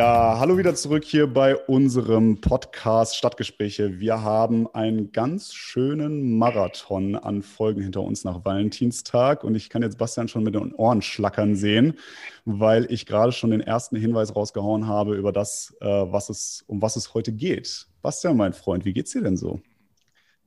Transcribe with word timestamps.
Ja, 0.00 0.38
hallo 0.38 0.56
wieder 0.56 0.74
zurück 0.74 1.04
hier 1.04 1.26
bei 1.26 1.54
unserem 1.54 2.40
Podcast 2.40 3.16
Stadtgespräche. 3.16 4.00
Wir 4.00 4.22
haben 4.22 4.66
einen 4.74 5.12
ganz 5.12 5.52
schönen 5.52 6.38
Marathon 6.38 7.16
an 7.16 7.42
Folgen 7.42 7.82
hinter 7.82 8.00
uns 8.00 8.24
nach 8.24 8.42
Valentinstag 8.42 9.44
und 9.44 9.54
ich 9.56 9.68
kann 9.68 9.82
jetzt 9.82 9.98
Bastian 9.98 10.26
schon 10.26 10.42
mit 10.42 10.54
den 10.54 10.72
Ohren 10.72 11.02
schlackern 11.02 11.54
sehen, 11.54 11.98
weil 12.46 12.90
ich 12.90 13.04
gerade 13.04 13.32
schon 13.32 13.50
den 13.50 13.60
ersten 13.60 13.94
Hinweis 13.94 14.34
rausgehauen 14.34 14.86
habe 14.86 15.16
über 15.16 15.32
das, 15.32 15.76
äh, 15.82 15.86
was 15.86 16.30
es, 16.30 16.64
um 16.66 16.80
was 16.80 16.96
es 16.96 17.12
heute 17.12 17.32
geht. 17.32 17.86
Bastian, 18.00 18.38
mein 18.38 18.54
Freund, 18.54 18.86
wie 18.86 18.94
geht's 18.94 19.12
dir 19.12 19.20
denn 19.20 19.36
so? 19.36 19.60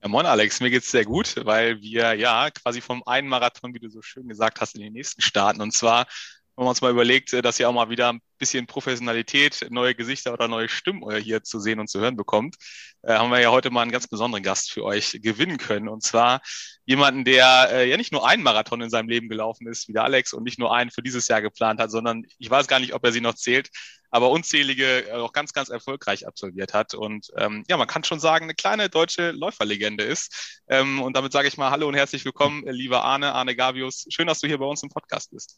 Ja, 0.02 0.08
moin 0.08 0.26
Alex, 0.26 0.62
mir 0.62 0.72
geht's 0.72 0.90
sehr 0.90 1.06
gut, 1.06 1.36
weil 1.46 1.80
wir 1.80 2.16
ja 2.16 2.50
quasi 2.50 2.82
vom 2.82 3.04
einen 3.06 3.28
Marathon, 3.28 3.76
wie 3.76 3.80
du 3.80 3.90
so 3.90 4.02
schön 4.02 4.28
gesagt 4.28 4.62
hast, 4.62 4.74
in 4.74 4.82
den 4.82 4.94
nächsten 4.94 5.22
starten. 5.22 5.62
Und 5.62 5.74
zwar 5.74 6.08
wenn 6.56 6.66
man 6.66 6.70
uns 6.70 6.82
mal 6.82 6.92
überlegt, 6.92 7.34
äh, 7.34 7.42
dass 7.42 7.60
ihr 7.60 7.68
auch 7.68 7.74
mal 7.74 7.90
wieder 7.90 8.14
ein 8.14 8.22
bisschen 8.38 8.68
Professionalität, 8.68 9.68
neue 9.70 9.96
Gesichter 9.96 10.34
oder 10.34 10.48
neue 10.48 10.70
Stimmen 10.70 11.04
hier 11.18 11.44
zu 11.44 11.60
sehen 11.60 11.80
und 11.80 11.90
zu 11.90 12.00
hören 12.00 12.16
bekommt, 12.16 12.56
äh, 13.04 13.14
haben 13.14 13.32
wir 13.32 13.40
ja 13.40 13.52
heute 13.52 13.72
mal 13.72 13.82
einen 13.82 13.92
ganz 13.92 14.08
besonderen 14.08 14.44
Gast 14.44 14.72
für 14.72 14.84
euch 14.84 15.20
gewinnen 15.22 15.58
können. 15.58 15.88
Und 15.88 16.04
zwar 16.04 16.42
jemanden, 16.86 17.26
der 17.26 17.70
äh, 17.72 17.90
ja 17.90 17.98
nicht 17.98 18.12
nur 18.12 18.28
einen 18.28 18.44
Marathon 18.44 18.82
in 18.82 18.90
seinem 18.90 19.10
Leben 19.10 19.30
gelaufen 19.30 19.68
ist, 19.68 19.88
wie 19.88 19.94
der 19.94 20.04
Alex, 20.04 20.34
und 20.34 20.44
nicht 20.44 20.60
nur 20.60 20.76
einen 20.76 20.92
für 20.92 21.02
dieses 21.02 21.28
Jahr 21.28 21.42
geplant 21.42 21.80
hat, 21.80 21.92
sondern 21.92 22.24
ich 22.38 22.50
weiß 22.50 22.68
gar 22.68 22.80
nicht, 22.80 22.94
ob 22.94 23.04
er 23.04 23.12
sie 23.12 23.22
noch 23.22 23.36
zählt, 23.36 23.70
aber 24.12 24.30
unzählige 24.30 25.08
äh, 25.08 25.14
auch 25.14 25.34
ganz, 25.34 25.54
ganz 25.54 25.70
erfolgreich 25.70 26.28
absolviert 26.28 26.74
hat. 26.74 26.94
Und 26.94 27.32
ähm, 27.38 27.64
ja, 27.68 27.78
man 27.78 27.88
kann 27.88 28.04
schon 28.04 28.20
sagen, 28.20 28.46
eine 28.46 28.54
kleine 28.54 28.90
deutsche 28.90 29.32
Läuferlegende 29.32 30.04
ist. 30.04 30.62
Ähm, 30.68 31.02
und 31.02 31.18
damit 31.18 31.32
sage 31.32 31.48
ich 31.48 31.58
mal 31.58 31.72
Hallo 31.72 31.88
und 31.88 31.96
herzlich 31.96 32.24
willkommen, 32.26 32.64
lieber 32.68 33.04
Arne, 33.04 33.34
Arne 33.34 33.56
Gavius. 33.56 34.06
Schön, 34.10 34.28
dass 34.28 34.40
du 34.40 34.48
hier 34.48 34.60
bei 34.60 34.66
uns 34.66 34.84
im 34.84 34.90
Podcast 34.90 35.32
bist. 35.32 35.58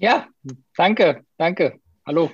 Ja, 0.00 0.28
danke, 0.78 1.26
danke. 1.36 1.78
Hallo. 2.06 2.32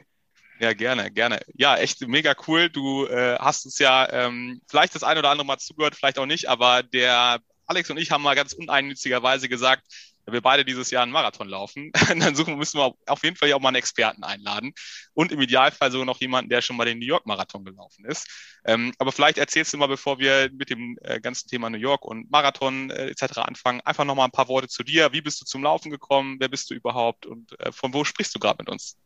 Ja, 0.60 0.72
gerne, 0.72 1.10
gerne. 1.10 1.40
Ja, 1.54 1.76
echt 1.76 2.00
mega 2.06 2.36
cool. 2.46 2.70
Du 2.70 3.06
äh, 3.06 3.36
hast 3.40 3.66
es 3.66 3.80
ja 3.80 4.08
ähm, 4.12 4.62
vielleicht 4.68 4.94
das 4.94 5.02
ein 5.02 5.18
oder 5.18 5.30
andere 5.30 5.44
Mal 5.44 5.58
zugehört, 5.58 5.96
vielleicht 5.96 6.20
auch 6.20 6.26
nicht, 6.26 6.48
aber 6.48 6.84
der 6.84 7.40
Alex 7.66 7.90
und 7.90 7.96
ich 7.96 8.12
haben 8.12 8.22
mal 8.22 8.36
ganz 8.36 8.52
uneigennützigerweise 8.52 9.48
gesagt, 9.48 9.82
wenn 10.26 10.34
wir 10.34 10.42
beide 10.42 10.64
dieses 10.64 10.90
Jahr 10.90 11.04
einen 11.04 11.12
Marathon 11.12 11.48
laufen, 11.48 11.92
dann 12.08 12.34
suchen 12.34 12.56
müssen 12.56 12.78
wir 12.78 12.94
auf 13.06 13.22
jeden 13.22 13.36
Fall 13.36 13.52
auch 13.52 13.60
mal 13.60 13.68
einen 13.68 13.76
Experten 13.76 14.24
einladen 14.24 14.72
und 15.14 15.32
im 15.32 15.40
Idealfall 15.40 15.90
sogar 15.90 16.04
noch 16.04 16.20
jemanden, 16.20 16.50
der 16.50 16.62
schon 16.62 16.76
mal 16.76 16.84
den 16.84 16.98
New 16.98 17.06
York 17.06 17.26
Marathon 17.26 17.64
gelaufen 17.64 18.04
ist. 18.04 18.28
Ähm, 18.64 18.92
aber 18.98 19.12
vielleicht 19.12 19.38
erzählst 19.38 19.72
du 19.72 19.78
mal, 19.78 19.86
bevor 19.86 20.18
wir 20.18 20.50
mit 20.52 20.70
dem 20.70 20.98
äh, 21.02 21.20
ganzen 21.20 21.48
Thema 21.48 21.70
New 21.70 21.78
York 21.78 22.04
und 22.04 22.30
Marathon 22.30 22.90
äh, 22.90 23.06
etc. 23.06 23.38
anfangen, 23.38 23.80
einfach 23.82 24.04
noch 24.04 24.16
mal 24.16 24.24
ein 24.24 24.32
paar 24.32 24.48
Worte 24.48 24.68
zu 24.68 24.82
dir. 24.82 25.12
Wie 25.12 25.22
bist 25.22 25.40
du 25.40 25.44
zum 25.44 25.62
Laufen 25.62 25.90
gekommen? 25.90 26.36
Wer 26.40 26.48
bist 26.48 26.68
du 26.70 26.74
überhaupt? 26.74 27.24
Und 27.24 27.58
äh, 27.60 27.70
von 27.70 27.94
wo 27.94 28.02
sprichst 28.02 28.34
du 28.34 28.40
gerade 28.40 28.58
mit 28.58 28.68
uns? 28.68 28.98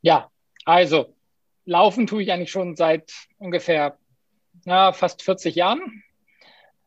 Ja, 0.00 0.30
also 0.64 1.14
Laufen 1.66 2.06
tue 2.06 2.22
ich 2.22 2.32
eigentlich 2.32 2.50
schon 2.50 2.76
seit 2.76 3.12
ungefähr 3.36 3.98
na, 4.64 4.92
fast 4.92 5.22
40 5.22 5.54
Jahren. 5.54 6.02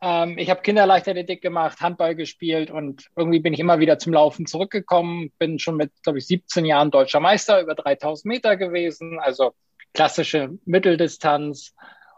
Ähm, 0.01 0.37
ich 0.37 0.49
habe 0.49 0.61
Kinderleichtathletik 0.61 1.41
gemacht, 1.41 1.79
Handball 1.79 2.15
gespielt 2.15 2.71
und 2.71 3.05
irgendwie 3.15 3.39
bin 3.39 3.53
ich 3.53 3.59
immer 3.59 3.79
wieder 3.79 3.99
zum 3.99 4.13
Laufen 4.13 4.47
zurückgekommen. 4.47 5.31
Bin 5.37 5.59
schon 5.59 5.77
mit, 5.77 5.91
glaube 6.03 6.17
ich, 6.17 6.27
17 6.27 6.65
Jahren 6.65 6.89
deutscher 6.89 7.19
Meister 7.19 7.61
über 7.61 7.75
3000 7.75 8.25
Meter 8.25 8.57
gewesen, 8.57 9.19
also 9.19 9.53
klassische 9.93 10.57
Mitteldistanz. 10.65 11.75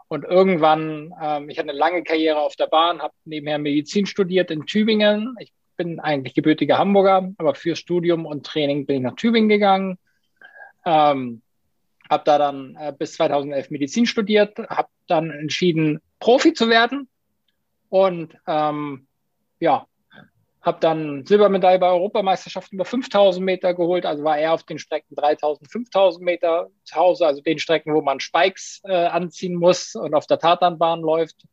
Und 0.08 0.24
irgendwann, 0.24 1.12
ähm, 1.20 1.50
ich 1.50 1.58
hatte 1.58 1.70
eine 1.70 1.78
lange 1.78 2.02
Karriere 2.04 2.40
auf 2.40 2.56
der 2.56 2.66
Bahn, 2.68 3.02
habe 3.02 3.14
nebenher 3.24 3.58
Medizin 3.58 4.06
studiert 4.06 4.50
in 4.50 4.64
Tübingen. 4.64 5.36
Ich 5.38 5.52
bin 5.76 6.00
eigentlich 6.00 6.34
gebürtiger 6.34 6.78
Hamburger, 6.78 7.32
aber 7.36 7.54
für 7.54 7.76
Studium 7.76 8.24
und 8.24 8.46
Training 8.46 8.86
bin 8.86 8.96
ich 8.96 9.02
nach 9.02 9.16
Tübingen 9.16 9.48
gegangen. 9.48 9.98
Ähm, 10.86 11.42
habe 12.08 12.22
da 12.24 12.38
dann 12.38 12.76
äh, 12.78 12.92
bis 12.96 13.14
2011 13.14 13.70
Medizin 13.70 14.06
studiert, 14.06 14.58
habe 14.58 14.88
dann 15.06 15.30
entschieden, 15.30 16.00
Profi 16.20 16.52
zu 16.52 16.68
werden 16.68 17.08
und 17.94 18.36
ähm, 18.48 19.06
ja, 19.60 19.86
habe 20.60 20.80
dann 20.80 21.24
Silbermedaille 21.24 21.78
bei 21.78 21.90
Europameisterschaften 21.90 22.74
über 22.74 22.84
5000 22.84 23.46
Meter 23.46 23.72
geholt, 23.72 24.04
also 24.04 24.24
war 24.24 24.36
eher 24.36 24.52
auf 24.52 24.64
den 24.64 24.80
Strecken 24.80 25.14
3000, 25.14 25.70
5000 25.70 26.24
Meter 26.24 26.70
zu 26.82 26.96
Hause, 26.96 27.24
also 27.24 27.40
den 27.40 27.60
Strecken, 27.60 27.94
wo 27.94 28.02
man 28.02 28.18
Spikes 28.18 28.82
äh, 28.82 28.92
anziehen 28.92 29.54
muss 29.54 29.94
und 29.94 30.12
auf 30.12 30.26
der 30.26 30.40
Tatanbahn 30.40 31.02
läuft. 31.02 31.46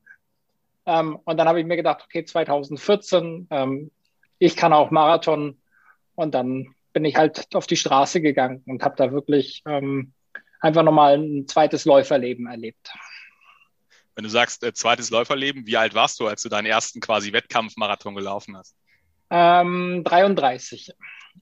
Ähm, 0.88 1.20
und 1.26 1.38
dann 1.38 1.48
habe 1.48 1.60
ich 1.60 1.68
mir 1.68 1.76
gedacht, 1.76 2.02
okay, 2.04 2.26
2014, 2.26 3.48
ähm, 3.52 3.92
ich 4.40 4.56
kann 4.56 4.74
auch 4.74 4.90
Marathon. 4.90 5.62
Und 6.16 6.34
dann 6.34 6.74
bin 6.92 7.06
ich 7.06 7.18
halt 7.18 7.54
auf 7.54 7.68
die 7.68 7.78
Straße 7.78 8.20
gegangen 8.20 8.64
und 8.66 8.84
habe 8.84 8.96
da 8.98 9.12
wirklich 9.12 9.62
ähm, 9.68 10.14
einfach 10.60 10.82
nochmal 10.82 11.20
ein 11.20 11.48
zweites 11.48 11.86
Läuferleben 11.86 12.48
erlebt. 12.48 12.92
Wenn 14.16 14.24
du 14.24 14.30
sagst, 14.30 14.64
äh, 14.64 14.74
zweites 14.74 15.10
Läuferleben, 15.10 15.66
wie 15.66 15.78
alt 15.78 15.94
warst 15.94 16.20
du, 16.20 16.28
als 16.28 16.42
du 16.42 16.50
deinen 16.50 16.66
ersten 16.66 17.00
quasi 17.00 17.34
Wettkampfmarathon 17.34 18.16
gelaufen 18.16 18.58
hast? 18.58 18.76
Ähm, 19.30 20.04
33. 20.04 20.94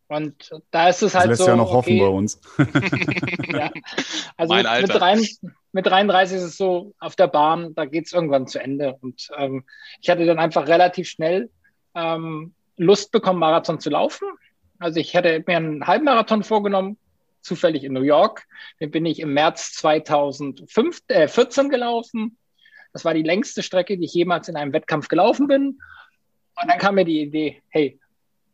Und 0.07 0.51
da 0.71 0.89
ist 0.89 1.01
es 1.01 1.15
halt 1.15 1.31
das 1.31 1.39
lässt 1.39 1.41
so. 1.43 1.47
ja 1.47 1.55
noch 1.55 1.71
hoffen 1.71 1.97
bei 1.97 2.07
uns. 2.07 2.39
ja. 3.47 3.71
Also 4.37 4.53
mein 4.53 4.81
mit, 4.81 4.87
mit, 4.87 5.01
rein, 5.01 5.25
mit 5.71 5.85
33 5.85 6.37
ist 6.37 6.43
es 6.43 6.57
so, 6.57 6.93
auf 6.99 7.15
der 7.15 7.27
Bahn, 7.27 7.73
da 7.75 7.85
geht 7.85 8.05
es 8.05 8.13
irgendwann 8.13 8.47
zu 8.47 8.59
Ende. 8.59 8.95
Und 9.01 9.29
ähm, 9.37 9.65
ich 10.01 10.09
hatte 10.09 10.25
dann 10.25 10.39
einfach 10.39 10.67
relativ 10.67 11.09
schnell 11.09 11.49
ähm, 11.95 12.53
Lust 12.77 13.11
bekommen, 13.11 13.39
Marathon 13.39 13.79
zu 13.79 13.89
laufen. 13.89 14.27
Also 14.79 14.99
ich 14.99 15.13
hätte 15.13 15.43
mir 15.45 15.57
einen 15.57 15.85
Halbmarathon 15.85 16.43
vorgenommen, 16.43 16.97
zufällig 17.41 17.83
in 17.83 17.93
New 17.93 18.01
York. 18.01 18.47
Den 18.79 18.91
bin 18.91 19.05
ich 19.05 19.19
im 19.19 19.33
März 19.33 19.73
2014 19.73 21.05
äh, 21.07 21.69
gelaufen. 21.69 22.37
Das 22.93 23.05
war 23.05 23.13
die 23.13 23.23
längste 23.23 23.63
Strecke, 23.63 23.97
die 23.97 24.05
ich 24.05 24.13
jemals 24.13 24.47
in 24.47 24.55
einem 24.55 24.73
Wettkampf 24.73 25.07
gelaufen 25.07 25.47
bin. 25.47 25.79
Und 26.61 26.69
dann 26.69 26.77
kam 26.79 26.95
mir 26.95 27.05
die 27.05 27.21
Idee, 27.21 27.61
hey, 27.69 27.99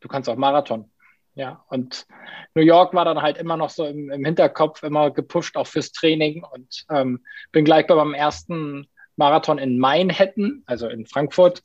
du 0.00 0.08
kannst 0.08 0.28
auch 0.28 0.36
Marathon. 0.36 0.90
Ja, 1.34 1.64
und 1.68 2.06
New 2.54 2.62
York 2.62 2.94
war 2.94 3.04
dann 3.04 3.20
halt 3.20 3.36
immer 3.36 3.58
noch 3.58 3.68
so 3.68 3.84
im, 3.84 4.10
im 4.10 4.24
Hinterkopf, 4.24 4.82
immer 4.82 5.10
gepusht 5.10 5.56
auch 5.56 5.66
fürs 5.66 5.92
Training 5.92 6.42
und 6.42 6.86
ähm, 6.90 7.20
bin 7.52 7.66
gleich 7.66 7.86
bei 7.86 7.94
meinem 7.94 8.14
ersten 8.14 8.86
Marathon 9.16 9.58
in 9.58 9.78
Manhattan, 9.78 10.62
also 10.64 10.88
in 10.88 11.06
Frankfurt. 11.06 11.62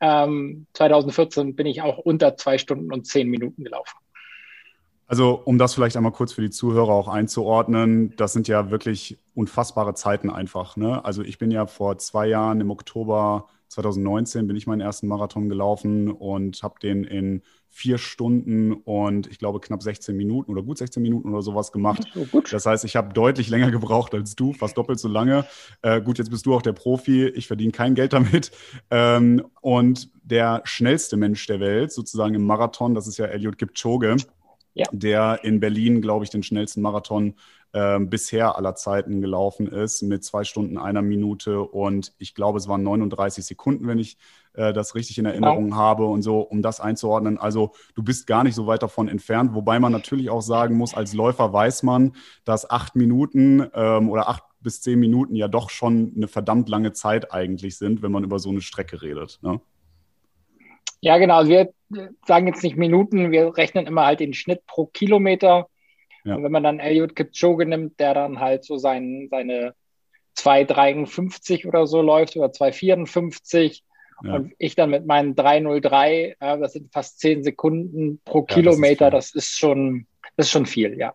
Ähm, 0.00 0.66
2014 0.72 1.54
bin 1.54 1.66
ich 1.66 1.82
auch 1.82 1.98
unter 1.98 2.36
zwei 2.36 2.56
Stunden 2.56 2.92
und 2.92 3.06
zehn 3.06 3.28
Minuten 3.28 3.64
gelaufen. 3.64 3.98
Also, 5.06 5.34
um 5.44 5.58
das 5.58 5.74
vielleicht 5.74 5.96
einmal 5.96 6.12
kurz 6.12 6.32
für 6.32 6.40
die 6.40 6.50
Zuhörer 6.50 6.92
auch 6.92 7.08
einzuordnen, 7.08 8.16
das 8.16 8.32
sind 8.32 8.48
ja 8.48 8.70
wirklich 8.70 9.18
unfassbare 9.34 9.94
Zeiten 9.94 10.30
einfach. 10.30 10.76
Ne? 10.76 11.04
Also, 11.04 11.22
ich 11.22 11.38
bin 11.38 11.50
ja 11.50 11.66
vor 11.66 11.98
zwei 11.98 12.26
Jahren 12.26 12.60
im 12.60 12.70
Oktober 12.70 13.48
2019 13.74 14.46
bin 14.46 14.56
ich 14.56 14.66
meinen 14.66 14.80
ersten 14.80 15.08
Marathon 15.08 15.48
gelaufen 15.48 16.10
und 16.10 16.62
habe 16.62 16.76
den 16.80 17.04
in 17.04 17.42
vier 17.70 17.98
Stunden 17.98 18.72
und 18.72 19.26
ich 19.26 19.38
glaube 19.38 19.58
knapp 19.58 19.82
16 19.82 20.16
Minuten 20.16 20.52
oder 20.52 20.62
gut 20.62 20.78
16 20.78 21.02
Minuten 21.02 21.30
oder 21.30 21.42
sowas 21.42 21.72
gemacht. 21.72 22.04
So, 22.14 22.40
das 22.40 22.66
heißt, 22.66 22.84
ich 22.84 22.94
habe 22.94 23.12
deutlich 23.12 23.48
länger 23.48 23.72
gebraucht 23.72 24.14
als 24.14 24.36
du, 24.36 24.52
fast 24.52 24.78
doppelt 24.78 25.00
so 25.00 25.08
lange. 25.08 25.44
Äh, 25.82 26.00
gut, 26.00 26.18
jetzt 26.18 26.30
bist 26.30 26.46
du 26.46 26.54
auch 26.54 26.62
der 26.62 26.72
Profi, 26.72 27.26
ich 27.26 27.48
verdiene 27.48 27.72
kein 27.72 27.94
Geld 27.94 28.12
damit. 28.12 28.52
Ähm, 28.90 29.44
und 29.60 30.10
der 30.22 30.62
schnellste 30.64 31.16
Mensch 31.16 31.44
der 31.46 31.58
Welt, 31.58 31.90
sozusagen 31.90 32.34
im 32.34 32.46
Marathon, 32.46 32.94
das 32.94 33.08
ist 33.08 33.18
ja 33.18 33.26
Eliud 33.26 33.58
Kipchoge 33.58 34.16
ja. 34.74 34.86
der 34.92 35.40
in 35.42 35.60
Berlin, 35.60 36.02
glaube 36.02 36.24
ich, 36.24 36.30
den 36.30 36.42
schnellsten 36.42 36.82
Marathon 36.82 37.34
äh, 37.74 37.98
bisher 37.98 38.56
aller 38.56 38.76
Zeiten 38.76 39.20
gelaufen 39.20 39.66
ist, 39.66 40.02
mit 40.02 40.24
zwei 40.24 40.44
Stunden, 40.44 40.78
einer 40.78 41.02
Minute 41.02 41.60
und 41.60 42.14
ich 42.18 42.34
glaube, 42.34 42.58
es 42.58 42.68
waren 42.68 42.84
39 42.84 43.44
Sekunden, 43.44 43.88
wenn 43.88 43.98
ich 43.98 44.16
äh, 44.54 44.72
das 44.72 44.94
richtig 44.94 45.18
in 45.18 45.26
Erinnerung 45.26 45.64
genau. 45.64 45.76
habe 45.76 46.06
und 46.06 46.22
so, 46.22 46.38
um 46.40 46.62
das 46.62 46.80
einzuordnen. 46.80 47.36
Also 47.36 47.72
du 47.96 48.04
bist 48.04 48.28
gar 48.28 48.44
nicht 48.44 48.54
so 48.54 48.68
weit 48.68 48.84
davon 48.84 49.08
entfernt, 49.08 49.54
wobei 49.54 49.80
man 49.80 49.90
natürlich 49.90 50.30
auch 50.30 50.40
sagen 50.40 50.76
muss, 50.76 50.94
als 50.94 51.14
Läufer 51.14 51.52
weiß 51.52 51.82
man, 51.82 52.12
dass 52.44 52.70
acht 52.70 52.94
Minuten 52.94 53.68
ähm, 53.74 54.08
oder 54.08 54.28
acht 54.28 54.44
bis 54.60 54.80
zehn 54.80 55.00
Minuten 55.00 55.34
ja 55.34 55.48
doch 55.48 55.68
schon 55.68 56.12
eine 56.16 56.28
verdammt 56.28 56.68
lange 56.68 56.92
Zeit 56.92 57.32
eigentlich 57.32 57.76
sind, 57.76 58.02
wenn 58.02 58.12
man 58.12 58.24
über 58.24 58.38
so 58.38 58.50
eine 58.50 58.62
Strecke 58.62 59.02
redet. 59.02 59.40
Ne? 59.42 59.60
Ja, 61.00 61.18
genau. 61.18 61.46
Wir 61.46 61.70
sagen 62.24 62.46
jetzt 62.46 62.62
nicht 62.62 62.76
Minuten, 62.76 63.32
wir 63.32 63.56
rechnen 63.56 63.86
immer 63.86 64.06
halt 64.06 64.20
den 64.20 64.32
Schnitt 64.32 64.64
pro 64.66 64.86
Kilometer. 64.86 65.68
Ja. 66.24 66.36
Und 66.36 66.42
wenn 66.42 66.52
man 66.52 66.62
dann 66.62 66.80
Eliud 66.80 67.14
Kipchoge 67.14 67.66
nimmt, 67.66 68.00
der 68.00 68.14
dann 68.14 68.40
halt 68.40 68.64
so 68.64 68.78
sein, 68.78 69.28
seine 69.30 69.74
2,53 70.36 71.66
oder 71.66 71.86
so 71.86 72.02
läuft 72.02 72.36
oder 72.36 72.46
2,54 72.46 73.82
ja. 74.22 74.34
und 74.34 74.52
ich 74.58 74.74
dann 74.74 74.90
mit 74.90 75.06
meinen 75.06 75.34
3,03, 75.34 76.36
äh, 76.40 76.58
das 76.58 76.72
sind 76.72 76.92
fast 76.92 77.20
10 77.20 77.44
Sekunden 77.44 78.20
pro 78.24 78.40
ja, 78.40 78.54
Kilometer, 78.54 79.10
das 79.10 79.26
ist, 79.26 79.34
das 79.34 79.44
ist 79.44 79.58
schon, 79.58 80.06
das 80.36 80.46
ist 80.46 80.52
schon 80.52 80.66
viel, 80.66 80.98
ja. 80.98 81.14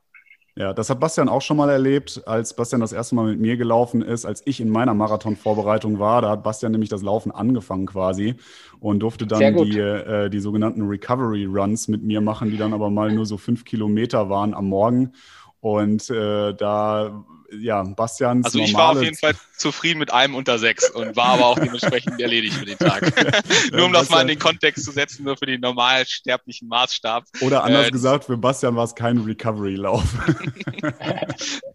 Ja, 0.59 0.73
das 0.73 0.89
hat 0.89 0.99
Bastian 0.99 1.29
auch 1.29 1.41
schon 1.41 1.55
mal 1.55 1.69
erlebt, 1.69 2.21
als 2.25 2.53
Bastian 2.53 2.81
das 2.81 2.91
erste 2.91 3.15
Mal 3.15 3.27
mit 3.27 3.39
mir 3.39 3.55
gelaufen 3.55 4.01
ist, 4.01 4.25
als 4.25 4.41
ich 4.43 4.59
in 4.59 4.67
meiner 4.67 4.93
Marathon-Vorbereitung 4.93 5.99
war. 5.99 6.21
Da 6.21 6.31
hat 6.31 6.43
Bastian 6.43 6.73
nämlich 6.73 6.89
das 6.89 7.01
Laufen 7.01 7.31
angefangen 7.31 7.85
quasi 7.85 8.35
und 8.81 8.99
durfte 8.99 9.25
dann 9.25 9.55
die, 9.55 9.79
äh, 9.79 10.29
die 10.29 10.41
sogenannten 10.41 10.81
Recovery 10.81 11.45
Runs 11.45 11.87
mit 11.87 12.03
mir 12.03 12.19
machen, 12.19 12.51
die 12.51 12.57
dann 12.57 12.73
aber 12.73 12.89
mal 12.89 13.09
nur 13.09 13.25
so 13.25 13.37
fünf 13.37 13.63
Kilometer 13.63 14.29
waren 14.29 14.53
am 14.53 14.67
Morgen. 14.67 15.13
Und 15.61 16.09
äh, 16.09 16.53
da, 16.53 17.23
ja, 17.51 17.83
Bastian. 17.83 18.43
Also 18.43 18.59
ich 18.59 18.73
war 18.73 18.91
auf 18.91 19.01
jeden 19.01 19.15
Fall 19.15 19.35
zufrieden 19.55 19.99
mit 19.99 20.11
einem 20.11 20.35
unter 20.35 20.57
sechs 20.57 20.89
und 20.89 21.15
war 21.15 21.27
aber 21.27 21.45
auch 21.47 21.59
dementsprechend 21.59 22.19
erledigt 22.19 22.55
für 22.55 22.65
den 22.65 22.77
Tag. 22.77 23.01
nur 23.71 23.85
um 23.85 23.93
das 23.93 24.09
mal 24.09 24.21
in 24.21 24.27
den 24.27 24.39
Kontext 24.39 24.85
zu 24.85 24.91
setzen, 24.91 25.23
nur 25.23 25.37
für 25.37 25.45
den 25.45 25.61
normal 25.61 26.05
sterblichen 26.05 26.67
Maßstab. 26.67 27.25
Oder 27.41 27.63
anders 27.63 27.87
äh, 27.87 27.91
gesagt, 27.91 28.25
für 28.25 28.37
Bastian 28.37 28.75
war 28.75 28.85
es 28.85 28.95
kein 28.95 29.17
Recovery-Lauf. 29.17 30.03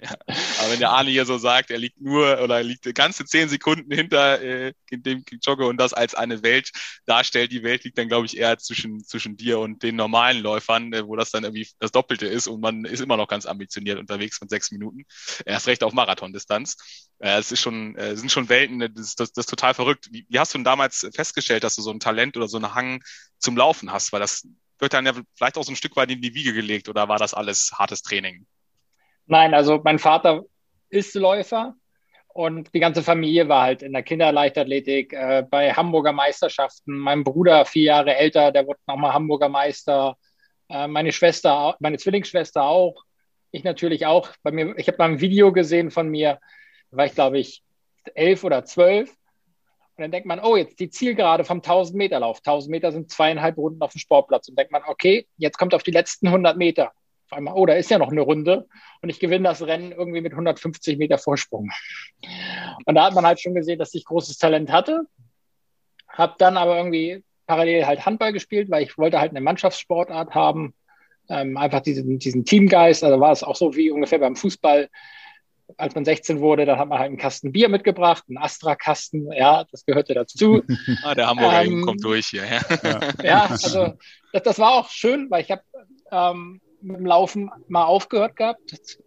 ja. 0.00 0.14
Aber 0.60 0.72
wenn 0.72 0.78
der 0.78 0.90
Arne 0.90 1.10
hier 1.10 1.26
so 1.26 1.38
sagt, 1.38 1.70
er 1.70 1.78
liegt 1.78 2.00
nur 2.00 2.40
oder 2.42 2.58
er 2.58 2.62
liegt 2.62 2.92
ganze 2.94 3.24
zehn 3.24 3.48
Sekunden 3.48 3.92
hinter 3.92 4.40
äh, 4.40 4.72
dem 4.90 5.24
Jogger 5.42 5.66
und 5.66 5.78
das 5.78 5.92
als 5.92 6.14
eine 6.14 6.42
Welt 6.42 6.70
darstellt, 7.06 7.52
die 7.52 7.62
Welt 7.62 7.84
liegt 7.84 7.98
dann, 7.98 8.08
glaube 8.08 8.26
ich, 8.26 8.36
eher 8.36 8.58
zwischen, 8.58 9.04
zwischen 9.04 9.36
dir 9.36 9.58
und 9.58 9.82
den 9.82 9.96
normalen 9.96 10.40
Läufern, 10.40 10.92
äh, 10.92 11.06
wo 11.06 11.16
das 11.16 11.30
dann 11.30 11.44
irgendwie 11.44 11.68
das 11.78 11.92
Doppelte 11.92 12.26
ist 12.26 12.46
und 12.46 12.60
man 12.60 12.84
ist 12.84 13.00
immer 13.00 13.16
noch 13.16 13.28
ganz 13.28 13.46
ambitioniert 13.46 13.98
unterwegs 13.98 14.38
von 14.38 14.48
sechs 14.48 14.70
Minuten. 14.70 15.04
Erst 15.64 15.68
recht 15.68 15.84
auf 15.84 15.94
Marathondistanz. 15.94 17.08
Äh, 17.20 17.38
es 17.38 17.50
ist 17.50 17.60
schon, 17.60 17.96
äh, 17.96 18.16
sind 18.16 18.30
schon 18.30 18.50
Welten, 18.50 18.80
das, 18.80 19.14
das, 19.14 19.32
das 19.32 19.44
ist 19.44 19.50
total 19.50 19.72
verrückt. 19.72 20.08
Wie, 20.10 20.26
wie 20.28 20.38
hast 20.38 20.52
du 20.52 20.58
denn 20.58 20.64
damals 20.64 21.08
festgestellt, 21.14 21.64
dass 21.64 21.76
du 21.76 21.80
so 21.80 21.90
ein 21.90 22.00
Talent 22.00 22.36
oder 22.36 22.48
so 22.48 22.58
einen 22.58 22.74
Hang 22.74 23.02
zum 23.38 23.56
Laufen 23.56 23.90
hast? 23.90 24.12
Weil 24.12 24.20
das 24.20 24.46
wird 24.78 24.92
dann 24.92 25.06
ja 25.06 25.14
vielleicht 25.34 25.56
auch 25.56 25.64
so 25.64 25.72
ein 25.72 25.76
Stück 25.76 25.96
weit 25.96 26.10
in 26.10 26.20
die 26.20 26.34
Wiege 26.34 26.52
gelegt 26.52 26.90
oder 26.90 27.08
war 27.08 27.16
das 27.16 27.32
alles 27.32 27.72
hartes 27.72 28.02
Training? 28.02 28.44
Nein, 29.24 29.54
also 29.54 29.80
mein 29.82 29.98
Vater 29.98 30.42
ist 30.90 31.14
Läufer 31.14 31.74
und 32.28 32.74
die 32.74 32.80
ganze 32.80 33.02
Familie 33.02 33.48
war 33.48 33.62
halt 33.62 33.82
in 33.82 33.94
der 33.94 34.02
Kinderleichtathletik, 34.02 35.14
äh, 35.14 35.46
bei 35.48 35.72
Hamburger 35.72 36.12
Meisterschaften. 36.12 36.98
Mein 36.98 37.24
Bruder, 37.24 37.64
vier 37.64 37.84
Jahre 37.84 38.16
älter, 38.16 38.52
der 38.52 38.66
wurde 38.66 38.80
nochmal 38.86 39.14
Hamburger 39.14 39.48
Meister. 39.48 40.18
Äh, 40.68 40.88
meine 40.88 41.12
Schwester, 41.12 41.74
meine 41.80 41.96
Zwillingsschwester 41.96 42.64
auch. 42.64 43.02
Ich 43.54 43.62
natürlich 43.62 44.04
auch. 44.04 44.30
Bei 44.42 44.50
mir, 44.50 44.76
ich 44.78 44.88
habe 44.88 44.98
mal 44.98 45.10
ein 45.10 45.20
Video 45.20 45.52
gesehen 45.52 45.92
von 45.92 46.08
mir, 46.08 46.40
da 46.90 46.96
war 46.96 47.06
ich, 47.06 47.14
glaube 47.14 47.38
ich, 47.38 47.62
elf 48.16 48.42
oder 48.42 48.64
zwölf. 48.64 49.10
Und 49.10 50.02
dann 50.02 50.10
denkt 50.10 50.26
man, 50.26 50.40
oh, 50.40 50.56
jetzt 50.56 50.80
die 50.80 50.90
Zielgerade 50.90 51.44
vom 51.44 51.60
1000-Meter-Lauf. 51.60 52.38
1000 52.38 52.68
Meter 52.68 52.90
sind 52.90 53.12
zweieinhalb 53.12 53.56
Runden 53.56 53.80
auf 53.80 53.92
dem 53.92 54.00
Sportplatz. 54.00 54.48
Und 54.48 54.58
denkt 54.58 54.72
man, 54.72 54.82
okay, 54.88 55.28
jetzt 55.36 55.56
kommt 55.56 55.72
auf 55.72 55.84
die 55.84 55.92
letzten 55.92 56.26
100 56.26 56.56
Meter. 56.56 56.94
Auf 57.26 57.38
einmal, 57.38 57.54
oh, 57.54 57.64
da 57.64 57.74
ist 57.74 57.92
ja 57.92 57.98
noch 57.98 58.10
eine 58.10 58.22
Runde. 58.22 58.66
Und 59.02 59.08
ich 59.08 59.20
gewinne 59.20 59.48
das 59.48 59.62
Rennen 59.62 59.92
irgendwie 59.92 60.20
mit 60.20 60.32
150 60.32 60.98
Meter 60.98 61.18
Vorsprung. 61.18 61.70
Und 62.86 62.96
da 62.96 63.04
hat 63.04 63.14
man 63.14 63.24
halt 63.24 63.40
schon 63.40 63.54
gesehen, 63.54 63.78
dass 63.78 63.94
ich 63.94 64.04
großes 64.04 64.36
Talent 64.38 64.72
hatte. 64.72 65.06
Hab 66.08 66.38
dann 66.38 66.56
aber 66.56 66.76
irgendwie 66.76 67.22
parallel 67.46 67.86
halt 67.86 68.04
Handball 68.04 68.32
gespielt, 68.32 68.68
weil 68.68 68.82
ich 68.82 68.98
wollte 68.98 69.20
halt 69.20 69.30
eine 69.30 69.40
Mannschaftssportart 69.40 70.34
haben. 70.34 70.74
Ähm, 71.28 71.56
einfach 71.56 71.80
diesen, 71.80 72.18
diesen 72.18 72.44
Teamgeist. 72.44 73.02
Also 73.02 73.18
war 73.20 73.32
es 73.32 73.42
auch 73.42 73.56
so 73.56 73.74
wie 73.74 73.90
ungefähr 73.90 74.18
beim 74.18 74.36
Fußball 74.36 74.88
als 75.76 75.94
man 75.94 76.04
16 76.04 76.40
wurde, 76.40 76.66
dann 76.66 76.78
hat 76.78 76.88
man 76.88 76.98
halt 76.98 77.08
einen 77.08 77.16
Kasten 77.16 77.52
Bier 77.52 77.68
mitgebracht, 77.68 78.24
einen 78.28 78.38
Astra-Kasten, 78.38 79.32
ja, 79.32 79.64
das 79.70 79.84
gehörte 79.84 80.14
dazu. 80.14 80.62
ah, 81.02 81.14
der 81.14 81.28
Hamburger 81.28 81.64
ähm, 81.64 81.82
kommt 81.82 82.04
durch 82.04 82.26
hier. 82.26 82.44
Ja, 82.44 83.00
ja 83.22 83.46
also 83.46 83.94
das, 84.32 84.42
das, 84.42 84.58
war 84.58 84.72
auch 84.72 84.90
schön, 84.90 85.30
weil 85.30 85.42
ich 85.42 85.50
habe 85.50 85.62
ähm, 86.10 86.60
mit 86.80 86.96
dem 86.98 87.06
Laufen 87.06 87.50
mal 87.68 87.84
aufgehört 87.84 88.36
gehabt, 88.36 88.98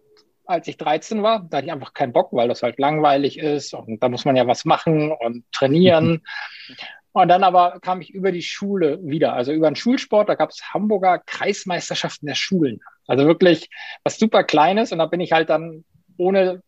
als 0.46 0.68
ich 0.68 0.76
13 0.76 1.22
war. 1.22 1.46
Da 1.48 1.58
hatte 1.58 1.66
ich 1.66 1.72
einfach 1.72 1.94
keinen 1.94 2.12
Bock, 2.12 2.32
weil 2.32 2.48
das 2.48 2.62
halt 2.62 2.78
langweilig 2.78 3.38
ist 3.38 3.74
und 3.74 4.02
da 4.02 4.08
muss 4.08 4.24
man 4.24 4.36
ja 4.36 4.46
was 4.46 4.64
machen 4.64 5.12
und 5.12 5.44
trainieren. 5.52 6.22
Und 7.22 7.26
dann 7.26 7.42
aber 7.42 7.80
kam 7.80 8.00
ich 8.00 8.14
über 8.14 8.30
die 8.30 8.42
Schule 8.42 9.00
wieder, 9.02 9.32
also 9.32 9.52
über 9.52 9.68
den 9.68 9.74
Schulsport, 9.74 10.28
da 10.28 10.36
gab 10.36 10.50
es 10.50 10.72
Hamburger 10.72 11.18
Kreismeisterschaften 11.18 12.28
der 12.28 12.36
Schulen. 12.36 12.78
Also 13.08 13.26
wirklich 13.26 13.70
was 14.04 14.20
super 14.20 14.44
Kleines 14.44 14.92
und 14.92 14.98
da 14.98 15.06
bin 15.06 15.20
ich 15.20 15.32
halt 15.32 15.50
dann 15.50 15.84
ohne 16.16 16.62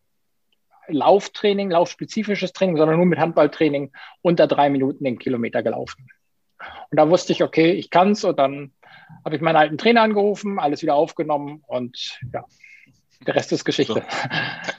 Lauftraining, 0.87 1.71
laufspezifisches 1.71 2.51
Training, 2.51 2.75
sondern 2.75 2.97
nur 2.97 3.05
mit 3.05 3.17
Handballtraining 3.17 3.93
unter 4.21 4.45
drei 4.45 4.69
Minuten 4.69 5.05
den 5.05 5.19
Kilometer 5.19 5.63
gelaufen. 5.63 6.09
Und 6.59 6.99
da 6.99 7.09
wusste 7.09 7.31
ich, 7.31 7.43
okay, 7.43 7.71
ich 7.71 7.89
kann's 7.89 8.25
und 8.25 8.37
dann 8.37 8.73
habe 9.23 9.37
ich 9.37 9.41
meinen 9.41 9.55
alten 9.55 9.77
Trainer 9.77 10.01
angerufen, 10.01 10.59
alles 10.59 10.81
wieder 10.81 10.95
aufgenommen 10.95 11.63
und 11.65 12.19
ja, 12.33 12.43
der 13.25 13.35
Rest 13.35 13.51
ist 13.51 13.65
Geschichte. 13.65 13.93
So. 13.93 14.01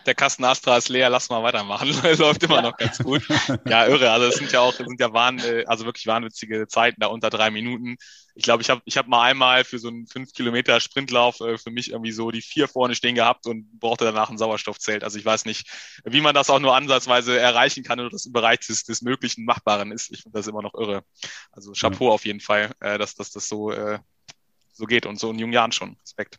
Der 0.06 0.14
Kasten 0.14 0.44
Astra 0.44 0.76
ist 0.76 0.88
leer, 0.88 1.10
lass 1.10 1.30
mal 1.30 1.42
weitermachen. 1.42 1.88
Läuft 2.18 2.42
immer 2.42 2.56
ja. 2.56 2.62
noch 2.62 2.76
ganz 2.76 2.98
gut. 2.98 3.22
Ja, 3.66 3.86
irre. 3.86 4.10
Also 4.10 4.26
es 4.26 4.36
sind 4.36 4.50
ja 4.50 4.60
auch, 4.60 4.72
sind 4.72 5.00
ja 5.00 5.12
wahn, 5.12 5.40
also 5.66 5.84
wirklich 5.84 6.06
wahnwitzige 6.06 6.66
Zeiten 6.66 7.00
da 7.00 7.06
unter 7.06 7.30
drei 7.30 7.50
Minuten. 7.50 7.96
Ich 8.34 8.42
glaube, 8.42 8.62
ich 8.62 8.70
habe 8.70 8.80
ich 8.84 8.96
hab 8.96 9.06
mal 9.06 9.22
einmal 9.22 9.64
für 9.64 9.78
so 9.78 9.88
einen 9.88 10.06
fünf 10.06 10.32
Kilometer 10.32 10.80
Sprintlauf 10.80 11.40
äh, 11.40 11.58
für 11.58 11.70
mich 11.70 11.90
irgendwie 11.90 12.12
so 12.12 12.30
die 12.30 12.42
vier 12.42 12.66
vorne 12.66 12.94
stehen 12.94 13.14
gehabt 13.14 13.46
und 13.46 13.78
brauchte 13.78 14.04
danach 14.04 14.30
ein 14.30 14.38
Sauerstoffzelt. 14.38 15.04
Also 15.04 15.18
ich 15.18 15.24
weiß 15.24 15.44
nicht, 15.44 15.68
wie 16.04 16.20
man 16.20 16.34
das 16.34 16.50
auch 16.50 16.58
nur 16.58 16.74
ansatzweise 16.74 17.38
erreichen 17.38 17.84
kann 17.84 18.00
oder 18.00 18.10
das 18.10 18.26
im 18.26 18.32
Bereich 18.32 18.60
des, 18.60 18.84
des 18.84 19.02
Möglichen 19.02 19.44
Machbaren 19.44 19.92
ist. 19.92 20.10
Ich 20.12 20.22
finde 20.22 20.38
das 20.38 20.46
immer 20.46 20.62
noch 20.62 20.74
irre. 20.74 21.04
Also 21.52 21.72
Chapeau 21.72 22.08
ja. 22.08 22.12
auf 22.12 22.24
jeden 22.24 22.40
Fall, 22.40 22.72
äh, 22.80 22.98
dass, 22.98 23.14
dass 23.14 23.30
das 23.30 23.48
so, 23.48 23.70
äh, 23.70 23.98
so 24.72 24.86
geht 24.86 25.06
und 25.06 25.20
so 25.20 25.30
in 25.30 25.38
jungen 25.38 25.52
Jahren 25.52 25.72
schon. 25.72 25.96
Respekt. 26.02 26.38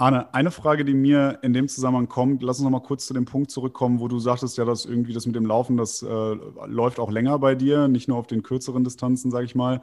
Arne, 0.00 0.32
eine 0.32 0.50
Frage, 0.50 0.86
die 0.86 0.94
mir 0.94 1.40
in 1.42 1.52
dem 1.52 1.68
Zusammenhang 1.68 2.08
kommt, 2.08 2.42
lass 2.42 2.58
uns 2.58 2.64
noch 2.64 2.70
mal 2.70 2.80
kurz 2.80 3.04
zu 3.06 3.12
dem 3.12 3.26
Punkt 3.26 3.50
zurückkommen, 3.50 4.00
wo 4.00 4.08
du 4.08 4.18
sagtest, 4.18 4.56
ja, 4.56 4.64
dass 4.64 4.86
irgendwie 4.86 5.12
das 5.12 5.26
mit 5.26 5.36
dem 5.36 5.44
Laufen, 5.44 5.76
das 5.76 6.00
äh, 6.02 6.36
läuft 6.66 6.98
auch 6.98 7.10
länger 7.10 7.38
bei 7.38 7.54
dir, 7.54 7.86
nicht 7.86 8.08
nur 8.08 8.16
auf 8.16 8.26
den 8.26 8.42
kürzeren 8.42 8.82
Distanzen, 8.82 9.30
sage 9.30 9.44
ich 9.44 9.54
mal. 9.54 9.82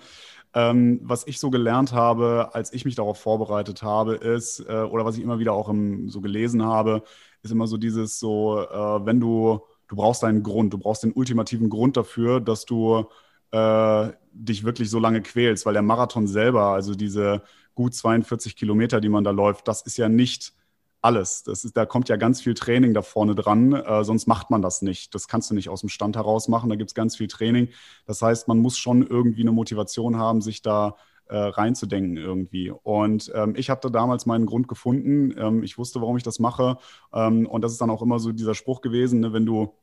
Ähm, 0.55 1.01
was 1.03 1.27
ich 1.27 1.39
so 1.39 1.51
gelernt 1.51 1.93
habe, 1.93 2.49
als 2.53 2.73
ich 2.73 2.83
mich 2.83 2.95
darauf 2.95 3.19
vorbereitet 3.19 3.83
habe, 3.83 4.15
ist, 4.15 4.59
äh, 4.61 4.81
oder 4.89 5.05
was 5.05 5.17
ich 5.17 5.23
immer 5.23 5.37
wieder 5.37 5.53
auch 5.53 5.69
im, 5.69 6.09
so 6.09 6.19
gelesen 6.19 6.63
habe, 6.63 7.03
ist 7.43 7.51
immer 7.51 7.67
so 7.67 7.77
dieses 7.77 8.17
so, 8.17 8.59
äh, 8.59 9.05
wenn 9.05 9.19
du, 9.19 9.59
du 9.87 9.95
brauchst 9.95 10.23
einen 10.23 10.41
Grund, 10.41 10.73
du 10.73 10.79
brauchst 10.79 11.03
den 11.03 11.13
ultimativen 11.13 11.69
Grund 11.69 11.95
dafür, 11.95 12.39
dass 12.41 12.65
du 12.65 13.05
äh, 13.51 14.09
dich 14.31 14.63
wirklich 14.63 14.89
so 14.89 14.97
lange 14.99 15.21
quälst, 15.21 15.67
weil 15.67 15.73
der 15.73 15.83
Marathon 15.83 16.25
selber, 16.27 16.69
also 16.71 16.95
diese 16.95 17.43
gut 17.77 17.93
42 17.93 18.55
Kilometer, 18.55 18.99
die 18.99 19.07
man 19.07 19.23
da 19.23 19.31
läuft, 19.31 19.67
das 19.67 19.83
ist 19.83 19.97
ja 19.97 20.09
nicht 20.09 20.51
alles. 21.01 21.43
Das 21.43 21.63
ist, 21.63 21.77
da 21.77 21.85
kommt 21.85 22.09
ja 22.09 22.15
ganz 22.17 22.41
viel 22.41 22.55
Training 22.55 22.95
da 22.95 23.03
vorne 23.03 23.35
dran, 23.35 23.71
äh, 23.71 24.03
sonst 24.03 24.27
macht 24.27 24.49
man 24.49 24.63
das 24.63 24.81
nicht. 24.81 25.13
Das 25.13 25.27
kannst 25.27 25.51
du 25.51 25.53
nicht 25.53 25.69
aus 25.69 25.81
dem 25.81 25.89
Stand 25.89 26.15
heraus 26.15 26.47
machen, 26.47 26.69
da 26.69 26.75
gibt 26.75 26.89
es 26.89 26.95
ganz 26.95 27.15
viel 27.15 27.27
Training. 27.27 27.69
Das 28.07 28.21
heißt, 28.21 28.47
man 28.47 28.57
muss 28.57 28.77
schon 28.77 29.05
irgendwie 29.05 29.41
eine 29.41 29.51
Motivation 29.51 30.17
haben, 30.17 30.41
sich 30.41 30.63
da 30.63 30.95
äh, 31.27 31.37
reinzudenken 31.37 32.17
irgendwie. 32.17 32.71
Und 32.71 33.31
ähm, 33.35 33.53
ich 33.55 33.69
hatte 33.69 33.91
damals 33.91 34.25
meinen 34.25 34.47
Grund 34.47 34.67
gefunden. 34.67 35.35
Ähm, 35.37 35.61
ich 35.63 35.77
wusste, 35.77 36.01
warum 36.01 36.17
ich 36.17 36.23
das 36.23 36.39
mache. 36.39 36.77
Ähm, 37.13 37.45
und 37.45 37.61
das 37.61 37.73
ist 37.73 37.81
dann 37.81 37.91
auch 37.91 38.01
immer 38.01 38.17
so 38.19 38.31
dieser 38.31 38.55
Spruch 38.55 38.81
gewesen, 38.81 39.19
ne, 39.19 39.33
wenn 39.33 39.45
du 39.45 39.75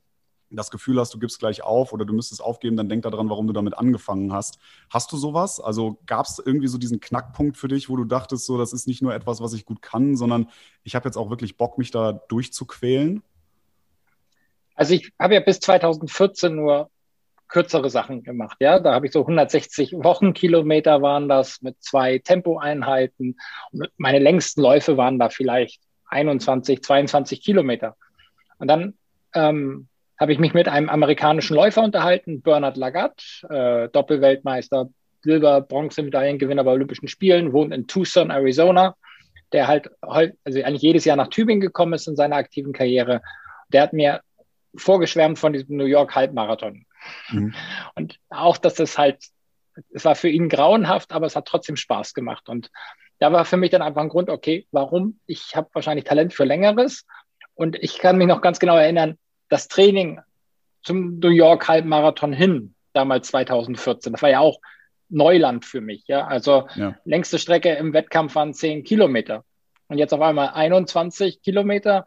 das 0.49 0.71
Gefühl 0.71 0.99
hast, 0.99 1.13
du 1.13 1.19
gibst 1.19 1.39
gleich 1.39 1.63
auf 1.63 1.93
oder 1.93 2.05
du 2.05 2.13
müsstest 2.13 2.41
aufgeben, 2.41 2.77
dann 2.77 2.89
denk 2.89 3.03
daran, 3.03 3.29
warum 3.29 3.47
du 3.47 3.53
damit 3.53 3.77
angefangen 3.77 4.31
hast. 4.31 4.59
Hast 4.89 5.11
du 5.11 5.17
sowas? 5.17 5.59
Also 5.59 5.99
gab 6.05 6.25
es 6.25 6.41
irgendwie 6.43 6.67
so 6.67 6.77
diesen 6.77 6.99
Knackpunkt 6.99 7.57
für 7.57 7.67
dich, 7.67 7.89
wo 7.89 7.95
du 7.95 8.05
dachtest, 8.05 8.45
so, 8.45 8.57
das 8.57 8.73
ist 8.73 8.87
nicht 8.87 9.01
nur 9.01 9.13
etwas, 9.13 9.41
was 9.41 9.53
ich 9.53 9.65
gut 9.65 9.81
kann, 9.81 10.15
sondern 10.15 10.49
ich 10.83 10.95
habe 10.95 11.07
jetzt 11.07 11.17
auch 11.17 11.29
wirklich 11.29 11.57
Bock, 11.57 11.77
mich 11.77 11.91
da 11.91 12.13
durchzuquälen? 12.13 13.23
Also 14.75 14.93
ich 14.93 15.11
habe 15.19 15.33
ja 15.33 15.39
bis 15.39 15.59
2014 15.59 16.55
nur 16.55 16.89
kürzere 17.47 17.89
Sachen 17.89 18.23
gemacht. 18.23 18.57
Ja, 18.59 18.79
da 18.79 18.93
habe 18.93 19.05
ich 19.05 19.13
so 19.13 19.21
160 19.21 19.93
Wochenkilometer 19.93 21.01
waren 21.01 21.29
das 21.29 21.61
mit 21.61 21.81
zwei 21.81 22.19
Tempoeinheiten. 22.19 23.39
Und 23.71 23.89
meine 23.97 24.19
längsten 24.19 24.61
Läufe 24.61 24.97
waren 24.97 25.19
da 25.19 25.29
vielleicht 25.29 25.81
21, 26.07 26.83
22 26.83 27.41
Kilometer. 27.41 27.95
Und 28.57 28.67
dann 28.67 28.95
ähm, 29.33 29.87
habe 30.17 30.31
ich 30.31 30.39
mich 30.39 30.53
mit 30.53 30.67
einem 30.67 30.89
amerikanischen 30.89 31.55
Läufer 31.55 31.83
unterhalten, 31.83 32.41
Bernard 32.41 32.77
Lagat, 32.77 33.43
äh, 33.49 33.89
Doppelweltmeister, 33.89 34.89
Silber, 35.21 35.61
Bronzemedaillengewinner 35.61 36.63
bei 36.63 36.71
Olympischen 36.71 37.07
Spielen, 37.07 37.51
wohnt 37.51 37.73
in 37.73 37.87
Tucson, 37.87 38.29
Arizona, 38.29 38.95
der 39.51 39.67
halt, 39.67 39.89
also 40.01 40.61
eigentlich 40.63 40.81
jedes 40.81 41.05
Jahr 41.05 41.17
nach 41.17 41.29
Tübingen 41.29 41.61
gekommen 41.61 41.93
ist 41.93 42.07
in 42.07 42.15
seiner 42.15 42.37
aktiven 42.37 42.73
Karriere. 42.73 43.21
Der 43.69 43.81
hat 43.81 43.93
mir 43.93 44.21
vorgeschwärmt 44.75 45.39
von 45.39 45.53
diesem 45.53 45.77
New 45.77 45.85
York 45.85 46.15
Halbmarathon. 46.15 46.85
Mhm. 47.29 47.53
Und 47.95 48.19
auch, 48.29 48.57
dass 48.57 48.79
es 48.79 48.97
halt, 48.97 49.17
es 49.91 50.05
war 50.05 50.15
für 50.15 50.29
ihn 50.29 50.49
grauenhaft, 50.49 51.11
aber 51.11 51.25
es 51.25 51.35
hat 51.35 51.47
trotzdem 51.47 51.75
Spaß 51.75 52.13
gemacht. 52.13 52.47
Und 52.47 52.71
da 53.19 53.31
war 53.31 53.45
für 53.45 53.57
mich 53.57 53.71
dann 53.71 53.81
einfach 53.81 54.01
ein 54.01 54.09
Grund, 54.09 54.29
okay, 54.29 54.67
warum? 54.71 55.19
Ich 55.25 55.55
habe 55.55 55.69
wahrscheinlich 55.73 56.05
Talent 56.05 56.33
für 56.33 56.45
Längeres. 56.45 57.05
Und 57.53 57.75
ich 57.77 57.99
kann 57.99 58.17
mich 58.17 58.27
noch 58.27 58.41
ganz 58.41 58.59
genau 58.59 58.77
erinnern, 58.77 59.17
das 59.49 59.67
Training 59.67 60.19
zum 60.83 61.19
New 61.19 61.29
York 61.29 61.67
Halbmarathon 61.67 62.33
hin, 62.33 62.75
damals 62.93 63.27
2014, 63.29 64.13
das 64.13 64.21
war 64.21 64.29
ja 64.29 64.39
auch 64.39 64.59
Neuland 65.09 65.65
für 65.65 65.81
mich. 65.81 66.03
Ja, 66.07 66.25
also 66.25 66.67
ja. 66.75 66.95
längste 67.05 67.39
Strecke 67.39 67.73
im 67.73 67.93
Wettkampf 67.93 68.35
waren 68.35 68.53
10 68.53 68.83
Kilometer 68.83 69.43
und 69.87 69.97
jetzt 69.97 70.13
auf 70.13 70.21
einmal 70.21 70.49
21 70.49 71.41
Kilometer. 71.41 72.05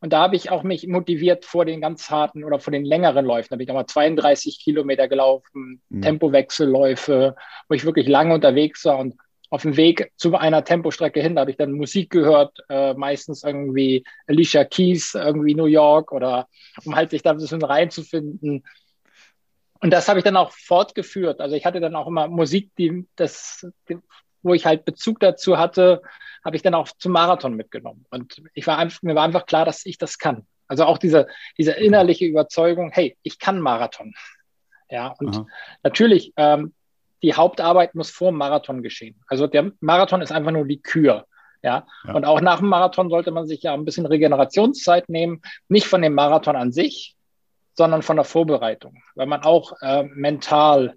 Und 0.00 0.12
da 0.12 0.22
habe 0.22 0.36
ich 0.36 0.50
auch 0.50 0.62
mich 0.62 0.86
motiviert 0.86 1.44
vor 1.44 1.66
den 1.66 1.80
ganz 1.80 2.10
harten 2.10 2.42
oder 2.42 2.58
vor 2.58 2.72
den 2.72 2.84
längeren 2.84 3.24
Läufen. 3.24 3.48
Da 3.50 3.54
habe 3.54 3.62
ich 3.62 3.68
nochmal 3.68 3.86
32 3.86 4.60
Kilometer 4.62 5.08
gelaufen, 5.08 5.82
mhm. 5.90 6.02
Tempowechselläufe, 6.02 7.36
wo 7.68 7.74
ich 7.74 7.84
wirklich 7.84 8.08
lange 8.08 8.34
unterwegs 8.34 8.84
war. 8.86 8.98
Und 8.98 9.16
auf 9.50 9.62
dem 9.62 9.76
Weg 9.76 10.12
zu 10.16 10.36
einer 10.36 10.64
Tempostrecke 10.64 11.20
hin, 11.20 11.34
da 11.34 11.42
habe 11.42 11.50
ich 11.50 11.56
dann 11.56 11.72
Musik 11.72 12.10
gehört, 12.10 12.56
äh, 12.68 12.94
meistens 12.94 13.42
irgendwie 13.42 14.04
Alicia 14.28 14.64
Keys, 14.64 15.14
irgendwie 15.14 15.54
New 15.54 15.66
York 15.66 16.12
oder 16.12 16.48
um 16.84 16.94
halt 16.94 17.10
sich 17.10 17.22
da 17.22 17.32
ein 17.32 17.38
bisschen 17.38 17.62
reinzufinden. 17.62 18.64
Und 19.80 19.90
das 19.90 20.08
habe 20.08 20.20
ich 20.20 20.24
dann 20.24 20.36
auch 20.36 20.52
fortgeführt. 20.52 21.40
Also 21.40 21.56
ich 21.56 21.66
hatte 21.66 21.80
dann 21.80 21.96
auch 21.96 22.06
immer 22.06 22.28
Musik, 22.28 22.70
die 22.78 23.06
das, 23.16 23.66
die, 23.88 23.98
wo 24.42 24.54
ich 24.54 24.66
halt 24.66 24.84
Bezug 24.84 25.18
dazu 25.18 25.58
hatte, 25.58 26.00
habe 26.44 26.54
ich 26.56 26.62
dann 26.62 26.74
auch 26.74 26.88
zum 26.98 27.12
Marathon 27.12 27.54
mitgenommen. 27.54 28.06
Und 28.10 28.42
ich 28.54 28.66
war 28.66 28.78
einfach, 28.78 29.02
mir 29.02 29.16
war 29.16 29.24
einfach 29.24 29.46
klar, 29.46 29.64
dass 29.64 29.84
ich 29.84 29.98
das 29.98 30.18
kann. 30.18 30.46
Also 30.68 30.84
auch 30.84 30.98
diese, 30.98 31.26
diese 31.58 31.72
innerliche 31.72 32.24
Überzeugung, 32.24 32.92
hey, 32.92 33.16
ich 33.22 33.40
kann 33.40 33.60
Marathon. 33.60 34.14
Ja, 34.88 35.08
und 35.18 35.34
Aha. 35.34 35.46
natürlich, 35.82 36.32
ähm, 36.36 36.72
die 37.22 37.34
Hauptarbeit 37.34 37.94
muss 37.94 38.10
vor 38.10 38.30
dem 38.30 38.38
Marathon 38.38 38.82
geschehen. 38.82 39.20
Also 39.26 39.46
der 39.46 39.72
Marathon 39.80 40.22
ist 40.22 40.32
einfach 40.32 40.52
nur 40.52 40.66
die 40.66 40.80
Kür. 40.80 41.26
Ja? 41.62 41.86
ja? 42.06 42.14
und 42.14 42.24
auch 42.24 42.40
nach 42.40 42.60
dem 42.60 42.68
Marathon 42.68 43.10
sollte 43.10 43.30
man 43.30 43.46
sich 43.46 43.62
ja 43.62 43.74
ein 43.74 43.84
bisschen 43.84 44.06
Regenerationszeit 44.06 45.08
nehmen, 45.08 45.42
nicht 45.68 45.86
von 45.86 46.02
dem 46.02 46.14
Marathon 46.14 46.56
an 46.56 46.72
sich, 46.72 47.16
sondern 47.74 48.02
von 48.02 48.16
der 48.16 48.24
Vorbereitung, 48.24 49.02
weil 49.14 49.26
man 49.26 49.42
auch 49.42 49.72
äh, 49.80 50.04
mental 50.04 50.94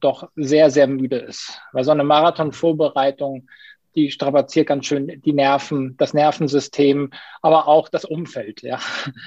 doch 0.00 0.28
sehr, 0.36 0.70
sehr 0.70 0.86
müde 0.86 1.16
ist. 1.16 1.60
Weil 1.72 1.84
so 1.84 1.90
eine 1.90 2.04
Marathon-Vorbereitung, 2.04 3.48
die 3.94 4.10
strapaziert 4.10 4.66
ganz 4.66 4.86
schön 4.86 5.22
die 5.24 5.32
Nerven, 5.32 5.96
das 5.96 6.12
Nervensystem, 6.12 7.10
aber 7.40 7.66
auch 7.66 7.88
das 7.88 8.04
Umfeld. 8.04 8.62
Ja. 8.62 8.78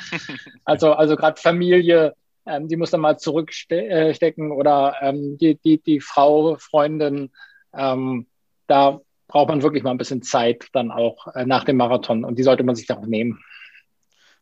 also 0.65 0.93
also 0.93 1.15
gerade 1.15 1.41
Familie, 1.41 2.13
ähm, 2.49 2.67
die 2.67 2.75
muss 2.75 2.91
dann 2.91 3.01
mal 3.01 3.17
zurückstecken 3.17 4.51
oder 4.51 4.95
ähm, 5.01 5.37
die, 5.37 5.59
die, 5.59 5.81
die 5.81 5.99
Frau, 5.99 6.57
Freundin, 6.57 7.31
ähm, 7.73 8.27
da 8.67 8.99
braucht 9.27 9.49
man 9.49 9.61
wirklich 9.61 9.83
mal 9.83 9.91
ein 9.91 9.97
bisschen 9.97 10.23
Zeit 10.23 10.67
dann 10.73 10.91
auch 10.91 11.27
äh, 11.35 11.45
nach 11.45 11.63
dem 11.63 11.77
Marathon 11.77 12.25
und 12.25 12.37
die 12.37 12.43
sollte 12.43 12.63
man 12.63 12.75
sich 12.75 12.87
dann 12.87 12.97
auch 12.97 13.05
nehmen. 13.05 13.39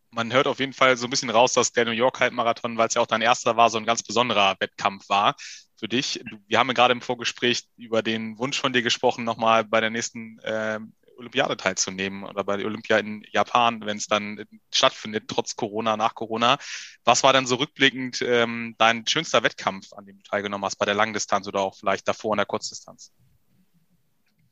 Man 0.09 0.31
hört 0.31 0.47
auf 0.47 0.59
jeden 0.59 0.73
Fall 0.73 0.95
so 0.95 1.05
ein 1.05 1.09
bisschen 1.09 1.29
raus, 1.29 1.53
dass 1.53 1.73
der 1.73 1.85
New 1.85 1.91
York 1.91 2.19
Halbmarathon, 2.19 2.77
weil 2.77 2.87
es 2.87 2.93
ja 2.93 3.01
auch 3.01 3.07
dein 3.07 3.21
erster 3.21 3.57
war, 3.57 3.69
so 3.69 3.77
ein 3.77 3.85
ganz 3.85 4.01
besonderer 4.01 4.55
Wettkampf 4.59 5.09
war 5.09 5.35
für 5.75 5.87
dich. 5.87 6.23
Wir 6.47 6.59
haben 6.59 6.67
ja 6.67 6.73
gerade 6.73 6.93
im 6.93 7.01
Vorgespräch 7.01 7.65
über 7.75 8.01
den 8.01 8.37
Wunsch 8.39 8.59
von 8.59 8.73
dir 8.73 8.81
gesprochen, 8.81 9.25
nochmal 9.25 9.65
bei 9.65 9.81
der 9.81 9.89
nächsten 9.89 10.39
äh, 10.39 10.79
Olympiade 11.17 11.57
teilzunehmen 11.57 12.23
oder 12.23 12.43
bei 12.43 12.57
der 12.57 12.65
Olympia 12.65 12.97
in 12.97 13.23
Japan, 13.31 13.85
wenn 13.85 13.97
es 13.97 14.07
dann 14.07 14.43
stattfindet, 14.73 15.25
trotz 15.27 15.55
Corona, 15.55 15.97
nach 15.97 16.15
Corona. 16.15 16.57
Was 17.03 17.23
war 17.23 17.33
dann 17.33 17.45
so 17.45 17.55
rückblickend 17.55 18.21
ähm, 18.21 18.75
dein 18.77 19.05
schönster 19.07 19.43
Wettkampf, 19.43 19.93
an 19.93 20.05
dem 20.05 20.17
du 20.17 20.23
teilgenommen 20.23 20.65
hast, 20.65 20.77
bei 20.77 20.85
der 20.85 20.95
Langdistanz 20.95 21.47
oder 21.47 21.61
auch 21.61 21.75
vielleicht 21.75 22.07
davor 22.07 22.33
in 22.33 22.37
der 22.37 22.45
Kurzdistanz? 22.45 23.11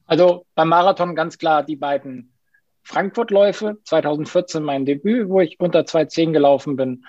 Also 0.06 0.46
beim 0.56 0.70
Marathon 0.70 1.16
ganz 1.16 1.38
klar 1.38 1.64
die 1.64 1.76
beiden 1.76 2.34
Frankfurt-Läufe, 2.84 3.78
2014 3.84 4.64
mein 4.64 4.86
Debüt, 4.86 5.28
wo 5.30 5.42
ich 5.42 5.60
unter 5.60 5.82
2,10 5.82 6.34
gelaufen 6.34 6.76
bin 6.76 7.06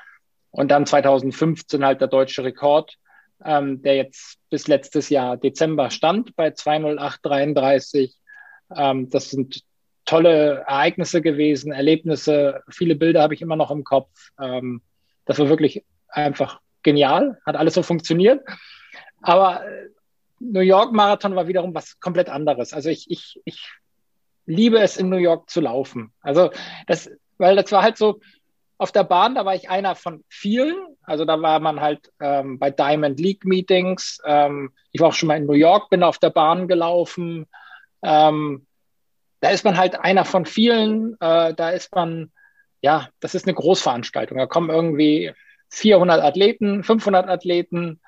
und 0.51 0.71
dann 0.71 0.87
2015 0.87 1.85
halt 1.85 2.01
der 2.01 2.09
deutsche 2.09 2.45
Rekord, 2.45 2.97
ähm, 3.45 3.83
der 3.83 3.97
jetzt 3.97 4.39
bis 4.49 4.69
letztes 4.69 5.11
Jahr 5.11 5.37
Dezember 5.37 5.91
stand 5.91 6.35
bei 6.35 6.49
208,33 6.49 8.15
ähm, 8.75 9.11
das 9.11 9.30
sind 9.30 9.62
tolle 10.04 10.64
Ereignisse 10.66 11.20
gewesen, 11.20 11.73
Erlebnisse, 11.73 12.62
viele 12.68 12.94
Bilder 12.94 13.23
habe 13.23 13.35
ich 13.35 13.42
immer 13.42 13.56
noch 13.56 13.70
im 13.70 13.85
Kopf. 13.85 14.30
Ähm, 14.40 14.82
das 15.25 15.38
war 15.38 15.49
wirklich 15.49 15.85
einfach 16.08 16.61
genial, 16.82 17.38
hat 17.44 17.56
alles 17.56 17.75
so 17.75 17.82
funktioniert. 17.82 18.44
Aber 19.20 19.66
äh, 19.66 19.88
New 20.38 20.61
York 20.61 20.92
Marathon 20.92 21.35
war 21.35 21.49
wiederum 21.49 21.75
was 21.75 21.99
komplett 21.99 22.28
anderes. 22.28 22.73
Also 22.73 22.88
ich, 22.90 23.11
ich, 23.11 23.40
ich 23.44 23.68
liebe 24.46 24.78
es, 24.78 24.96
in 24.96 25.08
New 25.08 25.16
York 25.16 25.50
zu 25.50 25.61
laufen. 25.61 26.12
Also 26.20 26.50
das, 26.87 27.11
weil 27.38 27.56
das 27.56 27.73
war 27.73 27.82
halt 27.82 27.96
so, 27.96 28.20
auf 28.78 28.92
der 28.92 29.04
Bahn, 29.04 29.35
da 29.35 29.44
war 29.44 29.54
ich 29.54 29.70
einer 29.70 29.94
von 29.94 30.23
vielen. 30.28 30.76
Also 31.02 31.25
da 31.25 31.40
war 31.40 31.61
man 31.61 31.80
halt 31.80 32.12
ähm, 32.20 32.58
bei 32.58 32.70
Diamond 32.70 33.18
League 33.18 33.44
Meetings. 33.44 34.20
Ähm, 34.25 34.73
ich 34.92 35.00
war 35.00 35.08
auch 35.08 35.14
schon 35.14 35.28
mal 35.28 35.38
in 35.38 35.46
New 35.46 35.54
York, 35.54 35.88
bin 35.88 36.02
auf 36.02 36.18
der 36.18 36.30
Bahn 36.30 36.68
gelaufen. 36.68 37.46
Ähm, 38.07 38.67
da 39.41 39.51
ist 39.51 39.65
man 39.65 39.77
halt 39.77 39.99
einer 40.01 40.25
von 40.25 40.47
vielen. 40.47 41.15
Äh, 41.21 41.55
da 41.55 41.71
ist 41.71 41.95
man, 41.95 42.31
ja, 42.81 43.09
das 43.21 43.35
ist 43.35 43.47
eine 43.47 43.55
Großveranstaltung. 43.55 44.39
Da 44.39 44.47
kommen 44.47 44.71
irgendwie 44.71 45.33
400 45.71 46.23
Athleten, 46.23 46.85
500 46.85 47.29
Athleten 47.29 48.01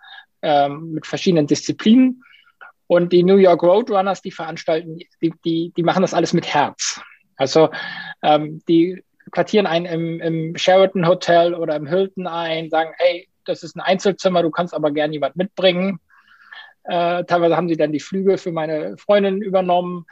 ähm, 0.43 0.93
mit 0.93 1.07
verschiedenen 1.07 1.47
Disziplinen. 1.47 2.23
Und 2.87 3.13
die 3.13 3.23
New 3.23 3.37
York 3.37 3.63
Roadrunners, 3.63 4.23
die 4.23 4.31
veranstalten, 4.31 4.99
die, 5.21 5.35
die, 5.45 5.73
die 5.77 5.83
machen 5.83 6.03
das 6.03 6.15
alles 6.15 6.33
mit 6.33 6.47
Herz. 6.47 7.01
Also 7.37 7.69
ähm, 8.23 8.63
die 8.67 9.03
quartieren 9.31 9.67
einen 9.67 9.85
im, 9.85 10.21
im 10.21 10.57
Sheraton 10.57 11.07
Hotel 11.07 11.55
oder 11.55 11.77
im 11.77 11.87
Hilton 11.87 12.27
ein, 12.27 12.71
sagen, 12.71 12.93
hey, 12.97 13.29
das 13.45 13.63
ist 13.63 13.77
ein 13.77 13.81
Einzelzimmer, 13.81 14.43
du 14.43 14.51
kannst 14.51 14.73
aber 14.73 14.91
gerne 14.91 15.13
jemand 15.13 15.37
mitbringen. 15.37 16.01
Äh, 16.89 17.25
teilweise 17.25 17.55
haben 17.55 17.69
sie 17.69 17.77
dann 17.77 17.93
die 17.93 18.01
Flüge 18.01 18.39
für 18.39 18.51
meine 18.51 18.97
Freundin 18.97 19.43
übernommen. 19.43 20.07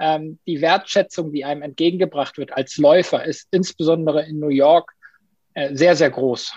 Ähm, 0.00 0.38
die 0.46 0.62
Wertschätzung, 0.62 1.30
die 1.30 1.44
einem 1.44 1.60
entgegengebracht 1.60 2.38
wird 2.38 2.56
als 2.56 2.78
Läufer, 2.78 3.24
ist 3.24 3.48
insbesondere 3.50 4.24
in 4.24 4.40
New 4.40 4.48
York 4.48 4.92
äh, 5.52 5.74
sehr, 5.76 5.94
sehr 5.94 6.10
groß. 6.10 6.54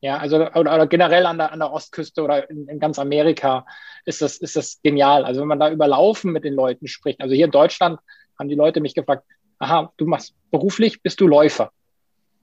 Ja, 0.00 0.18
also 0.18 0.36
oder, 0.36 0.56
oder, 0.56 0.86
generell 0.86 1.26
an 1.26 1.38
der, 1.38 1.50
an 1.50 1.58
der 1.58 1.72
Ostküste 1.72 2.22
oder 2.22 2.48
in, 2.48 2.68
in, 2.68 2.78
ganz 2.78 3.00
Amerika 3.00 3.66
ist 4.04 4.22
das, 4.22 4.36
ist 4.36 4.54
das 4.54 4.80
genial. 4.84 5.24
Also 5.24 5.40
wenn 5.40 5.48
man 5.48 5.58
da 5.58 5.68
über 5.68 5.88
Laufen 5.88 6.30
mit 6.30 6.44
den 6.44 6.54
Leuten 6.54 6.86
spricht, 6.86 7.20
also 7.20 7.34
hier 7.34 7.46
in 7.46 7.50
Deutschland 7.50 7.98
haben 8.38 8.48
die 8.48 8.54
Leute 8.54 8.80
mich 8.80 8.94
gefragt, 8.94 9.24
aha, 9.58 9.92
du 9.96 10.06
machst 10.06 10.36
beruflich, 10.52 11.02
bist 11.02 11.20
du 11.20 11.26
Läufer 11.26 11.72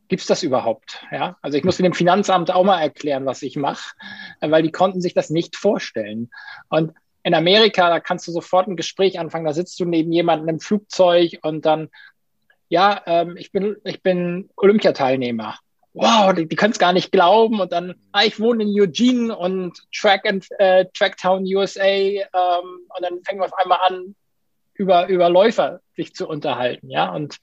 gibt's 0.07 0.27
das 0.27 0.43
überhaupt? 0.43 1.05
Ja, 1.12 1.38
also 1.41 1.57
ich 1.57 1.63
musste 1.63 1.83
dem 1.83 1.93
Finanzamt 1.93 2.51
auch 2.51 2.63
mal 2.63 2.81
erklären, 2.81 3.25
was 3.25 3.41
ich 3.41 3.55
mache, 3.55 3.95
weil 4.41 4.63
die 4.63 4.71
konnten 4.71 5.01
sich 5.01 5.13
das 5.13 5.29
nicht 5.29 5.55
vorstellen. 5.55 6.29
Und 6.69 6.93
in 7.24 7.33
Amerika, 7.33 7.89
da 7.89 8.00
kannst 8.00 8.27
du 8.27 8.31
sofort 8.31 8.67
ein 8.67 8.75
Gespräch 8.75 9.19
anfangen, 9.19 9.45
da 9.45 9.53
sitzt 9.53 9.79
du 9.79 9.85
neben 9.85 10.12
jemandem 10.12 10.50
im 10.50 10.59
Flugzeug 10.59 11.39
und 11.41 11.65
dann, 11.65 11.89
ja, 12.69 13.01
ähm, 13.07 13.35
ich 13.38 13.51
bin, 13.51 13.77
ich 13.83 14.03
bin 14.03 14.50
Olympiateilnehmer. 14.55 15.57
Wow, 15.93 16.33
die, 16.33 16.47
die 16.47 16.55
können 16.55 16.74
es 16.74 16.79
gar 16.79 16.93
nicht 16.93 17.12
glauben. 17.12 17.62
Und 17.62 17.71
dann, 17.71 17.95
ah, 18.12 18.25
ich 18.25 18.39
wohne 18.39 18.63
in 18.63 18.79
Eugene 18.79 19.35
und 19.35 19.81
Track 19.95 20.27
and 20.27 20.45
äh, 20.59 20.85
Tracktown 20.93 21.45
USA. 21.45 21.83
Ähm, 21.83 22.27
und 22.33 23.01
dann 23.01 23.24
fängen 23.24 23.39
wir 23.39 23.45
auf 23.45 23.57
einmal 23.57 23.79
an, 23.88 24.13
über, 24.75 25.08
über 25.08 25.29
Läufer 25.29 25.79
sich 25.96 26.13
zu 26.13 26.27
unterhalten. 26.27 26.89
Ja, 26.89 27.12
und 27.12 27.39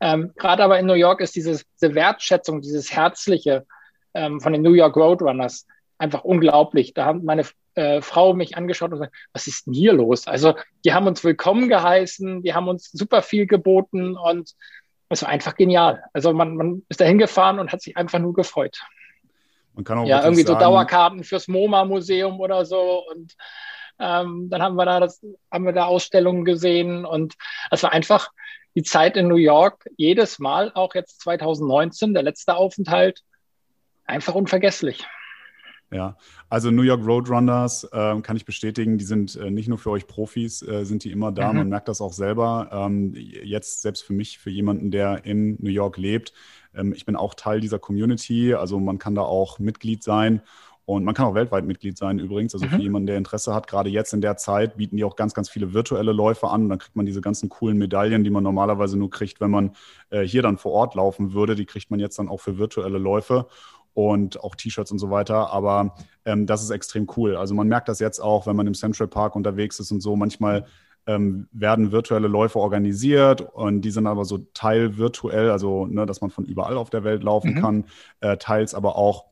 ähm, 0.00 0.32
Gerade 0.36 0.62
aber 0.62 0.78
in 0.78 0.86
New 0.86 0.94
York 0.94 1.20
ist 1.20 1.34
dieses, 1.36 1.64
diese 1.80 1.94
Wertschätzung, 1.94 2.60
dieses 2.60 2.92
Herzliche 2.92 3.66
ähm, 4.14 4.40
von 4.40 4.52
den 4.52 4.62
New 4.62 4.74
York 4.74 4.96
Roadrunners 4.96 5.66
einfach 5.98 6.24
unglaublich. 6.24 6.92
Da 6.92 7.06
haben 7.06 7.24
meine 7.24 7.44
äh, 7.74 8.02
Frau 8.02 8.34
mich 8.34 8.56
angeschaut 8.56 8.92
und 8.92 8.98
gesagt, 8.98 9.16
was 9.32 9.46
ist 9.46 9.66
denn 9.66 9.74
hier 9.74 9.94
los? 9.94 10.26
Also 10.26 10.54
die 10.84 10.92
haben 10.92 11.06
uns 11.06 11.24
willkommen 11.24 11.68
geheißen, 11.68 12.42
die 12.42 12.54
haben 12.54 12.68
uns 12.68 12.90
super 12.92 13.22
viel 13.22 13.46
geboten 13.46 14.16
und 14.16 14.52
es 15.08 15.22
war 15.22 15.30
einfach 15.30 15.54
genial. 15.54 16.02
Also 16.12 16.32
man, 16.32 16.56
man 16.56 16.82
ist 16.88 17.00
da 17.00 17.04
hingefahren 17.04 17.58
und 17.58 17.72
hat 17.72 17.80
sich 17.80 17.96
einfach 17.96 18.18
nur 18.18 18.34
gefreut. 18.34 18.78
Man 19.74 19.84
kann 19.84 19.98
auch 19.98 20.06
ja, 20.06 20.22
irgendwie 20.22 20.42
sagen, 20.42 20.58
so 20.58 20.64
Dauerkarten 20.64 21.24
fürs 21.24 21.48
MoMA-Museum 21.48 22.40
oder 22.40 22.64
so 22.64 23.06
und 23.10 23.34
ähm, 23.98 24.48
dann 24.50 24.62
haben 24.62 24.76
wir 24.76 24.84
da 24.84 25.00
das, 25.00 25.24
haben 25.50 25.64
wir 25.64 25.72
da 25.72 25.86
Ausstellungen 25.86 26.44
gesehen 26.44 27.04
und 27.04 27.34
es 27.70 27.82
war 27.82 27.92
einfach 27.92 28.30
die 28.74 28.82
Zeit 28.82 29.16
in 29.16 29.28
New 29.28 29.36
York 29.36 29.86
jedes 29.96 30.38
Mal, 30.38 30.70
auch 30.74 30.94
jetzt 30.94 31.20
2019, 31.22 32.14
der 32.14 32.22
letzte 32.22 32.56
Aufenthalt, 32.56 33.22
einfach 34.04 34.34
unvergesslich. 34.34 35.04
Ja, 35.90 36.16
also 36.48 36.70
New 36.70 36.82
York 36.82 37.06
Roadrunners 37.06 37.84
äh, 37.84 38.20
kann 38.20 38.36
ich 38.36 38.44
bestätigen, 38.44 38.98
die 38.98 39.04
sind 39.04 39.36
äh, 39.36 39.50
nicht 39.50 39.68
nur 39.68 39.78
für 39.78 39.90
euch 39.90 40.06
Profis, 40.06 40.60
äh, 40.62 40.84
sind 40.84 41.04
die 41.04 41.12
immer 41.12 41.30
da. 41.30 41.52
Mhm. 41.52 41.58
Man 41.58 41.68
merkt 41.68 41.88
das 41.88 42.00
auch 42.00 42.12
selber. 42.12 42.68
Ähm, 42.72 43.14
jetzt 43.14 43.82
selbst 43.82 44.02
für 44.02 44.12
mich, 44.12 44.38
für 44.38 44.50
jemanden, 44.50 44.90
der 44.90 45.24
in 45.24 45.56
New 45.62 45.70
York 45.70 45.96
lebt, 45.96 46.32
ähm, 46.74 46.92
ich 46.92 47.06
bin 47.06 47.14
auch 47.14 47.34
Teil 47.34 47.60
dieser 47.60 47.78
Community. 47.78 48.54
Also 48.54 48.80
man 48.80 48.98
kann 48.98 49.14
da 49.14 49.22
auch 49.22 49.60
Mitglied 49.60 50.02
sein. 50.02 50.42
Und 50.86 51.04
man 51.04 51.14
kann 51.14 51.26
auch 51.26 51.34
weltweit 51.34 51.66
Mitglied 51.66 51.98
sein 51.98 52.20
übrigens. 52.20 52.54
Also 52.54 52.66
mhm. 52.66 52.70
für 52.70 52.80
jemanden, 52.80 53.08
der 53.08 53.16
Interesse 53.16 53.52
hat, 53.52 53.66
gerade 53.66 53.90
jetzt 53.90 54.14
in 54.14 54.20
der 54.20 54.36
Zeit 54.36 54.76
bieten 54.76 54.96
die 54.96 55.04
auch 55.04 55.16
ganz, 55.16 55.34
ganz 55.34 55.50
viele 55.50 55.74
virtuelle 55.74 56.12
Läufe 56.12 56.48
an. 56.48 56.68
dann 56.68 56.78
kriegt 56.78 56.94
man 56.94 57.04
diese 57.04 57.20
ganzen 57.20 57.48
coolen 57.48 57.76
Medaillen, 57.76 58.22
die 58.22 58.30
man 58.30 58.44
normalerweise 58.44 58.96
nur 58.96 59.10
kriegt, 59.10 59.40
wenn 59.40 59.50
man 59.50 59.72
äh, 60.10 60.22
hier 60.22 60.42
dann 60.42 60.58
vor 60.58 60.72
Ort 60.72 60.94
laufen 60.94 61.34
würde. 61.34 61.56
Die 61.56 61.66
kriegt 61.66 61.90
man 61.90 61.98
jetzt 61.98 62.20
dann 62.20 62.28
auch 62.28 62.40
für 62.40 62.56
virtuelle 62.56 62.98
Läufe 62.98 63.48
und 63.94 64.44
auch 64.44 64.54
T-Shirts 64.54 64.92
und 64.92 65.00
so 65.00 65.10
weiter. 65.10 65.52
Aber 65.52 65.96
ähm, 66.24 66.46
das 66.46 66.62
ist 66.62 66.70
extrem 66.70 67.08
cool. 67.16 67.34
Also 67.34 67.54
man 67.54 67.66
merkt 67.66 67.88
das 67.88 67.98
jetzt 67.98 68.20
auch, 68.20 68.46
wenn 68.46 68.54
man 68.54 68.68
im 68.68 68.74
Central 68.74 69.08
Park 69.08 69.34
unterwegs 69.34 69.80
ist 69.80 69.90
und 69.90 70.00
so. 70.00 70.14
Manchmal 70.14 70.66
ähm, 71.08 71.48
werden 71.50 71.90
virtuelle 71.90 72.28
Läufe 72.28 72.60
organisiert 72.60 73.40
und 73.40 73.80
die 73.80 73.90
sind 73.90 74.06
aber 74.06 74.24
so 74.24 74.38
teil 74.54 74.98
virtuell, 74.98 75.50
also 75.50 75.86
ne, 75.86 76.06
dass 76.06 76.20
man 76.20 76.30
von 76.30 76.44
überall 76.44 76.76
auf 76.76 76.90
der 76.90 77.02
Welt 77.02 77.24
laufen 77.24 77.54
mhm. 77.54 77.60
kann, 77.60 77.84
äh, 78.20 78.36
teils 78.36 78.74
aber 78.74 78.96
auch 78.96 79.24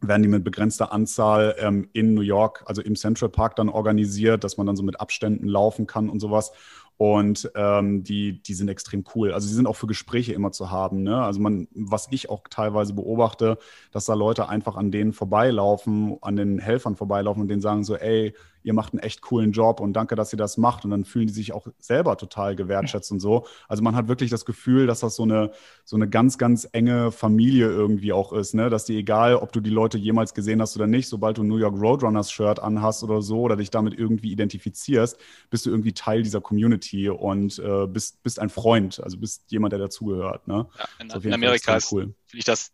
werden 0.00 0.22
die 0.22 0.28
mit 0.28 0.44
begrenzter 0.44 0.92
Anzahl 0.92 1.56
ähm, 1.58 1.88
in 1.92 2.14
New 2.14 2.20
York, 2.20 2.62
also 2.66 2.82
im 2.82 2.94
Central 2.94 3.28
Park 3.28 3.56
dann 3.56 3.68
organisiert, 3.68 4.44
dass 4.44 4.56
man 4.56 4.66
dann 4.66 4.76
so 4.76 4.82
mit 4.82 5.00
Abständen 5.00 5.48
laufen 5.48 5.86
kann 5.86 6.08
und 6.08 6.20
sowas. 6.20 6.52
Und 6.98 7.48
ähm, 7.54 8.02
die, 8.02 8.42
die 8.42 8.54
sind 8.54 8.68
extrem 8.68 9.04
cool. 9.14 9.32
Also 9.32 9.46
die 9.46 9.54
sind 9.54 9.68
auch 9.68 9.76
für 9.76 9.86
Gespräche 9.86 10.32
immer 10.32 10.50
zu 10.50 10.72
haben. 10.72 11.04
Ne? 11.04 11.22
Also 11.22 11.38
man, 11.38 11.68
was 11.72 12.08
ich 12.10 12.28
auch 12.28 12.42
teilweise 12.50 12.92
beobachte, 12.92 13.58
dass 13.92 14.06
da 14.06 14.14
Leute 14.14 14.48
einfach 14.48 14.74
an 14.74 14.90
denen 14.90 15.12
vorbeilaufen, 15.12 16.16
an 16.22 16.34
den 16.34 16.58
Helfern 16.58 16.96
vorbeilaufen 16.96 17.42
und 17.42 17.48
denen 17.48 17.60
sagen 17.60 17.84
so, 17.84 17.94
ey, 17.94 18.34
ihr 18.62 18.74
macht 18.74 18.92
einen 18.92 19.00
echt 19.00 19.22
coolen 19.22 19.52
Job 19.52 19.80
und 19.80 19.92
danke, 19.92 20.14
dass 20.14 20.32
ihr 20.32 20.36
das 20.36 20.56
macht. 20.56 20.84
Und 20.84 20.90
dann 20.90 21.04
fühlen 21.04 21.26
die 21.26 21.32
sich 21.32 21.52
auch 21.52 21.66
selber 21.78 22.16
total 22.16 22.56
gewertschätzt 22.56 23.10
und 23.12 23.20
so. 23.20 23.46
Also 23.68 23.82
man 23.82 23.94
hat 23.94 24.08
wirklich 24.08 24.30
das 24.30 24.44
Gefühl, 24.44 24.86
dass 24.86 25.00
das 25.00 25.16
so 25.16 25.22
eine, 25.22 25.50
so 25.84 25.96
eine 25.96 26.08
ganz, 26.08 26.38
ganz 26.38 26.68
enge 26.72 27.12
Familie 27.12 27.68
irgendwie 27.68 28.12
auch 28.12 28.32
ist, 28.32 28.54
ne? 28.54 28.70
Dass 28.70 28.84
die, 28.84 28.96
egal, 28.96 29.36
ob 29.36 29.52
du 29.52 29.60
die 29.60 29.70
Leute 29.70 29.98
jemals 29.98 30.34
gesehen 30.34 30.60
hast 30.60 30.76
oder 30.76 30.86
nicht, 30.86 31.08
sobald 31.08 31.38
du 31.38 31.42
ein 31.42 31.48
New 31.48 31.58
York 31.58 31.80
Roadrunners 31.80 32.30
Shirt 32.30 32.60
anhast 32.60 33.02
oder 33.02 33.22
so 33.22 33.42
oder 33.42 33.56
dich 33.56 33.70
damit 33.70 33.98
irgendwie 33.98 34.32
identifizierst, 34.32 35.18
bist 35.50 35.66
du 35.66 35.70
irgendwie 35.70 35.92
Teil 35.92 36.22
dieser 36.22 36.40
Community 36.40 37.08
und 37.08 37.58
äh, 37.58 37.86
bist, 37.86 38.22
bist 38.22 38.38
ein 38.38 38.50
Freund, 38.50 39.00
also 39.02 39.18
bist 39.18 39.50
jemand, 39.50 39.72
der 39.72 39.80
dazugehört. 39.80 40.46
Ne? 40.48 40.66
Ja, 40.78 41.16
in, 41.16 41.22
in 41.22 41.32
Amerika 41.32 41.76
ist, 41.76 41.92
cool. 41.92 42.14
finde 42.26 42.38
ich 42.38 42.44
das 42.44 42.72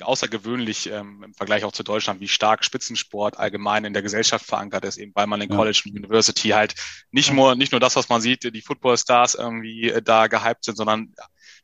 außergewöhnlich 0.00 0.90
ähm, 0.90 1.22
im 1.24 1.34
Vergleich 1.34 1.64
auch 1.64 1.72
zu 1.72 1.82
Deutschland, 1.82 2.20
wie 2.20 2.28
stark 2.28 2.64
Spitzensport 2.64 3.38
allgemein 3.38 3.84
in 3.84 3.92
der 3.92 4.02
Gesellschaft 4.02 4.46
verankert 4.46 4.84
ist, 4.84 4.96
eben 4.96 5.12
weil 5.14 5.26
man 5.26 5.40
in 5.40 5.50
ja. 5.50 5.56
College 5.56 5.82
und 5.86 5.96
University 5.96 6.48
halt 6.50 6.74
nicht 7.10 7.32
nur, 7.32 7.54
nicht 7.54 7.72
nur 7.72 7.80
das, 7.80 7.96
was 7.96 8.08
man 8.08 8.20
sieht, 8.20 8.42
die 8.44 8.62
Footballstars 8.62 9.34
irgendwie 9.34 9.90
äh, 9.90 10.02
da 10.02 10.26
gehypt 10.26 10.64
sind, 10.64 10.76
sondern 10.76 11.14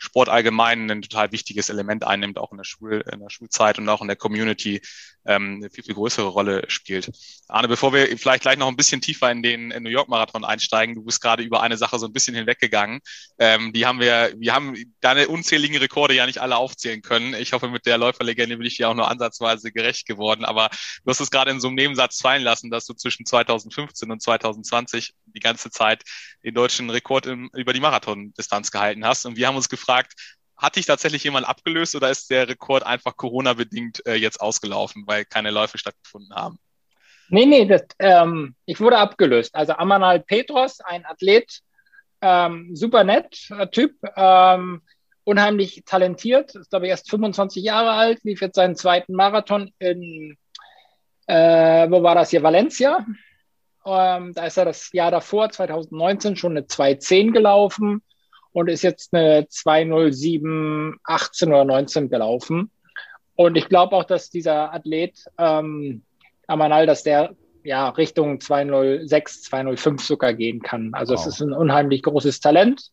Sport 0.01 0.31
allgemein 0.31 0.91
ein 0.91 1.03
total 1.03 1.31
wichtiges 1.31 1.69
Element 1.69 2.05
einnimmt, 2.05 2.39
auch 2.39 2.53
in 2.53 2.57
der, 2.57 2.65
Schul, 2.65 3.05
in 3.13 3.21
der 3.21 3.29
Schulzeit 3.29 3.79
und 3.79 3.89
auch 3.89 4.01
in 4.01 4.09
der 4.09 4.17
Community 4.17 4.81
ähm, 5.27 5.57
eine 5.57 5.71
viel, 5.71 5.85
viel 5.85 5.95
größere 5.95 6.27
Rolle 6.27 6.65
spielt. 6.69 7.11
Arne, 7.49 7.69
bevor 7.69 7.93
wir 7.93 8.17
vielleicht 8.17 8.43
gleich 8.43 8.57
noch 8.57 8.69
ein 8.69 8.77
bisschen 8.77 9.03
tiefer 9.03 9.31
in 9.31 9.43
den 9.43 9.69
New 9.69 9.91
York 9.91 10.09
Marathon 10.09 10.45
einsteigen, 10.45 10.95
du 10.95 11.05
bist 11.05 11.21
gerade 11.21 11.43
über 11.43 11.63
eine 11.63 11.77
Sache 11.77 11.99
so 11.99 12.07
ein 12.07 12.15
bisschen 12.15 12.35
hinweggegangen. 12.35 13.01
Ähm, 13.39 13.75
die 13.75 13.85
haben 13.85 14.01
wir, 14.01 14.33
wir 14.39 14.55
haben 14.55 14.75
deine 15.01 15.29
unzähligen 15.29 15.77
Rekorde 15.77 16.15
ja 16.15 16.25
nicht 16.25 16.39
alle 16.39 16.57
aufzählen 16.57 17.03
können. 17.03 17.35
Ich 17.35 17.53
hoffe, 17.53 17.69
mit 17.69 17.85
der 17.85 17.99
Läuferlegende 17.99 18.57
bin 18.57 18.67
ich 18.67 18.79
dir 18.79 18.89
auch 18.89 18.95
nur 18.95 19.11
ansatzweise 19.11 19.71
gerecht 19.71 20.07
geworden, 20.07 20.47
aber 20.47 20.71
du 21.05 21.11
hast 21.11 21.21
es 21.21 21.31
gerade 21.31 21.51
in 21.51 21.61
so 21.61 21.69
einem 21.69 21.77
Nebensatz 21.77 22.21
fallen 22.21 22.43
lassen, 22.43 22.71
dass 22.71 22.87
du 22.87 22.95
zwischen 22.95 23.27
2015 23.27 24.11
und 24.11 24.23
2020 24.23 25.15
die 25.27 25.41
ganze 25.41 25.71
Zeit 25.71 26.05
den 26.43 26.55
deutschen 26.55 26.89
Rekord 26.89 27.27
im, 27.27 27.51
über 27.55 27.75
die 27.75 27.81
Marathondistanz 27.81 28.71
gehalten 28.71 29.05
hast. 29.05 29.27
Und 29.27 29.37
wir 29.37 29.47
haben 29.47 29.57
uns 29.57 29.69
gefragt, 29.69 29.90
gefragt, 29.91 30.15
hat 30.57 30.77
dich 30.77 30.87
tatsächlich 30.87 31.25
jemand 31.25 31.49
abgelöst 31.49 31.97
oder 31.97 32.11
ist 32.11 32.31
der 32.31 32.49
Rekord 32.49 32.85
einfach 32.85 33.17
Corona-bedingt 33.17 34.05
äh, 34.07 34.15
jetzt 34.15 34.41
ausgelaufen, 34.41 35.05
weil 35.07 35.25
keine 35.25 35.51
Läufe 35.51 35.79
stattgefunden 35.79 36.35
haben? 36.35 36.59
Nee, 37.31 37.47
nee, 37.47 37.65
das, 37.65 37.83
ähm, 37.99 38.55
ich 38.67 38.81
wurde 38.81 38.99
abgelöst. 38.99 39.55
Also 39.55 39.73
Amanal 39.73 40.21
Petros, 40.21 40.81
ein 40.81 41.07
Athlet, 41.07 41.61
ähm, 42.21 42.77
super 42.77 43.05
nett 43.05 43.49
äh, 43.51 43.69
Typ, 43.69 43.95
ähm, 44.17 44.83
unheimlich 45.25 45.83
talentiert, 45.87 46.55
ist 46.55 46.71
glaube 46.71 46.87
ich 46.87 46.91
erst 46.91 47.09
25 47.09 47.63
Jahre 47.63 47.93
alt, 47.93 48.23
lief 48.25 48.41
jetzt 48.41 48.57
seinen 48.57 48.77
zweiten 48.77 49.15
Marathon 49.15 49.73
in, 49.79 50.37
äh, 51.27 51.91
wo 51.91 52.03
war 52.03 52.15
das 52.15 52.31
hier, 52.31 52.43
Valencia. 52.43 53.07
Ähm, 53.87 54.35
da 54.35 54.45
ist 54.45 54.59
er 54.59 54.67
das 54.67 54.93
Jahr 54.93 55.11
davor, 55.11 55.49
2019, 55.49 56.37
schon 56.37 56.53
eine 56.53 56.67
2.10 56.67 57.33
gelaufen 57.33 58.03
und 58.53 58.69
ist 58.69 58.83
jetzt 58.83 59.15
eine 59.15 59.47
207, 59.49 60.97
18 61.05 61.49
oder 61.49 61.65
19 61.65 62.09
gelaufen. 62.09 62.71
Und 63.37 63.57
ich 63.57 63.69
glaube 63.69 63.97
auch, 63.97 64.05
dass 64.05 64.31
dieser 64.31 64.73
Athlet 64.73 65.25
ähm, 65.39 66.03
Amanal, 66.47 66.87
dass 66.87 67.03
der 67.03 67.35
ja 67.63 67.89
Richtung 67.91 68.41
206, 68.41 69.43
205 69.45 70.03
sogar 70.03 70.35
gehen 70.35 70.61
kann. 70.61 70.91
Also 70.93 71.15
wow. 71.15 71.21
es 71.21 71.35
ist 71.35 71.41
ein 71.41 71.53
unheimlich 71.53 72.03
großes 72.03 72.41
Talent. 72.41 72.91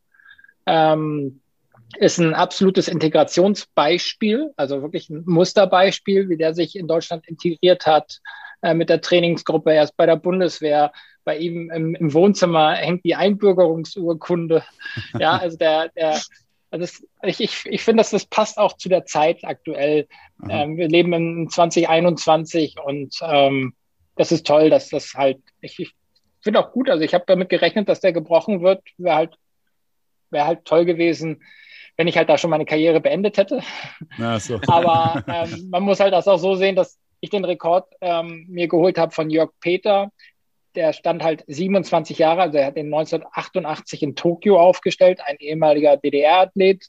Ähm, 0.66 1.42
ist 1.98 2.20
ein 2.20 2.34
absolutes 2.34 2.90
Integrationsbeispiel, 2.90 4.52
also 4.58 4.82
wirklich 4.82 5.10
ein 5.10 5.24
Musterbeispiel, 5.26 6.28
wie 6.28 6.38
der 6.38 6.54
sich 6.54 6.76
in 6.76 6.88
Deutschland 6.88 7.26
integriert 7.28 7.86
hat 7.86 8.20
äh, 8.62 8.74
mit 8.74 8.90
der 8.90 9.02
Trainingsgruppe, 9.02 9.74
erst 9.74 9.98
bei 9.98 10.06
der 10.06 10.16
Bundeswehr, 10.16 10.92
bei 11.24 11.38
ihm 11.38 11.70
im, 11.72 11.96
im 11.96 12.14
Wohnzimmer 12.14 12.74
hängt 12.76 13.04
die 13.04 13.16
Einbürgerungsurkunde. 13.16 14.64
Ja, 15.20 15.38
also 15.38 15.58
der, 15.58 15.90
der 15.90 16.22
also 16.72 16.82
das, 16.82 17.08
ich, 17.24 17.40
ich, 17.40 17.66
ich 17.66 17.84
finde, 17.84 18.02
dass 18.02 18.12
das 18.12 18.26
passt 18.26 18.58
auch 18.58 18.74
zu 18.74 18.90
der 18.90 19.06
Zeit 19.06 19.40
aktuell. 19.44 20.08
Ähm, 20.50 20.78
wir 20.78 20.88
leben 20.88 21.14
in 21.14 21.50
2021 21.50 22.76
und 22.84 23.16
ähm, 23.22 23.74
das 24.16 24.32
ist 24.32 24.46
toll, 24.46 24.70
dass 24.70 24.90
das 24.90 25.14
halt, 25.14 25.40
ich, 25.62 25.80
ich 25.80 25.94
finde 26.42 26.60
auch 26.60 26.72
gut, 26.72 26.90
also 26.90 27.04
ich 27.04 27.14
habe 27.14 27.24
damit 27.28 27.50
gerechnet, 27.50 27.88
dass 27.88 28.02
der 28.02 28.14
gebrochen 28.14 28.62
wird. 28.62 28.82
Wäre 28.98 29.16
halt, 29.16 29.36
wäre 30.30 30.46
halt 30.46 30.66
toll 30.66 30.86
gewesen, 30.86 31.42
wenn 31.96 32.08
ich 32.08 32.18
halt 32.18 32.30
da 32.30 32.38
schon 32.38 32.50
meine 32.50 32.66
Karriere 32.66 33.00
beendet 33.00 33.38
hätte. 33.38 33.62
So. 34.40 34.60
Aber 34.68 35.24
ähm, 35.28 35.70
man 35.70 35.84
muss 35.84 36.00
halt 36.00 36.14
das 36.14 36.28
auch 36.28 36.38
so 36.38 36.56
sehen, 36.56 36.76
dass 36.76 37.00
ich 37.20 37.30
den 37.30 37.46
Rekord 37.46 37.94
ähm, 38.02 38.46
mir 38.50 38.68
geholt 38.68 38.98
habe 38.98 39.12
von 39.12 39.30
Jörg 39.30 39.52
Peter, 39.60 40.12
der 40.76 40.94
stand 40.94 41.24
halt 41.24 41.44
27 41.48 42.20
Jahre, 42.20 42.42
also 42.42 42.58
er 42.58 42.68
hat 42.68 42.78
den 42.78 42.94
1988 42.94 44.04
in 44.04 44.16
Tokio 44.16 44.60
aufgestellt, 44.60 45.20
ein 45.26 45.38
ehemaliger 45.40 45.98
DDR-Athlet 45.98 46.88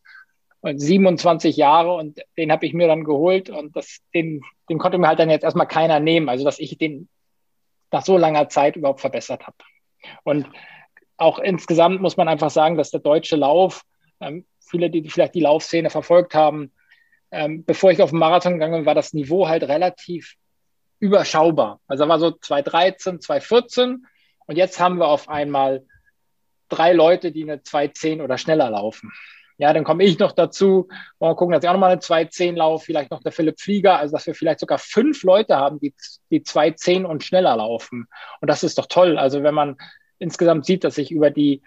und 0.61 0.79
27 0.79 1.57
Jahre 1.57 1.95
und 1.95 2.21
den 2.37 2.53
habe 2.53 2.67
ich 2.67 2.75
mir 2.75 2.87
dann 2.87 3.05
geholt 3.05 3.49
und 3.49 3.75
das, 3.77 4.01
den, 4.15 4.43
den 4.69 4.79
konnte 4.79 4.99
mir 4.99 5.09
halt 5.09 5.19
dann 5.19 5.31
jetzt 5.31 5.45
erstmal 5.45 5.69
keiner 5.69 6.01
nehmen, 6.01 6.29
also 6.29 6.45
dass 6.45 6.59
ich 6.59 6.77
den 6.77 7.09
nach 7.91 8.05
so 8.05 8.19
langer 8.19 8.49
Zeit 8.49 8.77
überhaupt 8.77 9.01
verbessert 9.01 9.47
habe. 9.47 9.57
Und 10.25 10.49
auch 11.17 11.39
insgesamt 11.39 12.01
muss 12.01 12.17
man 12.17 12.29
einfach 12.29 12.51
sagen, 12.51 12.77
dass 12.77 12.91
der 12.91 13.01
deutsche 13.01 13.37
Lauf, 13.37 13.83
ähm, 14.21 14.47
viele, 14.61 14.91
die 14.91 15.09
vielleicht 15.09 15.35
die 15.35 15.41
Laufszene 15.41 15.91
verfolgt 15.91 16.35
haben, 16.35 16.73
ähm, 17.31 17.65
bevor 17.65 17.91
ich 17.91 18.03
auf 18.03 18.11
den 18.11 18.19
Marathon 18.19 18.55
gegangen 18.55 18.75
bin, 18.75 18.87
war 18.87 18.95
das 18.95 19.13
Niveau 19.13 19.49
halt 19.49 19.65
relativ 19.65 20.35
überschaubar. 20.99 21.81
Also 21.87 22.09
war 22.09 22.19
so 22.19 22.31
2013, 22.33 23.21
2014 23.21 24.07
und 24.47 24.57
jetzt 24.57 24.81
haben 24.81 24.99
wir 24.99 25.09
auf 25.09 25.29
einmal 25.29 25.85
drei 26.69 26.93
Leute, 26.93 27.33
die 27.33 27.43
eine 27.43 27.63
210 27.63 28.21
oder 28.21 28.39
schneller 28.39 28.71
laufen. 28.71 29.13
Ja, 29.59 29.73
dann 29.73 29.83
komme 29.83 30.05
ich 30.05 30.19
noch 30.21 30.33
dazu. 30.33 30.89
Mal 31.19 31.35
gucken, 31.35 31.53
dass 31.53 31.65
ich 31.65 31.69
auch 31.69 31.73
nochmal 31.73 31.91
eine 31.91 32.01
210 32.01 32.57
laufe, 32.57 32.85
vielleicht 32.85 33.11
noch 33.11 33.23
der 33.23 33.33
Philipp 33.33 33.61
Flieger, 33.61 33.99
also 33.99 34.13
dass 34.13 34.27
wir 34.27 34.35
vielleicht 34.35 34.61
sogar 34.61 34.79
fünf 34.79 35.25
Leute 35.25 35.57
haben, 35.57 35.81
die, 35.81 35.95
die 36.31 36.45
210 36.45 37.05
und 37.05 37.25
schneller 37.25 37.57
laufen. 37.57 38.07
Und 38.41 38.49
das 38.49 38.63
ist 38.63 38.79
doch 38.79 38.87
toll. 38.87 39.19
Also 39.19 39.43
wenn 39.43 39.55
man 39.55 39.77
insgesamt 40.19 40.65
sieht, 40.65 40.85
dass 40.85 40.95
sich 40.95 41.11
über 41.11 41.31
die 41.31 41.63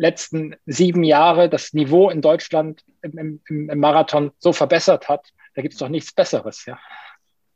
letzten 0.00 0.56
sieben 0.64 1.04
Jahre 1.04 1.50
das 1.50 1.74
Niveau 1.74 2.08
in 2.08 2.22
Deutschland 2.22 2.82
im, 3.02 3.40
im, 3.46 3.70
im 3.70 3.78
Marathon 3.78 4.32
so 4.38 4.52
verbessert 4.52 5.08
hat, 5.08 5.28
da 5.54 5.62
gibt 5.62 5.74
es 5.74 5.78
doch 5.78 5.90
nichts 5.90 6.12
Besseres, 6.12 6.64
ja. 6.64 6.78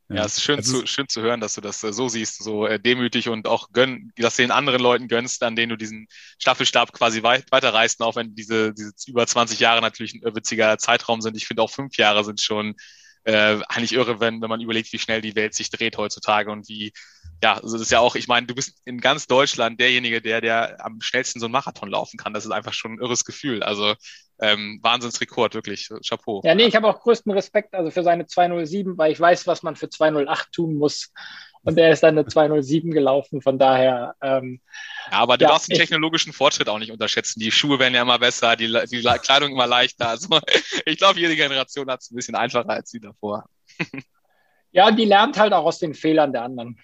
Ja, 0.07 0.23
es 0.23 0.37
ist 0.37 0.43
schön, 0.43 0.57
also 0.57 0.81
zu, 0.81 0.85
schön 0.85 1.09
zu 1.09 1.23
hören, 1.23 1.41
dass 1.41 1.55
du 1.55 1.61
das 1.61 1.83
äh, 1.83 1.91
so 1.91 2.07
siehst, 2.07 2.43
so 2.43 2.67
äh, 2.67 2.79
demütig 2.79 3.27
und 3.27 3.47
auch 3.47 3.71
gönn, 3.71 4.11
dass 4.17 4.35
du 4.35 4.43
den 4.43 4.51
anderen 4.51 4.79
Leuten 4.79 5.07
gönnst, 5.07 5.41
an 5.41 5.55
denen 5.55 5.71
du 5.71 5.77
diesen 5.77 6.05
Staffelstab 6.37 6.93
quasi 6.93 7.23
weit, 7.23 7.45
weiterreißt, 7.49 8.01
auch 8.01 8.15
wenn 8.15 8.35
diese, 8.35 8.71
diese 8.71 8.91
über 9.07 9.25
20 9.25 9.59
Jahre 9.59 9.81
natürlich 9.81 10.13
ein 10.13 10.35
witziger 10.35 10.77
Zeitraum 10.77 11.21
sind. 11.21 11.35
Ich 11.35 11.47
finde 11.47 11.63
auch 11.63 11.71
fünf 11.71 11.97
Jahre 11.97 12.23
sind 12.23 12.39
schon 12.39 12.75
äh, 13.23 13.57
eigentlich 13.67 13.93
irre, 13.93 14.19
wenn, 14.19 14.39
wenn 14.43 14.49
man 14.49 14.61
überlegt, 14.61 14.93
wie 14.93 14.99
schnell 14.99 15.21
die 15.21 15.35
Welt 15.35 15.55
sich 15.55 15.71
dreht 15.71 15.97
heutzutage 15.97 16.51
und 16.51 16.69
wie, 16.69 16.93
ja, 17.43 17.55
also 17.55 17.73
das 17.73 17.81
ist 17.81 17.91
ja 17.91 17.99
auch, 17.99 18.15
ich 18.15 18.27
meine, 18.27 18.47
du 18.47 18.55
bist 18.55 18.81
in 18.85 18.99
ganz 18.99 19.27
Deutschland 19.27 19.79
derjenige, 19.79 20.21
der, 20.21 20.41
der 20.41 20.83
am 20.83 21.01
schnellsten 21.01 21.39
so 21.39 21.45
einen 21.45 21.53
Marathon 21.53 21.89
laufen 21.89 22.17
kann. 22.17 22.33
Das 22.33 22.45
ist 22.45 22.51
einfach 22.51 22.73
schon 22.73 22.93
ein 22.93 22.99
irres 22.99 23.25
Gefühl. 23.25 23.61
Also 23.61 23.93
ähm, 24.39 24.79
Wahnsinnsrekord, 24.81 25.53
wirklich. 25.53 25.89
Chapeau. 26.07 26.41
Ja, 26.43 26.55
nee, 26.55 26.65
ich 26.65 26.75
habe 26.75 26.87
auch 26.87 26.99
größten 27.01 27.31
Respekt 27.31 27.73
also 27.73 27.91
für 27.91 28.03
seine 28.03 28.25
207, 28.25 28.97
weil 28.97 29.11
ich 29.11 29.19
weiß, 29.19 29.47
was 29.47 29.63
man 29.63 29.75
für 29.75 29.89
208 29.89 30.51
tun 30.51 30.75
muss. 30.75 31.11
Und 31.63 31.77
der 31.77 31.89
ist 31.89 32.03
dann 32.03 32.17
eine 32.17 32.27
207 32.27 32.91
gelaufen, 32.91 33.41
von 33.41 33.57
daher. 33.57 34.13
Ähm, 34.21 34.61
ja, 35.11 35.17
aber 35.17 35.37
du 35.37 35.45
ja, 35.45 35.49
darfst 35.49 35.69
den 35.69 35.77
technologischen 35.77 36.31
Fortschritt 36.31 36.69
auch 36.69 36.77
nicht 36.77 36.91
unterschätzen. 36.91 37.39
Die 37.39 37.51
Schuhe 37.51 37.79
werden 37.79 37.95
ja 37.95 38.03
immer 38.03 38.19
besser, 38.19 38.55
die, 38.55 38.67
die 38.67 39.01
Kleidung 39.01 39.51
immer 39.51 39.65
leichter. 39.65 40.09
Also 40.09 40.39
ich 40.85 40.97
glaube, 40.97 41.19
jede 41.19 41.35
Generation 41.35 41.89
hat 41.89 42.01
es 42.01 42.11
ein 42.11 42.15
bisschen 42.15 42.35
einfacher 42.35 42.69
als 42.69 42.91
die 42.91 42.99
davor. 42.99 43.45
ja, 44.71 44.91
die 44.91 45.05
lernt 45.05 45.39
halt 45.39 45.53
auch 45.53 45.65
aus 45.65 45.79
den 45.79 45.95
Fehlern 45.95 46.33
der 46.33 46.43
anderen. 46.43 46.77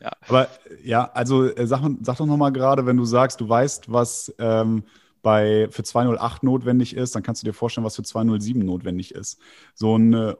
Ja. 0.00 0.12
Aber 0.28 0.48
ja, 0.82 1.10
also 1.12 1.44
äh, 1.44 1.66
sag, 1.66 1.82
sag 2.00 2.16
doch 2.16 2.26
nochmal 2.26 2.52
gerade, 2.52 2.86
wenn 2.86 2.96
du 2.96 3.04
sagst, 3.04 3.40
du 3.40 3.48
weißt, 3.48 3.92
was 3.92 4.34
ähm, 4.38 4.84
bei, 5.22 5.68
für 5.70 5.82
208 5.82 6.42
notwendig 6.42 6.96
ist, 6.96 7.14
dann 7.14 7.22
kannst 7.22 7.42
du 7.42 7.46
dir 7.46 7.52
vorstellen, 7.52 7.84
was 7.84 7.96
für 7.96 8.02
207 8.02 8.64
notwendig 8.64 9.14
ist. 9.14 9.38
So 9.74 9.96
ein 9.96 10.14
äh, 10.14 10.34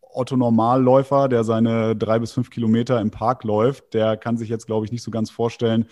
Otto-Normalläufer, 0.00 1.28
der 1.28 1.44
seine 1.44 1.94
drei 1.94 2.18
bis 2.18 2.32
fünf 2.32 2.50
Kilometer 2.50 3.00
im 3.00 3.10
Park 3.10 3.44
läuft, 3.44 3.94
der 3.94 4.16
kann 4.16 4.36
sich 4.36 4.48
jetzt, 4.48 4.66
glaube 4.66 4.86
ich, 4.86 4.92
nicht 4.92 5.02
so 5.02 5.10
ganz 5.10 5.30
vorstellen, 5.30 5.86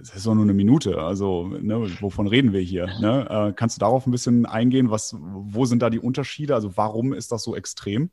es 0.00 0.14
ist 0.14 0.26
doch 0.26 0.34
nur 0.34 0.44
eine 0.44 0.54
Minute. 0.54 0.98
Also, 1.02 1.48
ne, 1.48 1.90
wovon 2.00 2.26
reden 2.26 2.52
wir 2.52 2.60
hier? 2.60 2.86
Ne? 3.00 3.26
Äh, 3.28 3.52
kannst 3.54 3.76
du 3.76 3.80
darauf 3.80 4.06
ein 4.06 4.10
bisschen 4.10 4.46
eingehen? 4.46 4.90
Was, 4.90 5.14
wo 5.18 5.64
sind 5.66 5.82
da 5.82 5.90
die 5.90 5.98
Unterschiede? 5.98 6.54
Also, 6.54 6.76
warum 6.76 7.12
ist 7.12 7.32
das 7.32 7.42
so 7.42 7.54
extrem? 7.54 8.10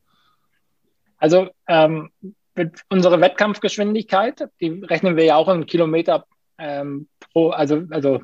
Also 1.17 1.49
ähm, 1.67 2.11
unsere 2.89 3.21
Wettkampfgeschwindigkeit, 3.21 4.49
die 4.59 4.83
rechnen 4.83 5.15
wir 5.15 5.25
ja 5.25 5.35
auch 5.35 5.49
in 5.49 5.65
Kilometer 5.65 6.25
ähm, 6.57 7.07
pro, 7.19 7.49
also, 7.49 7.83
also 7.91 8.21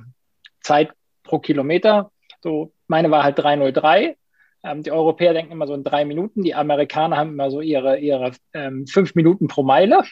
Zeit 0.61 0.91
pro 1.23 1.39
Kilometer. 1.39 2.11
So, 2.41 2.73
meine 2.87 3.11
war 3.11 3.23
halt 3.23 3.39
303. 3.39 4.17
Ähm, 4.63 4.83
die 4.83 4.91
Europäer 4.91 5.33
denken 5.33 5.51
immer 5.51 5.67
so 5.67 5.73
in 5.73 5.83
drei 5.83 6.05
Minuten, 6.05 6.43
die 6.43 6.55
Amerikaner 6.55 7.17
haben 7.17 7.31
immer 7.31 7.51
so 7.51 7.61
ihre, 7.61 7.99
ihre 7.99 8.31
ähm, 8.53 8.87
fünf 8.87 9.15
Minuten 9.15 9.47
pro 9.47 9.63
Meile. 9.63 10.03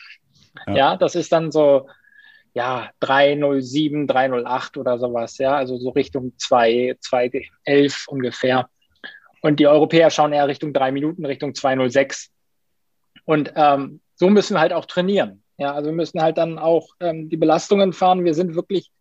Ja. 0.68 0.76
ja, 0.76 0.98
das 0.98 1.16
ist 1.16 1.32
dann 1.32 1.52
so, 1.52 1.88
ja, 2.54 2.90
307, 3.00 4.08
308 4.08 4.78
oder 4.78 5.00
sowas, 5.00 5.38
ja, 5.38 5.56
also 5.56 5.78
so 5.78 5.90
Richtung 5.90 6.34
2, 6.38 6.98
211 7.00 8.08
ungefähr. 8.08 8.70
Und 9.42 9.60
die 9.60 9.68
Europäer 9.68 10.10
schauen 10.10 10.34
eher 10.34 10.48
Richtung 10.48 10.74
drei 10.74 10.92
Minuten, 10.92 11.26
Richtung 11.26 11.56
206. 11.56 12.30
Und 13.26 13.54
ähm, 13.56 14.02
so 14.22 14.30
müssen 14.30 14.54
wir 14.54 14.60
halt 14.60 14.72
auch 14.72 14.86
trainieren. 14.86 15.42
Ja, 15.58 15.74
also 15.74 15.88
wir 15.90 15.96
müssen 15.96 16.22
halt 16.22 16.38
dann 16.38 16.60
auch 16.60 16.90
ähm, 17.00 17.28
die 17.28 17.38
Belastungen 17.38 17.92
fahren. 17.92 18.24
Wir 18.24 18.36
sind 18.36 18.54
wirklich 18.54 18.92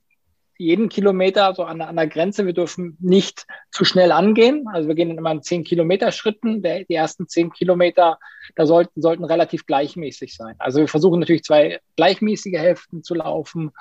jeden 0.56 0.88
Kilometer 0.88 1.54
so 1.54 1.62
an, 1.64 1.82
an 1.82 1.96
der 1.96 2.06
Grenze. 2.06 2.46
Wir 2.46 2.54
dürfen 2.54 2.96
nicht 3.00 3.46
zu 3.70 3.84
schnell 3.84 4.12
angehen. 4.12 4.64
Also 4.72 4.88
wir 4.88 4.94
gehen 4.94 5.10
immer 5.10 5.32
in 5.32 5.42
10 5.42 5.64
Kilometer 5.64 6.10
Schritten. 6.10 6.62
Der, 6.62 6.84
die 6.86 6.94
ersten 6.94 7.28
10 7.28 7.52
Kilometer, 7.52 8.18
da 8.56 8.64
sollten, 8.64 9.02
sollten 9.02 9.24
relativ 9.26 9.66
gleichmäßig 9.66 10.34
sein. 10.34 10.54
Also 10.58 10.80
wir 10.80 10.88
versuchen 10.88 11.20
natürlich 11.20 11.44
zwei 11.44 11.80
gleichmäßige 11.96 12.56
Hälften 12.56 13.02
zu 13.02 13.14
laufen. 13.14 13.72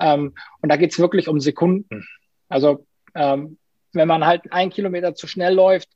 Ähm, 0.00 0.34
und 0.62 0.70
da 0.70 0.76
geht 0.76 0.92
es 0.92 0.98
wirklich 0.98 1.28
um 1.28 1.38
Sekunden. 1.38 2.08
Also 2.48 2.86
ähm, 3.14 3.58
wenn 3.92 4.08
man 4.08 4.24
halt 4.24 4.50
ein 4.52 4.70
Kilometer 4.70 5.14
zu 5.14 5.26
schnell 5.26 5.52
läuft, 5.52 5.90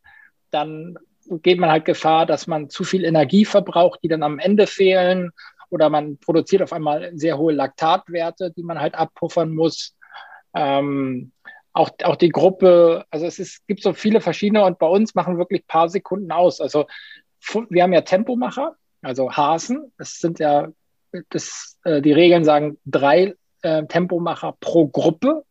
dann 0.51 0.99
geht 1.43 1.59
man 1.59 1.71
halt 1.71 1.85
Gefahr, 1.85 2.27
dass 2.27 2.47
man 2.47 2.69
zu 2.69 2.85
viel 2.85 3.05
Energie 3.05 3.45
verbraucht, 3.45 4.01
die 4.03 4.09
dann 4.09 4.23
am 4.23 4.39
Ende 4.39 4.67
fehlen. 4.67 5.31
Oder 5.71 5.89
man 5.89 6.19
produziert 6.19 6.63
auf 6.63 6.73
einmal 6.73 7.13
sehr 7.15 7.39
hohe 7.39 7.53
Laktatwerte, 7.53 8.53
die 8.55 8.63
man 8.63 8.81
halt 8.81 8.95
abpuffern 8.95 9.55
muss. 9.55 9.97
Ähm, 10.55 11.33
auch, 11.73 11.91
auch 12.05 12.17
die 12.17 12.29
Gruppe, 12.29 13.07
also 13.11 13.27
es 13.27 13.39
ist, 13.39 13.67
gibt 13.67 13.83
so 13.83 13.95
viele 13.95 14.21
verschiedene 14.21 14.65
und 14.65 14.79
bei 14.79 14.87
uns 14.87 15.15
machen 15.15 15.39
wirklich 15.39 15.67
paar 15.67 15.89
Sekunden 15.89 16.31
aus. 16.31 16.61
Also 16.61 16.87
wir 17.71 17.83
haben 17.83 17.93
ja 17.93 18.03
Tempomacher, 18.03 18.77
also 19.01 19.33
Hasen. 19.33 19.93
Das 19.97 20.19
sind 20.19 20.39
ja, 20.39 20.69
das, 21.31 21.79
äh, 21.85 22.03
die 22.03 22.13
Regeln 22.13 22.45
sagen 22.45 22.79
drei 22.85 23.35
äh, 23.63 23.87
Tempomacher 23.87 24.57
pro 24.61 24.89
Gruppe. 24.89 25.45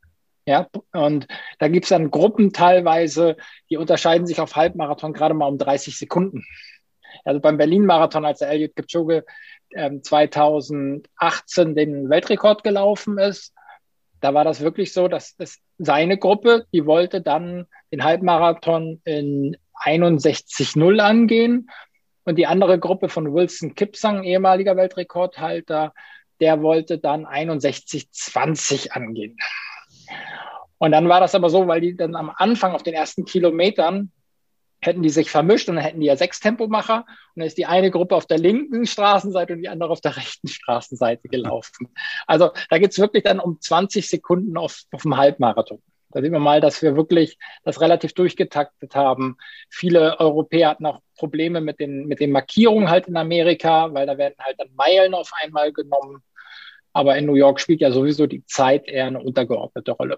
Ja, 0.46 0.68
und 0.92 1.28
da 1.60 1.68
gibt 1.68 1.86
es 1.86 1.90
dann 1.90 2.10
Gruppen 2.10 2.52
teilweise, 2.52 3.38
die 3.70 3.78
unterscheiden 3.78 4.26
sich 4.26 4.40
auf 4.40 4.56
Halbmarathon 4.56 5.14
gerade 5.14 5.36
mal 5.36 5.48
um 5.48 5.58
30 5.58 5.98
Sekunden. 5.98 6.46
Also 7.24 7.40
beim 7.40 7.58
Berlin-Marathon, 7.58 8.26
als 8.26 8.40
der 8.40 8.50
Elliot 8.50 8.76
Kipchoge 8.76 9.24
äh, 9.70 9.92
2018 10.02 11.76
den 11.76 12.10
Weltrekord 12.10 12.64
gelaufen 12.64 13.20
ist, 13.20 13.54
da 14.20 14.34
war 14.34 14.44
das 14.44 14.62
wirklich 14.62 14.94
so, 14.94 15.08
dass 15.08 15.36
es 15.40 15.60
seine 15.78 16.18
Gruppe, 16.18 16.66
die 16.74 16.86
wollte 16.86 17.22
dann 17.22 17.66
den 17.92 18.04
Halbmarathon 18.04 19.02
in 19.04 19.58
61,0 19.84 21.00
angehen. 21.00 21.70
Und 22.24 22.36
die 22.36 22.46
andere 22.46 22.78
Gruppe 22.78 23.10
von 23.10 23.34
Wilson 23.34 23.74
Kipsang, 23.74 24.24
ehemaliger 24.24 24.78
Weltrekordhalter, 24.78 25.92
der 26.40 26.62
wollte 26.62 27.00
dann 27.00 27.26
61,20 27.26 28.92
angehen. 28.92 29.38
Und 30.82 30.94
dann 30.94 31.08
war 31.08 31.20
das 31.20 31.36
aber 31.36 31.52
so, 31.52 31.68
weil 31.68 31.80
die 31.80 31.96
dann 31.96 32.16
am 32.16 32.32
Anfang 32.36 32.74
auf 32.74 32.82
den 32.82 32.96
ersten 32.96 33.24
Kilometern 33.24 34.12
hätten 34.84 35.04
die 35.04 35.12
sich 35.12 35.30
vermischt 35.30 35.70
und 35.70 35.76
dann 35.76 35.84
hätten 35.84 36.00
die 36.00 36.08
ja 36.08 36.16
sechs 36.16 36.40
Tempomacher 36.40 37.06
und 37.06 37.06
dann 37.36 37.46
ist 37.46 37.60
die 37.60 37.68
eine 37.68 37.92
Gruppe 37.92 38.16
auf 38.16 38.26
der 38.26 38.40
linken 38.40 38.88
Straßenseite 38.88 39.54
und 39.54 39.60
die 39.60 39.70
andere 39.70 39.92
auf 39.92 40.02
der 40.02 40.18
rechten 40.18 40.48
Straßenseite 40.48 41.28
gelaufen. 41.28 41.90
Also 42.26 42.50
da 42.72 42.80
geht 42.80 42.94
es 42.94 42.98
wirklich 42.98 43.22
dann 43.22 43.40
um 43.40 43.62
20 43.62 44.10
Sekunden 44.10 44.58
auf, 44.58 44.82
auf 44.92 45.04
dem 45.04 45.18
Halbmarathon. 45.18 45.84
Da 46.10 46.20
sehen 46.20 46.34
wir 46.34 46.40
mal, 46.40 46.62
dass 46.62 46.82
wir 46.82 46.96
wirklich 46.96 47.38
das 47.64 47.80
relativ 47.80 48.14
durchgetaktet 48.14 48.96
haben. 48.96 49.38
Viele 49.70 50.20
Europäer 50.20 50.70
hatten 50.70 50.88
auch 50.88 51.02
Probleme 51.16 51.62
mit 51.62 51.80
den, 51.80 52.08
mit 52.08 52.20
den 52.20 52.32
Markierungen 52.32 52.90
halt 52.90 53.08
in 53.08 53.18
Amerika, 53.18 53.94
weil 53.94 54.08
da 54.08 54.18
werden 54.18 54.34
halt 54.40 54.60
dann 54.60 54.74
Meilen 54.74 55.14
auf 55.14 55.30
einmal 55.44 55.72
genommen. 55.74 56.24
Aber 56.92 57.16
in 57.18 57.28
New 57.28 57.36
York 57.36 57.60
spielt 57.60 57.82
ja 57.82 57.92
sowieso 57.92 58.26
die 58.26 58.44
Zeit 58.48 58.88
eher 58.88 59.06
eine 59.06 59.22
untergeordnete 59.22 59.92
Rolle. 59.92 60.18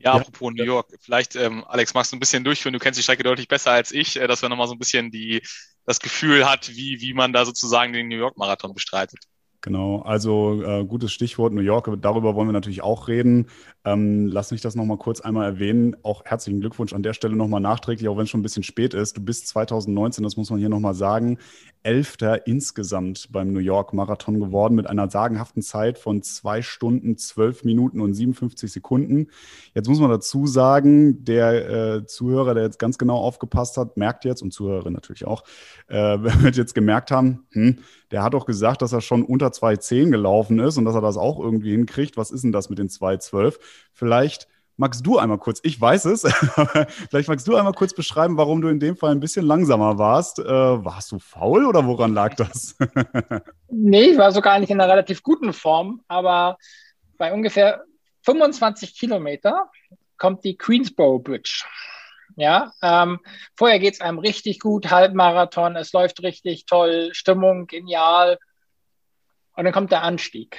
Ja, 0.00 0.14
ja, 0.14 0.20
apropos 0.20 0.52
New 0.54 0.64
York, 0.64 0.92
vielleicht, 1.00 1.34
ähm, 1.34 1.64
Alex, 1.66 1.92
magst 1.94 2.12
du 2.12 2.16
ein 2.16 2.20
bisschen 2.20 2.44
durchführen, 2.44 2.72
du 2.72 2.78
kennst 2.78 2.98
die 2.98 3.02
Strecke 3.02 3.24
deutlich 3.24 3.48
besser 3.48 3.72
als 3.72 3.90
ich, 3.92 4.16
äh, 4.16 4.26
dass 4.26 4.42
man 4.42 4.50
nochmal 4.50 4.68
so 4.68 4.74
ein 4.74 4.78
bisschen 4.78 5.10
die, 5.10 5.42
das 5.86 5.98
Gefühl 5.98 6.48
hat, 6.48 6.68
wie, 6.68 7.00
wie 7.00 7.14
man 7.14 7.32
da 7.32 7.44
sozusagen 7.44 7.92
den 7.92 8.08
New 8.08 8.16
York-Marathon 8.16 8.74
bestreitet. 8.74 9.18
Genau, 9.60 10.02
also 10.02 10.62
äh, 10.62 10.84
gutes 10.84 11.12
Stichwort 11.12 11.52
New 11.52 11.62
York, 11.62 11.90
darüber 12.00 12.36
wollen 12.36 12.46
wir 12.46 12.52
natürlich 12.52 12.82
auch 12.82 13.08
reden. 13.08 13.48
Ähm, 13.84 14.28
lass 14.28 14.52
mich 14.52 14.60
das 14.60 14.76
nochmal 14.76 14.98
kurz 14.98 15.20
einmal 15.20 15.46
erwähnen. 15.46 15.96
Auch 16.04 16.24
herzlichen 16.24 16.60
Glückwunsch 16.60 16.92
an 16.92 17.02
der 17.02 17.12
Stelle 17.12 17.34
nochmal 17.34 17.60
nachträglich, 17.60 18.08
auch 18.08 18.16
wenn 18.16 18.22
es 18.22 18.30
schon 18.30 18.38
ein 18.38 18.44
bisschen 18.44 18.62
spät 18.62 18.94
ist. 18.94 19.16
Du 19.16 19.20
bist 19.20 19.48
2019, 19.48 20.22
das 20.22 20.36
muss 20.36 20.50
man 20.50 20.60
hier 20.60 20.68
nochmal 20.68 20.94
sagen, 20.94 21.38
Elfter 21.82 22.46
insgesamt 22.46 23.28
beim 23.30 23.52
New 23.52 23.60
York 23.60 23.92
Marathon 23.92 24.40
geworden 24.40 24.74
mit 24.74 24.86
einer 24.86 25.10
sagenhaften 25.10 25.62
Zeit 25.62 25.98
von 25.98 26.22
zwei 26.22 26.62
Stunden, 26.62 27.16
zwölf 27.16 27.64
Minuten 27.64 28.00
und 28.00 28.14
57 28.14 28.70
Sekunden. 28.70 29.28
Jetzt 29.74 29.88
muss 29.88 30.00
man 30.00 30.10
dazu 30.10 30.46
sagen, 30.46 31.24
der 31.24 31.68
äh, 31.68 32.06
Zuhörer, 32.06 32.54
der 32.54 32.64
jetzt 32.64 32.78
ganz 32.78 32.98
genau 32.98 33.16
aufgepasst 33.16 33.76
hat, 33.76 33.96
merkt 33.96 34.24
jetzt, 34.24 34.42
und 34.42 34.52
Zuhörerin 34.52 34.92
natürlich 34.92 35.26
auch, 35.26 35.44
äh, 35.88 35.96
wird 36.42 36.56
jetzt 36.56 36.74
gemerkt 36.74 37.10
haben, 37.10 37.46
hm, 37.52 37.78
der 38.10 38.22
hat 38.22 38.34
doch 38.34 38.46
gesagt, 38.46 38.82
dass 38.82 38.92
er 38.92 39.00
schon 39.00 39.22
unter 39.22 39.48
2,10 39.48 40.10
gelaufen 40.10 40.58
ist 40.58 40.76
und 40.78 40.84
dass 40.84 40.94
er 40.94 41.00
das 41.00 41.16
auch 41.16 41.38
irgendwie 41.38 41.72
hinkriegt. 41.72 42.16
Was 42.16 42.30
ist 42.30 42.42
denn 42.42 42.52
das 42.52 42.70
mit 42.70 42.78
den 42.78 42.88
2,12? 42.88 43.58
Vielleicht 43.92 44.48
magst 44.78 45.04
du 45.04 45.18
einmal 45.18 45.38
kurz, 45.38 45.60
ich 45.64 45.78
weiß 45.78 46.06
es, 46.06 46.22
vielleicht 47.10 47.28
magst 47.28 47.46
du 47.46 47.56
einmal 47.56 47.74
kurz 47.74 47.92
beschreiben, 47.92 48.36
warum 48.38 48.62
du 48.62 48.68
in 48.68 48.80
dem 48.80 48.96
Fall 48.96 49.10
ein 49.10 49.20
bisschen 49.20 49.44
langsamer 49.44 49.98
warst. 49.98 50.38
Äh, 50.38 50.44
warst 50.44 51.12
du 51.12 51.18
faul 51.18 51.66
oder 51.66 51.84
woran 51.84 52.14
lag 52.14 52.34
das? 52.36 52.76
nee, 53.68 54.02
ich 54.02 54.18
war 54.18 54.32
sogar 54.32 54.54
eigentlich 54.54 54.70
in 54.70 54.80
einer 54.80 54.90
relativ 54.90 55.22
guten 55.22 55.52
Form, 55.52 56.02
aber 56.08 56.56
bei 57.18 57.32
ungefähr 57.32 57.84
25 58.22 58.96
Kilometer 58.96 59.68
kommt 60.16 60.44
die 60.44 60.56
Queensboro 60.56 61.18
Bridge. 61.18 61.64
Ja, 62.36 62.72
ähm, 62.82 63.18
vorher 63.56 63.80
geht 63.80 63.94
es 63.94 64.00
einem 64.00 64.20
richtig 64.20 64.60
gut, 64.60 64.90
Halbmarathon, 64.90 65.74
es 65.74 65.92
läuft 65.92 66.22
richtig 66.22 66.66
toll, 66.66 67.10
Stimmung 67.12 67.66
genial. 67.66 68.38
Und 69.56 69.64
dann 69.64 69.72
kommt 69.72 69.90
der 69.90 70.04
Anstieg. 70.04 70.56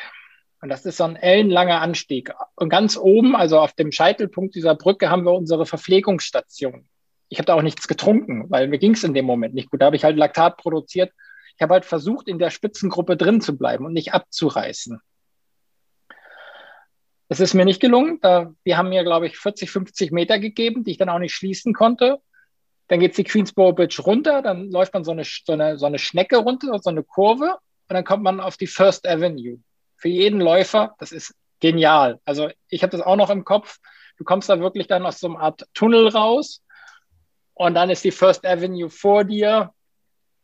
Und 0.61 0.69
das 0.69 0.85
ist 0.85 0.97
so 0.97 1.05
ein 1.05 1.15
ellenlanger 1.15 1.81
Anstieg. 1.81 2.33
Und 2.55 2.69
ganz 2.69 2.97
oben, 2.97 3.35
also 3.35 3.59
auf 3.59 3.73
dem 3.73 3.91
Scheitelpunkt 3.91 4.55
dieser 4.55 4.75
Brücke, 4.75 5.09
haben 5.09 5.25
wir 5.25 5.33
unsere 5.33 5.65
Verpflegungsstation. 5.65 6.87
Ich 7.29 7.37
habe 7.37 7.45
da 7.45 7.53
auch 7.53 7.61
nichts 7.61 7.87
getrunken, 7.87 8.49
weil 8.49 8.67
mir 8.67 8.79
ging 8.79 8.93
es 8.93 9.03
in 9.03 9.13
dem 9.13 9.25
Moment 9.25 9.53
nicht 9.53 9.71
gut. 9.71 9.81
Da 9.81 9.85
habe 9.85 9.95
ich 9.95 10.03
halt 10.03 10.17
Laktat 10.17 10.57
produziert. 10.57 11.13
Ich 11.55 11.61
habe 11.61 11.73
halt 11.73 11.85
versucht, 11.85 12.27
in 12.27 12.39
der 12.39 12.49
Spitzengruppe 12.49 13.15
drin 13.15 13.39
zu 13.39 13.57
bleiben 13.57 13.85
und 13.85 13.93
nicht 13.93 14.13
abzureißen. 14.13 14.99
Das 17.29 17.39
ist 17.39 17.53
mir 17.53 17.65
nicht 17.65 17.79
gelungen. 17.79 18.19
Da, 18.21 18.51
die 18.65 18.75
haben 18.75 18.89
mir, 18.89 19.03
glaube 19.03 19.27
ich, 19.27 19.37
40, 19.37 19.69
50 19.69 20.11
Meter 20.11 20.39
gegeben, 20.39 20.83
die 20.83 20.91
ich 20.91 20.97
dann 20.97 21.09
auch 21.09 21.19
nicht 21.19 21.33
schließen 21.33 21.73
konnte. 21.73 22.19
Dann 22.87 22.99
geht 22.99 23.15
die 23.17 23.23
Queensboro 23.23 23.73
Bridge 23.73 24.01
runter, 24.01 24.41
dann 24.41 24.71
läuft 24.71 24.95
man 24.95 25.03
so 25.03 25.11
eine, 25.11 25.23
so, 25.23 25.53
eine, 25.53 25.77
so 25.77 25.85
eine 25.85 25.99
Schnecke 25.99 26.37
runter, 26.37 26.79
so 26.79 26.89
eine 26.89 27.03
Kurve 27.03 27.59
und 27.87 27.93
dann 27.93 28.03
kommt 28.03 28.23
man 28.23 28.39
auf 28.39 28.57
die 28.57 28.65
First 28.65 29.07
Avenue. 29.07 29.59
Für 29.99 30.07
jeden 30.07 30.39
Läufer, 30.39 30.95
das 30.99 31.11
ist 31.11 31.35
genial. 31.59 32.19
Also 32.25 32.49
ich 32.69 32.83
habe 32.83 32.91
das 32.91 33.01
auch 33.01 33.17
noch 33.17 33.29
im 33.29 33.45
Kopf. 33.45 33.79
Du 34.17 34.23
kommst 34.23 34.49
da 34.49 34.59
wirklich 34.59 34.87
dann 34.87 35.05
aus 35.05 35.19
so 35.19 35.27
einer 35.27 35.39
Art 35.39 35.67
Tunnel 35.73 36.07
raus 36.07 36.63
und 37.53 37.73
dann 37.73 37.89
ist 37.89 38.03
die 38.03 38.11
First 38.11 38.45
Avenue 38.45 38.89
vor 38.89 39.23
dir 39.23 39.73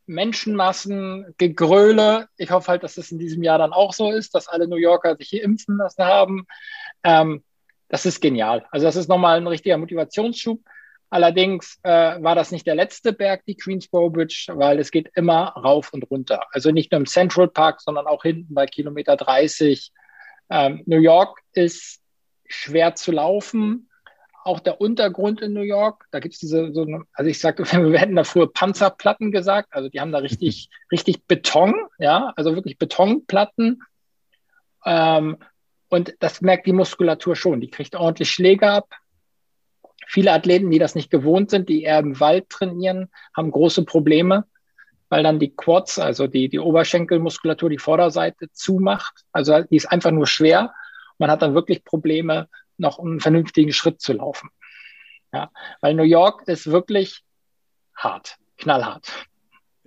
Menschenmassen, 0.08 1.34
Gegröle. 1.38 2.28
Ich 2.38 2.52
hoffe 2.52 2.68
halt, 2.68 2.84
dass 2.84 2.98
es 2.98 3.12
in 3.12 3.18
diesem 3.18 3.44
Jahr 3.44 3.58
dann 3.58 3.74
auch 3.74 3.94
so 3.94 4.12
ist, 4.12 4.36
dass 4.36 4.48
alle 4.48 4.68
New 4.68 4.76
Yorker 4.76 5.16
sich 5.16 5.30
hier 5.30 5.44
impfen 5.44 5.78
lassen 5.78 6.04
haben. 6.04 6.46
Ähm, 7.04 7.44
das 7.88 8.06
ist 8.06 8.22
genial. 8.22 8.66
Also 8.72 8.86
das 8.86 8.96
ist 8.96 9.08
nochmal 9.08 9.38
ein 9.38 9.48
richtiger 9.48 9.78
Motivationsschub. 9.78 10.60
Allerdings 11.16 11.80
äh, 11.84 11.90
war 12.22 12.36
das 12.36 12.52
nicht 12.52 12.68
der 12.68 12.76
letzte 12.76 13.14
Berg, 13.14 13.46
die 13.46 13.56
Queensboro 13.56 14.10
Bridge, 14.10 14.48
weil 14.50 14.80
es 14.80 14.92
geht 14.92 15.12
immer 15.16 15.48
rauf 15.56 15.94
und 15.94 16.04
runter. 16.12 16.42
Also 16.52 16.72
nicht 16.72 16.92
nur 16.92 17.00
im 17.00 17.06
Central 17.06 17.48
Park, 17.48 17.80
sondern 17.80 18.06
auch 18.06 18.24
hinten 18.24 18.54
bei 18.54 18.66
Kilometer 18.66 19.16
30. 19.16 19.94
Ähm, 20.50 20.84
New 20.86 21.00
York 21.00 21.40
ist 21.54 22.02
schwer 22.48 22.96
zu 22.96 23.14
laufen 23.14 23.88
auch 24.44 24.60
der 24.60 24.82
Untergrund 24.82 25.40
in 25.42 25.54
New 25.54 25.62
York. 25.62 26.06
Da 26.12 26.20
gibt 26.20 26.34
es 26.34 26.40
diese, 26.42 26.74
so 26.74 26.82
eine, 26.82 27.04
also 27.14 27.30
ich 27.30 27.40
sagte, 27.40 27.64
wir 27.72 27.98
hätten 27.98 28.18
da 28.18 28.26
früher 28.26 28.52
Panzerplatten 28.52 29.32
gesagt. 29.32 29.70
Also 29.72 29.88
die 29.88 30.02
haben 30.02 30.12
da 30.12 30.18
richtig, 30.18 30.70
richtig 30.92 31.26
Beton, 31.28 31.74
ja, 31.98 32.34
also 32.36 32.56
wirklich 32.56 32.78
Betonplatten. 32.78 33.84
Ähm, 34.86 35.38
und 35.88 36.14
das 36.20 36.42
merkt 36.42 36.68
die 36.68 36.74
Muskulatur 36.74 37.38
schon. 37.38 37.62
Die 37.62 37.70
kriegt 37.70 37.96
ordentlich 37.96 38.30
Schläge 38.30 38.70
ab. 38.70 38.90
Viele 40.08 40.32
Athleten, 40.32 40.70
die 40.72 40.80
das 40.80 40.96
nicht 40.96 41.10
gewohnt 41.10 41.50
sind, 41.50 41.70
die 41.70 41.84
eher 41.84 42.00
im 42.00 42.20
Wald 42.20 42.50
trainieren, 42.50 43.10
haben 43.36 43.52
große 43.52 43.86
Probleme, 43.86 44.46
weil 45.10 45.24
dann 45.24 45.40
die 45.40 45.56
Quads, 45.56 46.00
also 46.00 46.28
die, 46.28 46.50
die 46.50 46.60
Oberschenkelmuskulatur, 46.60 47.70
die 47.70 47.78
Vorderseite 47.78 48.52
zumacht. 48.52 49.24
Also 49.32 49.62
die 49.64 49.76
ist 49.76 49.92
einfach 49.92 50.12
nur 50.12 50.28
schwer. 50.28 50.74
Man 51.18 51.32
hat 51.32 51.42
dann 51.42 51.56
wirklich 51.56 51.84
Probleme, 51.84 52.48
noch 52.78 53.00
einen 53.00 53.20
vernünftigen 53.20 53.72
Schritt 53.72 54.02
zu 54.02 54.14
laufen. 54.14 54.50
Ja, 55.34 55.52
weil 55.82 55.94
New 55.94 56.04
York 56.04 56.48
ist 56.48 56.68
wirklich 56.68 57.24
hart, 57.96 58.38
knallhart. 58.58 59.12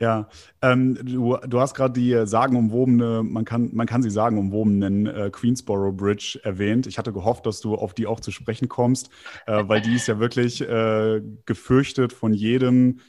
Ja, 0.00 0.28
ähm, 0.62 0.96
du, 1.02 1.36
du 1.38 1.60
hast 1.60 1.74
gerade 1.74 1.92
die 1.94 2.24
sagenumwobene, 2.24 3.24
man 3.24 3.44
kann, 3.44 3.70
man 3.74 3.86
kann 3.88 4.00
sie 4.00 4.10
sagenumwobenen 4.10 5.06
äh, 5.06 5.30
Queensboro 5.32 5.90
Bridge 5.90 6.38
erwähnt. 6.44 6.86
Ich 6.86 6.98
hatte 6.98 7.12
gehofft, 7.12 7.46
dass 7.46 7.60
du 7.60 7.74
auf 7.74 7.94
die 7.94 8.06
auch 8.06 8.20
zu 8.20 8.30
sprechen 8.30 8.68
kommst, 8.68 9.10
äh, 9.46 9.64
weil 9.66 9.80
die 9.80 9.96
ist 9.96 10.06
ja 10.06 10.20
wirklich 10.20 10.60
äh, 10.60 11.20
gefürchtet 11.46 12.12
von 12.12 12.32
jedem, 12.32 13.00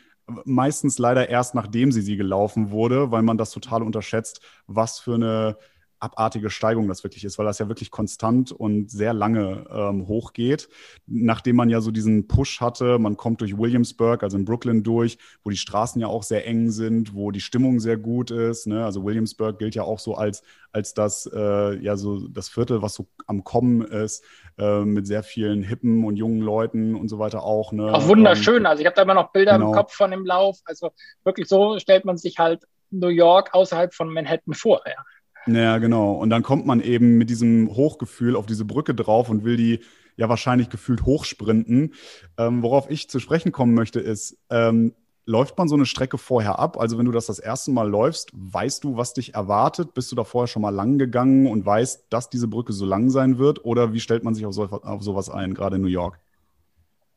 meistens 0.45 0.97
leider 0.97 1.29
erst 1.29 1.53
nachdem 1.53 1.91
sie 1.91 2.01
sie 2.01 2.17
gelaufen 2.17 2.71
wurde, 2.71 3.11
weil 3.11 3.21
man 3.21 3.37
das 3.37 3.51
total 3.51 3.83
unterschätzt, 3.83 4.41
was 4.65 4.99
für 4.99 5.13
eine 5.15 5.57
abartige 5.99 6.49
Steigung 6.49 6.87
das 6.87 7.03
wirklich 7.03 7.25
ist, 7.25 7.37
weil 7.37 7.45
das 7.45 7.59
ja 7.59 7.67
wirklich 7.67 7.91
konstant 7.91 8.51
und 8.51 8.89
sehr 8.89 9.13
lange 9.13 9.65
ähm, 9.71 10.07
hochgeht. 10.07 10.69
Nachdem 11.07 11.57
man 11.57 11.69
ja 11.69 11.81
so 11.81 11.91
diesen 11.91 12.27
Push 12.27 12.61
hatte, 12.61 12.99
man 12.99 13.17
kommt 13.17 13.41
durch 13.41 13.57
Williamsburg, 13.57 14.23
also 14.23 14.37
in 14.37 14.45
Brooklyn 14.45 14.83
durch, 14.83 15.17
wo 15.43 15.49
die 15.49 15.57
Straßen 15.57 16.01
ja 16.01 16.07
auch 16.07 16.23
sehr 16.23 16.47
eng 16.47 16.71
sind, 16.71 17.13
wo 17.13 17.31
die 17.31 17.41
Stimmung 17.41 17.79
sehr 17.79 17.97
gut 17.97 18.31
ist. 18.31 18.67
Ne? 18.67 18.85
Also 18.85 19.03
Williamsburg 19.03 19.59
gilt 19.59 19.75
ja 19.75 19.83
auch 19.83 19.99
so 19.99 20.15
als, 20.15 20.43
als 20.71 20.93
das, 20.93 21.29
äh, 21.33 21.75
ja, 21.83 21.97
so 21.97 22.27
das 22.27 22.49
Viertel, 22.49 22.81
was 22.81 22.93
so 22.93 23.07
am 23.27 23.43
Kommen 23.43 23.81
ist, 23.81 24.23
äh, 24.57 24.81
mit 24.81 25.05
sehr 25.07 25.23
vielen 25.23 25.63
hippen 25.63 26.05
und 26.05 26.15
jungen 26.15 26.41
Leuten 26.41 26.95
und 26.95 27.09
so 27.09 27.19
weiter 27.19 27.43
auch. 27.43 27.71
Ne? 27.71 27.93
Auch 27.93 28.07
wunderschön. 28.07 28.57
Ähm, 28.57 28.65
also 28.65 28.81
ich 28.81 28.85
habe 28.85 28.95
da 28.95 29.01
immer 29.01 29.13
noch 29.13 29.31
Bilder 29.31 29.53
genau. 29.53 29.69
im 29.69 29.75
Kopf 29.75 29.93
von 29.93 30.11
dem 30.11 30.25
Lauf. 30.25 30.59
Also 30.65 30.91
wirklich 31.23 31.47
so 31.47 31.79
stellt 31.79 32.05
man 32.05 32.17
sich 32.17 32.39
halt 32.39 32.63
New 32.91 33.07
York 33.07 33.53
außerhalb 33.53 33.93
von 33.93 34.11
Manhattan 34.11 34.53
vor. 34.53 34.81
Ja. 34.85 35.03
Ja, 35.45 35.77
genau. 35.77 36.13
Und 36.13 36.29
dann 36.29 36.43
kommt 36.43 36.65
man 36.65 36.81
eben 36.81 37.17
mit 37.17 37.29
diesem 37.29 37.69
Hochgefühl 37.69 38.35
auf 38.35 38.45
diese 38.45 38.65
Brücke 38.65 38.93
drauf 38.93 39.29
und 39.29 39.43
will 39.43 39.57
die 39.57 39.79
ja 40.17 40.29
wahrscheinlich 40.29 40.69
gefühlt 40.69 41.05
hochsprinten. 41.05 41.93
Ähm, 42.37 42.61
worauf 42.61 42.89
ich 42.89 43.09
zu 43.09 43.19
sprechen 43.19 43.51
kommen 43.51 43.73
möchte, 43.73 43.99
ist, 43.99 44.37
ähm, 44.49 44.93
läuft 45.25 45.57
man 45.57 45.67
so 45.67 45.75
eine 45.75 45.85
Strecke 45.85 46.17
vorher 46.17 46.59
ab? 46.59 46.77
Also 46.77 46.97
wenn 46.97 47.05
du 47.05 47.11
das 47.11 47.27
das 47.27 47.39
erste 47.39 47.71
Mal 47.71 47.87
läufst, 47.87 48.31
weißt 48.33 48.83
du, 48.83 48.97
was 48.97 49.13
dich 49.13 49.35
erwartet? 49.35 49.93
Bist 49.93 50.11
du 50.11 50.15
da 50.15 50.23
vorher 50.23 50.47
schon 50.47 50.61
mal 50.61 50.71
lang 50.71 50.97
gegangen 50.97 51.47
und 51.47 51.65
weißt, 51.65 52.07
dass 52.09 52.29
diese 52.29 52.47
Brücke 52.47 52.73
so 52.73 52.85
lang 52.85 53.09
sein 53.09 53.37
wird? 53.37 53.63
Oder 53.63 53.93
wie 53.93 53.99
stellt 53.99 54.23
man 54.23 54.33
sich 54.33 54.45
auf, 54.45 54.53
so, 54.53 54.63
auf 54.65 55.03
sowas 55.03 55.29
ein, 55.29 55.53
gerade 55.53 55.77
in 55.77 55.83
New 55.83 55.87
York? 55.87 56.19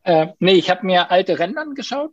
Äh, 0.05 0.29
nee, 0.39 0.55
ich 0.55 0.71
habe 0.71 0.87
mir 0.87 1.11
alte 1.11 1.39
Rennen 1.39 1.59
angeschaut 1.59 2.13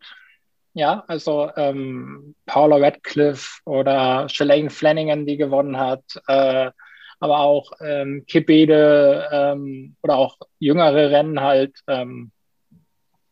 ja, 0.74 1.04
also 1.08 1.50
ähm, 1.56 2.36
Paula 2.46 2.78
Radcliffe 2.78 3.60
oder 3.66 4.30
Shalane 4.30 4.70
Flanagan, 4.70 5.26
die 5.26 5.38
gewonnen 5.38 5.78
hat, 5.78 6.04
äh, 6.28 6.72
aber 7.20 7.40
auch 7.40 7.72
ähm, 7.82 8.24
Kibede 8.28 9.28
ähm, 9.32 9.96
oder 10.04 10.18
auch 10.18 10.38
jüngere 10.60 11.12
Rennen 11.12 11.42
halt 11.42 11.76
ähm, 11.88 12.32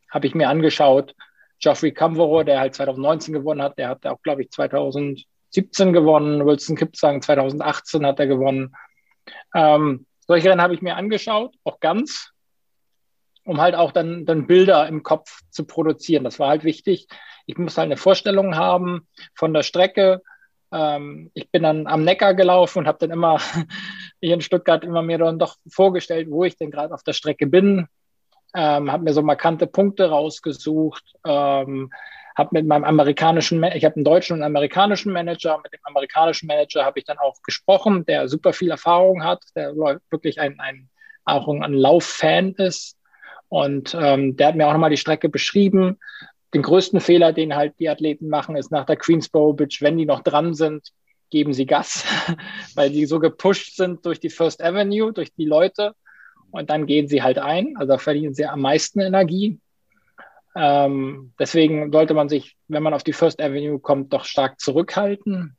habe 0.10 0.28
ich 0.28 0.36
mir 0.36 0.50
angeschaut. 0.50 1.16
Geoffrey 1.60 1.92
Camvoro, 1.92 2.44
der 2.44 2.60
halt 2.60 2.76
2019 2.76 3.34
gewonnen 3.34 3.62
hat, 3.62 3.78
der 3.78 3.90
hat 3.90 4.06
auch, 4.06 4.22
glaube 4.22 4.44
ich, 4.44 4.52
2017 4.52 5.94
gewonnen. 5.94 6.46
Wilson 6.46 6.76
Kipsang 6.76 7.22
2018 7.22 8.06
hat 8.06 8.20
er 8.20 8.28
gewonnen. 8.28 8.76
Ähm, 9.56 10.06
solche 10.28 10.50
Rennen 10.50 10.62
habe 10.62 10.76
ich 10.76 10.82
mir 10.82 10.96
angeschaut, 10.96 11.56
auch 11.64 11.80
ganz, 11.80 12.32
um 13.48 13.62
halt 13.62 13.76
auch 13.76 13.92
dann, 13.92 14.26
dann 14.26 14.46
Bilder 14.46 14.88
im 14.88 15.04
Kopf 15.04 15.42
zu 15.50 15.66
produzieren. 15.66 16.26
Das 16.26 16.38
war 16.38 16.50
halt 16.50 16.64
wichtig, 16.66 17.08
ich 17.46 17.58
muss 17.58 17.78
halt 17.78 17.86
eine 17.86 17.98
Vorstellung 17.98 18.56
haben 18.56 19.08
von 19.34 19.54
der 19.54 19.64
Strecke. 19.64 20.22
Ähm, 20.72 21.32
ich 21.34 21.50
bin 21.50 21.64
dann 21.64 21.88
am 21.88 22.04
Neckar 22.04 22.34
gelaufen 22.34 22.80
und 22.80 22.88
habe 22.88 22.98
dann 23.00 23.12
immer 23.12 23.40
hier 24.22 24.34
in 24.34 24.42
Stuttgart 24.42 24.84
immer 24.84 25.02
mir 25.02 25.18
dann 25.18 25.40
doch 25.40 25.56
vorgestellt, 25.70 26.28
wo 26.30 26.44
ich 26.44 26.58
denn 26.58 26.72
gerade 26.72 26.94
auf 26.94 27.04
der 27.04 27.14
Strecke 27.14 27.48
bin. 27.48 27.88
Ähm, 28.54 28.92
habe 28.92 29.04
mir 29.04 29.14
so 29.14 29.22
markante 29.22 29.66
Punkte 29.66 30.10
rausgesucht. 30.10 31.04
Ähm, 31.26 31.90
habe 32.38 32.50
mit 32.52 32.68
meinem 32.68 32.84
amerikanischen, 32.84 33.64
ich 33.64 33.86
habe 33.86 33.96
einen 33.96 34.04
deutschen 34.04 34.34
und 34.34 34.44
einen 34.44 34.56
amerikanischen 34.56 35.14
Manager. 35.14 35.58
Mit 35.64 35.74
dem 35.74 35.80
amerikanischen 35.84 36.48
Manager 36.48 36.84
habe 36.84 37.00
ich 37.00 37.06
dann 37.06 37.18
auch 37.18 37.42
gesprochen, 37.44 38.06
der 38.06 38.28
super 38.28 38.52
viel 38.52 38.72
Erfahrung 38.72 39.24
hat, 39.24 39.42
der 39.56 39.74
wirklich 39.76 40.40
ein, 40.40 40.60
ein 40.60 40.90
auch 41.28 41.48
ein 41.48 41.74
Lauffan 41.74 42.54
ist. 42.54 42.97
Und 43.50 43.96
ähm, 44.00 44.36
der 44.36 44.48
hat 44.48 44.56
mir 44.56 44.68
auch 44.68 44.74
nochmal 44.74 44.90
die 44.90 44.98
Strecke 44.98 45.30
beschrieben, 45.30 45.98
den 46.54 46.62
größten 46.62 47.00
Fehler, 47.00 47.34
den 47.34 47.56
halt 47.56 47.74
die 47.80 47.90
Athleten 47.90 48.30
machen, 48.30 48.56
ist 48.56 48.72
nach 48.72 48.86
der 48.86 48.96
Queensboro 48.96 49.54
Bridge, 49.54 49.80
wenn 49.82 49.98
die 49.98 50.06
noch 50.06 50.22
dran 50.22 50.54
sind, 50.54 50.92
geben 51.30 51.54
sie 51.54 51.66
Gas, 51.66 52.06
weil 52.76 52.90
die 52.90 53.06
so 53.06 53.20
gepusht 53.20 53.76
sind 53.76 54.06
durch 54.06 54.20
die 54.20 54.30
First 54.30 54.64
Avenue, 54.64 55.12
durch 55.12 55.34
die 55.34 55.46
Leute. 55.46 55.94
Und 56.52 56.70
dann 56.70 56.86
gehen 56.86 57.08
sie 57.08 57.22
halt 57.22 57.38
ein. 57.38 57.76
Also 57.78 57.98
verlieren 57.98 58.34
sie 58.34 58.46
am 58.46 58.62
meisten 58.62 59.02
Energie. 59.02 59.60
Ähm, 60.56 61.34
deswegen 61.38 61.92
sollte 61.92 62.14
man 62.14 62.30
sich, 62.30 62.58
wenn 62.68 62.82
man 62.82 62.94
auf 62.94 63.04
die 63.04 63.14
First 63.14 63.42
Avenue 63.42 63.80
kommt, 63.80 64.14
doch 64.14 64.26
stark 64.26 64.60
zurückhalten. 64.60 65.58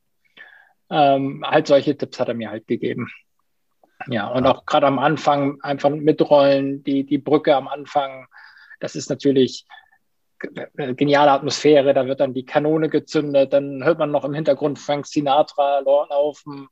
Ähm, 0.89 1.43
halt 1.45 1.67
solche 1.67 1.95
Tipps 1.95 2.19
hat 2.19 2.27
er 2.27 2.33
mir 2.33 2.49
halt 2.49 2.67
gegeben. 2.67 3.09
Ja, 4.07 4.27
und 4.27 4.45
auch 4.47 4.65
gerade 4.65 4.87
am 4.87 4.99
Anfang 4.99 5.59
einfach 5.61 5.89
mitrollen, 5.89 6.83
die, 6.83 7.05
die 7.05 7.17
Brücke 7.17 7.55
am 7.55 7.67
Anfang, 7.67 8.27
das 8.79 8.95
ist 8.95 9.09
natürlich 9.09 9.65
äh, 10.77 10.93
geniale 10.93 11.31
Atmosphäre, 11.31 11.93
da 11.93 12.07
wird 12.07 12.21
dann 12.21 12.33
die 12.33 12.45
Kanone 12.45 12.89
gezündet, 12.89 13.51
dann 13.51 13.83
hört 13.83 13.99
man 13.99 14.11
noch 14.11 14.23
im 14.23 14.33
Hintergrund 14.33 14.79
Frank 14.79 15.05
Sinatra 15.05 15.79
laufen. 15.79 16.69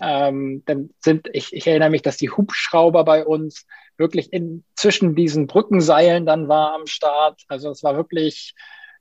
Ähm, 0.00 0.62
dann 0.66 0.90
sind, 1.00 1.28
ich, 1.32 1.52
ich 1.52 1.66
erinnere 1.66 1.90
mich, 1.90 2.02
dass 2.02 2.16
die 2.16 2.30
Hubschrauber 2.30 3.04
bei 3.04 3.24
uns 3.24 3.66
wirklich 3.96 4.32
in, 4.32 4.64
zwischen 4.74 5.14
diesen 5.14 5.46
Brückenseilen 5.46 6.26
dann 6.26 6.48
war 6.48 6.74
am 6.74 6.86
Start. 6.86 7.42
Also 7.48 7.70
es 7.70 7.82
war 7.82 7.96
wirklich, 7.96 8.54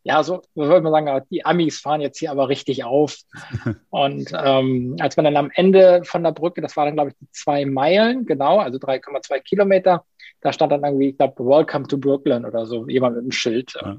ja, 0.05 0.21
so, 0.21 0.43
würde 0.53 0.81
man 0.81 0.91
sagen, 0.91 1.25
die 1.31 1.43
Amis 1.43 1.79
fahren 1.79 1.99
jetzt 1.99 2.19
hier 2.19 2.29
aber 2.29 2.47
richtig 2.47 2.83
auf. 2.83 3.17
Und 3.89 4.31
ähm, 4.39 4.95
als 4.99 5.17
man 5.17 5.25
dann 5.25 5.35
am 5.35 5.49
Ende 5.51 6.03
von 6.03 6.21
der 6.21 6.31
Brücke, 6.31 6.61
das 6.61 6.77
waren 6.77 6.85
dann, 6.85 6.93
glaube 6.93 7.09
ich, 7.09 7.15
die 7.19 7.31
zwei 7.31 7.65
Meilen, 7.65 8.27
genau, 8.27 8.59
also 8.59 8.77
3,2 8.77 9.39
Kilometer, 9.39 10.05
da 10.41 10.53
stand 10.53 10.71
dann 10.71 10.83
irgendwie, 10.83 11.09
ich 11.09 11.17
glaube, 11.17 11.43
Welcome 11.43 11.87
to 11.87 11.97
Brooklyn 11.97 12.45
oder 12.45 12.67
so, 12.67 12.87
jemand 12.87 13.15
mit 13.15 13.23
einem 13.23 13.31
Schild. 13.31 13.73
Ja. 13.81 13.97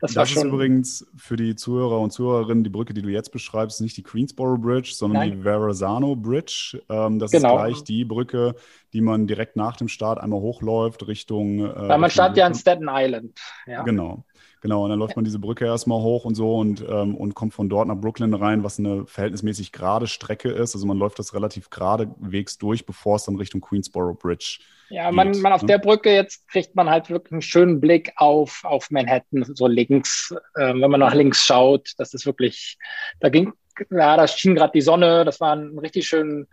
Das, 0.00 0.14
das 0.14 0.30
ist 0.30 0.44
übrigens 0.44 1.04
für 1.16 1.34
die 1.34 1.56
Zuhörer 1.56 1.98
und 1.98 2.12
Zuhörerinnen 2.12 2.62
die 2.62 2.70
Brücke, 2.70 2.94
die 2.94 3.02
du 3.02 3.08
jetzt 3.08 3.32
beschreibst, 3.32 3.80
nicht 3.80 3.96
die 3.96 4.04
Queensboro 4.04 4.56
Bridge, 4.56 4.92
sondern 4.94 5.22
Nein. 5.22 5.38
die 5.38 5.42
Verrazano 5.42 6.14
Bridge. 6.14 6.80
Ähm, 6.88 7.18
das 7.18 7.32
genau. 7.32 7.56
ist 7.56 7.62
gleich 7.62 7.82
die 7.82 8.04
Brücke, 8.04 8.54
die 8.92 9.00
man 9.00 9.26
direkt 9.26 9.56
nach 9.56 9.76
dem 9.76 9.88
Start 9.88 10.20
einmal 10.20 10.38
hochläuft 10.38 11.08
Richtung. 11.08 11.66
Äh, 11.66 11.88
Weil 11.88 11.98
man 11.98 12.10
startet 12.10 12.36
ja 12.36 12.46
in 12.46 12.54
Staten 12.54 12.86
Island. 12.88 13.40
Ja. 13.66 13.82
Genau. 13.82 14.24
Genau, 14.60 14.84
und 14.84 14.90
dann 14.90 14.98
läuft 14.98 15.16
man 15.16 15.24
diese 15.24 15.38
Brücke 15.38 15.66
erstmal 15.66 16.00
hoch 16.00 16.24
und 16.24 16.34
so 16.34 16.56
und, 16.56 16.84
ähm, 16.88 17.14
und 17.14 17.34
kommt 17.34 17.54
von 17.54 17.68
dort 17.68 17.88
nach 17.88 17.96
Brooklyn 17.96 18.34
rein, 18.34 18.64
was 18.64 18.78
eine 18.78 19.06
verhältnismäßig 19.06 19.72
gerade 19.72 20.06
Strecke 20.06 20.50
ist. 20.50 20.74
Also 20.74 20.86
man 20.86 20.98
läuft 20.98 21.18
das 21.18 21.34
relativ 21.34 21.70
geradewegs 21.70 22.58
durch, 22.58 22.84
bevor 22.84 23.16
es 23.16 23.24
dann 23.24 23.36
Richtung 23.36 23.60
Queensboro 23.60 24.14
Bridge 24.14 24.58
ja, 24.90 25.12
man, 25.12 25.38
man 25.40 25.52
auf 25.52 25.62
ne? 25.62 25.68
der 25.68 25.78
Brücke 25.78 26.12
jetzt 26.12 26.48
kriegt 26.48 26.74
man 26.74 26.88
halt 26.88 27.10
wirklich 27.10 27.32
einen 27.32 27.42
schönen 27.42 27.80
Blick 27.80 28.12
auf, 28.16 28.62
auf 28.64 28.90
Manhattan, 28.90 29.44
so 29.54 29.66
links. 29.66 30.34
Äh, 30.54 30.74
wenn 30.74 30.90
man 30.90 31.00
nach 31.00 31.14
links 31.14 31.44
schaut, 31.44 31.92
das 31.98 32.14
ist 32.14 32.26
wirklich, 32.26 32.78
da 33.20 33.28
ging, 33.28 33.52
ja, 33.90 34.16
da 34.16 34.26
schien 34.26 34.54
gerade 34.54 34.72
die 34.72 34.80
Sonne, 34.80 35.24
das 35.24 35.40
war 35.40 35.54
ein 35.54 35.78
richtig 35.78 36.08
schön 36.08 36.46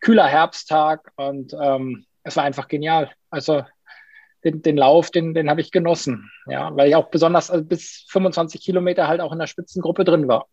kühler 0.00 0.26
Herbsttag 0.26 1.10
und 1.16 1.54
ähm, 1.60 2.06
es 2.22 2.36
war 2.36 2.44
einfach 2.44 2.68
genial. 2.68 3.10
Also 3.28 3.64
den, 4.44 4.62
den 4.62 4.76
Lauf, 4.76 5.10
den, 5.10 5.34
den 5.34 5.50
habe 5.50 5.60
ich 5.60 5.70
genossen, 5.70 6.30
ja, 6.46 6.74
weil 6.76 6.88
ich 6.88 6.96
auch 6.96 7.10
besonders 7.10 7.50
also 7.50 7.64
bis 7.64 8.06
25 8.08 8.60
Kilometer 8.62 9.08
halt 9.08 9.20
auch 9.20 9.32
in 9.32 9.38
der 9.38 9.46
Spitzengruppe 9.46 10.04
drin 10.04 10.28
war. 10.28 10.46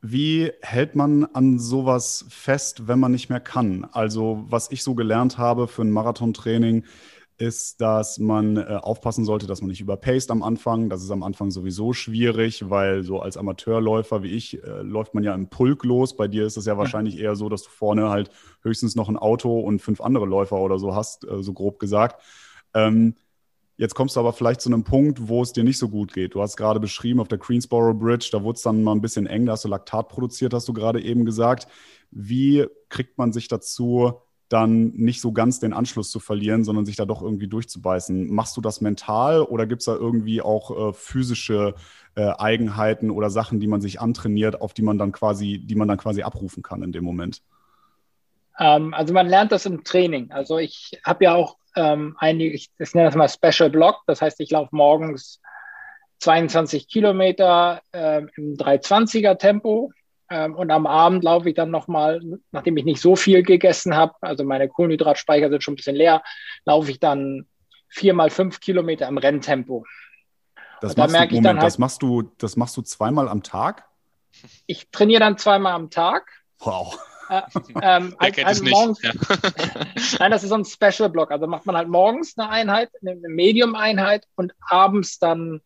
Wie 0.00 0.52
hält 0.60 0.94
man 0.94 1.24
an 1.24 1.58
sowas 1.58 2.26
fest, 2.28 2.86
wenn 2.88 3.00
man 3.00 3.12
nicht 3.12 3.30
mehr 3.30 3.40
kann? 3.40 3.86
Also, 3.92 4.44
was 4.48 4.70
ich 4.70 4.82
so 4.82 4.94
gelernt 4.94 5.38
habe 5.38 5.66
für 5.66 5.82
ein 5.82 5.90
Marathontraining, 5.90 6.84
ist, 7.36 7.80
dass 7.80 8.18
man 8.18 8.56
äh, 8.56 8.78
aufpassen 8.80 9.24
sollte, 9.24 9.46
dass 9.46 9.60
man 9.60 9.68
nicht 9.68 9.80
überpaced 9.80 10.30
am 10.30 10.42
Anfang. 10.42 10.88
Das 10.88 11.02
ist 11.02 11.10
am 11.10 11.22
Anfang 11.22 11.50
sowieso 11.50 11.92
schwierig, 11.92 12.70
weil 12.70 13.02
so 13.02 13.20
als 13.20 13.36
Amateurläufer 13.36 14.22
wie 14.22 14.30
ich 14.30 14.62
äh, 14.62 14.82
läuft 14.82 15.14
man 15.14 15.24
ja 15.24 15.34
im 15.34 15.48
Pulk 15.48 15.84
los. 15.84 16.16
Bei 16.16 16.28
dir 16.28 16.46
ist 16.46 16.56
es 16.56 16.66
ja 16.66 16.78
wahrscheinlich 16.78 17.18
eher 17.18 17.34
so, 17.34 17.48
dass 17.48 17.62
du 17.62 17.70
vorne 17.70 18.08
halt 18.08 18.30
höchstens 18.62 18.94
noch 18.94 19.08
ein 19.08 19.16
Auto 19.16 19.58
und 19.60 19.80
fünf 19.80 20.00
andere 20.00 20.26
Läufer 20.26 20.56
oder 20.56 20.78
so 20.78 20.94
hast, 20.94 21.24
äh, 21.24 21.42
so 21.42 21.52
grob 21.52 21.78
gesagt. 21.78 22.22
Ähm, 22.72 23.14
Jetzt 23.76 23.96
kommst 23.96 24.14
du 24.14 24.20
aber 24.20 24.32
vielleicht 24.32 24.60
zu 24.60 24.68
einem 24.68 24.84
Punkt, 24.84 25.28
wo 25.28 25.42
es 25.42 25.52
dir 25.52 25.64
nicht 25.64 25.78
so 25.78 25.88
gut 25.88 26.12
geht. 26.12 26.34
Du 26.34 26.42
hast 26.42 26.56
gerade 26.56 26.78
beschrieben, 26.78 27.18
auf 27.18 27.26
der 27.26 27.38
Queensboro 27.38 27.92
Bridge, 27.92 28.28
da 28.30 28.44
wurde 28.44 28.56
es 28.56 28.62
dann 28.62 28.84
mal 28.84 28.92
ein 28.92 29.00
bisschen 29.00 29.26
eng, 29.26 29.46
da 29.46 29.52
hast 29.52 29.64
du 29.64 29.68
Laktat 29.68 30.08
produziert, 30.08 30.54
hast 30.54 30.68
du 30.68 30.72
gerade 30.72 31.02
eben 31.02 31.24
gesagt. 31.24 31.66
Wie 32.12 32.66
kriegt 32.88 33.18
man 33.18 33.32
sich 33.32 33.48
dazu, 33.48 34.20
dann 34.48 34.88
nicht 34.94 35.20
so 35.20 35.32
ganz 35.32 35.58
den 35.60 35.72
Anschluss 35.72 36.10
zu 36.10 36.20
verlieren, 36.20 36.64
sondern 36.64 36.84
sich 36.84 36.96
da 36.96 37.04
doch 37.04 37.22
irgendwie 37.22 37.48
durchzubeißen. 37.48 38.32
Machst 38.32 38.56
du 38.56 38.60
das 38.60 38.80
mental 38.80 39.42
oder 39.42 39.66
gibt 39.66 39.82
es 39.82 39.86
da 39.86 39.94
irgendwie 39.94 40.42
auch 40.42 40.90
äh, 40.90 40.92
physische 40.92 41.74
äh, 42.14 42.30
Eigenheiten 42.38 43.10
oder 43.10 43.30
Sachen, 43.30 43.60
die 43.60 43.66
man 43.66 43.80
sich 43.80 44.00
antrainiert, 44.00 44.60
auf 44.60 44.74
die 44.74 44.82
man 44.82 44.98
dann 44.98 45.12
quasi, 45.12 45.58
die 45.58 45.74
man 45.74 45.88
dann 45.88 45.98
quasi 45.98 46.22
abrufen 46.22 46.62
kann 46.62 46.82
in 46.82 46.92
dem 46.92 47.04
Moment? 47.04 47.42
Ähm, 48.58 48.94
also 48.94 49.14
man 49.14 49.26
lernt 49.26 49.52
das 49.52 49.66
im 49.66 49.82
Training. 49.82 50.30
Also 50.30 50.58
ich 50.58 51.00
habe 51.04 51.24
ja 51.24 51.34
auch 51.34 51.56
ähm, 51.74 52.16
einige, 52.18 52.54
ich, 52.54 52.70
ich 52.78 52.94
nenne 52.94 53.08
das 53.08 53.16
mal 53.16 53.28
Special 53.28 53.70
Block, 53.70 54.02
das 54.06 54.22
heißt, 54.22 54.40
ich 54.40 54.50
laufe 54.50 54.74
morgens 54.76 55.40
22 56.20 56.88
Kilometer 56.88 57.82
äh, 57.92 58.22
im 58.36 58.56
320er 58.56 59.36
Tempo 59.36 59.90
ähm, 60.30 60.54
und 60.54 60.70
am 60.70 60.86
Abend 60.86 61.22
laufe 61.24 61.48
ich 61.48 61.54
dann 61.54 61.70
nochmal, 61.70 62.20
nachdem 62.50 62.76
ich 62.76 62.84
nicht 62.84 63.00
so 63.00 63.16
viel 63.16 63.42
gegessen 63.42 63.94
habe, 63.94 64.14
also 64.20 64.44
meine 64.44 64.68
Kohlenhydratspeicher 64.68 65.50
sind 65.50 65.62
schon 65.62 65.74
ein 65.74 65.76
bisschen 65.76 65.96
leer, 65.96 66.22
laufe 66.64 66.90
ich 66.90 67.00
dann 67.00 67.46
vier 67.88 68.14
mal 68.14 68.30
fünf 68.30 68.60
Kilometer 68.60 69.06
im 69.08 69.18
Renntempo. 69.18 69.84
Das, 70.80 70.96
machst, 70.96 71.14
da 71.14 71.26
du, 71.26 71.34
Moment, 71.34 71.46
halt, 71.46 71.62
das, 71.62 71.78
machst 71.78 72.02
du, 72.02 72.22
das 72.38 72.56
machst 72.56 72.76
du 72.76 72.82
zweimal 72.82 73.28
am 73.28 73.42
Tag? 73.42 73.84
Ich 74.66 74.90
trainiere 74.90 75.20
dann 75.20 75.38
zweimal 75.38 75.74
am 75.74 75.90
Tag. 75.90 76.30
Wow. 76.58 76.98
Äh, 77.30 77.42
ähm, 77.80 78.14
halt, 78.20 78.44
halt 78.44 78.62
morgens, 78.64 79.00
ja. 79.02 79.12
Nein, 80.18 80.30
das 80.30 80.42
ist 80.42 80.50
so 80.50 80.56
ein 80.56 80.64
Special 80.64 81.08
Block. 81.08 81.30
Also 81.30 81.46
macht 81.46 81.64
man 81.66 81.76
halt 81.76 81.88
morgens 81.88 82.36
eine 82.36 82.50
Einheit, 82.50 82.90
eine 83.00 83.16
Medium-Einheit 83.16 84.26
und 84.34 84.52
abends 84.68 85.18
dann 85.18 85.62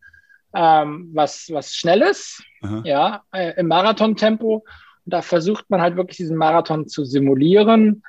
ähm, 0.55 1.11
was, 1.13 1.49
was 1.53 1.75
Schnelles, 1.75 2.43
Aha. 2.63 2.83
ja, 2.85 3.23
äh, 3.33 3.59
im 3.59 3.69
Marathontempo. 3.69 4.65
Und 5.05 5.15
da 5.15 5.23
versucht 5.23 5.69
man 5.71 5.81
halt 5.81 5.97
wirklich 5.97 6.19
diesen 6.19 6.37
Marathon 6.37 6.89
zu 6.89 7.05
simulieren. 7.05 8.03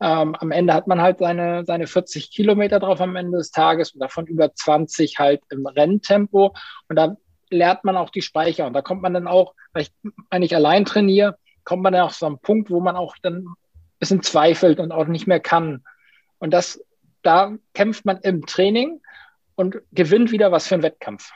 Ähm, 0.00 0.34
am 0.34 0.50
Ende 0.50 0.74
hat 0.74 0.86
man 0.86 1.00
halt 1.00 1.18
seine, 1.18 1.64
seine 1.64 1.86
40 1.86 2.30
Kilometer 2.30 2.80
drauf 2.80 3.00
am 3.00 3.16
Ende 3.16 3.38
des 3.38 3.50
Tages 3.50 3.92
und 3.92 4.00
davon 4.00 4.26
über 4.26 4.54
20 4.54 5.18
halt 5.18 5.42
im 5.50 5.66
Renntempo. 5.66 6.54
Und 6.88 6.96
da 6.96 7.16
lernt 7.50 7.84
man 7.84 7.96
auch 7.96 8.10
die 8.10 8.22
Speicher. 8.22 8.66
Und 8.66 8.72
da 8.72 8.82
kommt 8.82 9.02
man 9.02 9.14
dann 9.14 9.28
auch, 9.28 9.54
weil 9.72 9.82
ich, 9.82 9.92
wenn 10.30 10.42
ich 10.42 10.56
allein 10.56 10.84
trainiere, 10.84 11.36
kommt 11.64 11.82
man 11.82 11.92
dann 11.92 12.02
auch 12.02 12.12
so 12.12 12.26
einen 12.26 12.38
Punkt, 12.38 12.70
wo 12.70 12.80
man 12.80 12.96
auch 12.96 13.14
dann 13.22 13.44
ein 13.44 13.54
bisschen 13.98 14.22
zweifelt 14.22 14.80
und 14.80 14.90
auch 14.90 15.06
nicht 15.06 15.26
mehr 15.26 15.40
kann. 15.40 15.84
Und 16.38 16.50
das, 16.52 16.84
da 17.22 17.52
kämpft 17.74 18.04
man 18.04 18.18
im 18.18 18.46
Training 18.46 19.00
und 19.54 19.76
gewinnt 19.92 20.32
wieder 20.32 20.50
was 20.50 20.66
für 20.66 20.74
einen 20.74 20.82
Wettkampf. 20.82 21.30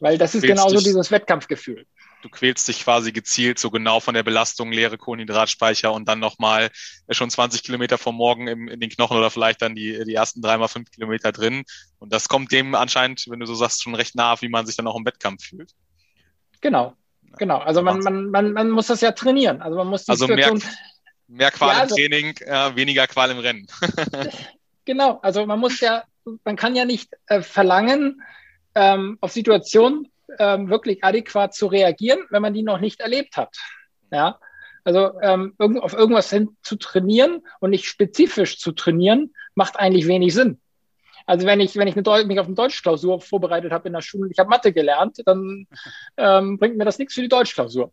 Weil 0.00 0.16
das 0.16 0.34
ist 0.34 0.42
genauso 0.42 0.76
dich, 0.76 0.84
dieses 0.84 1.10
Wettkampfgefühl. 1.10 1.84
Du 2.22 2.28
quälst 2.28 2.68
dich 2.68 2.84
quasi 2.84 3.12
gezielt 3.12 3.58
so 3.58 3.70
genau 3.70 4.00
von 4.00 4.14
der 4.14 4.22
Belastung, 4.22 4.70
leere 4.70 4.96
Kohlenhydratspeicher 4.96 5.92
und 5.92 6.08
dann 6.08 6.20
nochmal 6.20 6.70
äh, 7.08 7.14
schon 7.14 7.30
20 7.30 7.62
Kilometer 7.64 7.98
vom 7.98 8.16
Morgen 8.16 8.46
im, 8.46 8.68
in 8.68 8.80
den 8.80 8.90
Knochen 8.90 9.16
oder 9.16 9.30
vielleicht 9.30 9.60
dann 9.62 9.74
die, 9.74 10.04
die 10.04 10.14
ersten 10.14 10.40
dreimal 10.40 10.68
fünf 10.68 10.90
Kilometer 10.90 11.32
drin. 11.32 11.64
Und 11.98 12.12
das 12.12 12.28
kommt 12.28 12.52
dem 12.52 12.74
anscheinend, 12.74 13.24
wenn 13.28 13.40
du 13.40 13.46
so 13.46 13.54
sagst, 13.54 13.82
schon 13.82 13.94
recht 13.94 14.14
nah, 14.14 14.40
wie 14.40 14.48
man 14.48 14.66
sich 14.66 14.76
dann 14.76 14.86
auch 14.86 14.96
im 14.96 15.04
Wettkampf 15.04 15.44
fühlt. 15.44 15.72
Genau, 16.60 16.94
genau. 17.36 17.58
Also 17.58 17.82
man, 17.82 18.00
man, 18.00 18.30
man, 18.30 18.52
man 18.52 18.70
muss 18.70 18.86
das 18.86 19.00
ja 19.00 19.12
trainieren. 19.12 19.62
Also 19.62 19.76
man 19.76 19.88
muss 19.88 20.04
die 20.04 20.10
also 20.10 20.28
mehr, 20.28 20.54
mehr 21.26 21.50
Qual 21.50 21.74
ja, 21.74 21.82
also, 21.82 21.96
im 21.96 22.10
Training, 22.10 22.36
äh, 22.38 22.76
weniger 22.76 23.06
Qual 23.06 23.30
im 23.30 23.38
Rennen. 23.38 23.66
genau, 24.84 25.18
also 25.22 25.44
man 25.46 25.58
muss 25.58 25.80
ja, 25.80 26.04
man 26.44 26.56
kann 26.56 26.76
ja 26.76 26.84
nicht 26.84 27.10
äh, 27.26 27.42
verlangen, 27.42 28.22
ähm, 28.78 29.18
auf 29.20 29.32
Situationen 29.32 30.08
ähm, 30.38 30.70
wirklich 30.70 31.02
adäquat 31.02 31.52
zu 31.52 31.66
reagieren, 31.66 32.20
wenn 32.30 32.42
man 32.42 32.54
die 32.54 32.62
noch 32.62 32.78
nicht 32.78 33.00
erlebt 33.00 33.36
hat. 33.36 33.56
Ja, 34.12 34.38
also 34.84 35.20
ähm, 35.20 35.54
auf 35.58 35.92
irgendwas 35.92 36.30
hin 36.30 36.56
zu 36.62 36.76
trainieren 36.76 37.42
und 37.60 37.70
nicht 37.70 37.86
spezifisch 37.86 38.58
zu 38.58 38.72
trainieren, 38.72 39.34
macht 39.54 39.78
eigentlich 39.78 40.06
wenig 40.06 40.32
Sinn. 40.32 40.60
Also 41.26 41.46
wenn 41.46 41.60
ich, 41.60 41.76
wenn 41.76 41.88
ich 41.88 41.96
mich 41.96 42.08
auf 42.40 42.46
eine 42.46 42.54
Deutschklausur 42.54 43.20
vorbereitet 43.20 43.72
habe 43.72 43.88
in 43.88 43.94
der 43.94 44.00
Schule, 44.00 44.30
ich 44.30 44.38
habe 44.38 44.48
Mathe 44.48 44.72
gelernt, 44.72 45.18
dann 45.26 45.66
ähm, 46.16 46.56
bringt 46.58 46.78
mir 46.78 46.86
das 46.86 46.98
nichts 46.98 47.14
für 47.14 47.20
die 47.20 47.28
Deutschklausur. 47.28 47.90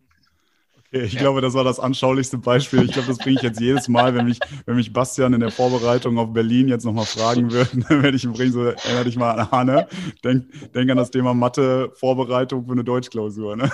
Ich 1.03 1.13
ja. 1.13 1.19
glaube, 1.19 1.41
das 1.41 1.53
war 1.53 1.65
das 1.65 1.77
anschaulichste 1.77 2.37
Beispiel. 2.37 2.85
Ich 2.85 2.93
glaube, 2.93 3.09
das 3.09 3.17
bringe 3.17 3.35
ich 3.35 3.41
jetzt 3.41 3.59
jedes 3.59 3.89
Mal, 3.89 4.15
wenn 4.15 4.25
mich, 4.25 4.39
wenn 4.65 4.77
mich 4.77 4.93
Bastian 4.93 5.33
in 5.33 5.41
der 5.41 5.51
Vorbereitung 5.51 6.17
auf 6.17 6.31
Berlin 6.31 6.69
jetzt 6.69 6.85
nochmal 6.85 7.05
fragen 7.05 7.51
würde, 7.51 7.69
dann 7.89 8.01
werde 8.01 8.15
ich 8.15 8.23
ihm 8.23 8.31
bringen, 8.31 8.53
so 8.53 8.63
erinnere 8.63 9.03
dich 9.03 9.17
mal 9.17 9.37
an 9.37 9.47
Arne. 9.51 9.87
Denk, 10.23 10.45
denk 10.71 10.89
an 10.89 10.95
das 10.95 11.11
Thema 11.11 11.33
Mathe-Vorbereitung 11.33 12.65
für 12.65 12.71
eine 12.71 12.85
Deutschklausur. 12.85 13.57
Ne? 13.57 13.69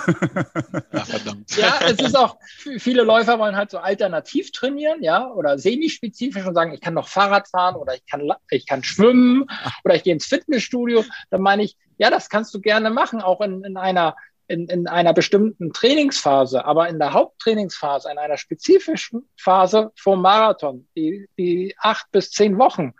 Ja, 0.92 1.04
verdammt. 1.04 1.56
Ja, 1.56 1.78
es 1.86 2.00
ist 2.00 2.16
auch, 2.16 2.36
viele 2.78 3.04
Läufer 3.04 3.38
wollen 3.38 3.54
halt 3.54 3.70
so 3.70 3.78
alternativ 3.78 4.50
trainieren, 4.50 5.00
ja, 5.02 5.30
oder 5.30 5.58
semispezifisch 5.58 6.44
und 6.44 6.54
sagen, 6.54 6.74
ich 6.74 6.80
kann 6.80 6.94
noch 6.94 7.06
Fahrrad 7.06 7.46
fahren 7.48 7.76
oder 7.76 7.94
ich 7.94 8.04
kann, 8.04 8.28
ich 8.50 8.66
kann 8.66 8.82
schwimmen 8.82 9.46
oder 9.84 9.94
ich 9.94 10.02
gehe 10.02 10.12
ins 10.12 10.26
Fitnessstudio. 10.26 11.04
Dann 11.30 11.42
meine 11.42 11.62
ich, 11.62 11.76
ja, 11.98 12.10
das 12.10 12.28
kannst 12.28 12.52
du 12.52 12.60
gerne 12.60 12.90
machen, 12.90 13.20
auch 13.20 13.40
in, 13.40 13.62
in 13.62 13.76
einer 13.76 14.16
in, 14.48 14.66
in 14.68 14.86
einer 14.86 15.12
bestimmten 15.12 15.72
Trainingsphase, 15.72 16.64
aber 16.64 16.88
in 16.88 16.98
der 16.98 17.12
Haupttrainingsphase, 17.12 18.10
in 18.10 18.18
einer 18.18 18.36
spezifischen 18.36 19.28
Phase 19.36 19.92
vom 19.96 20.20
Marathon, 20.20 20.86
die, 20.96 21.28
die 21.38 21.74
acht 21.78 22.10
bis 22.12 22.30
zehn 22.30 22.58
Wochen, 22.58 22.94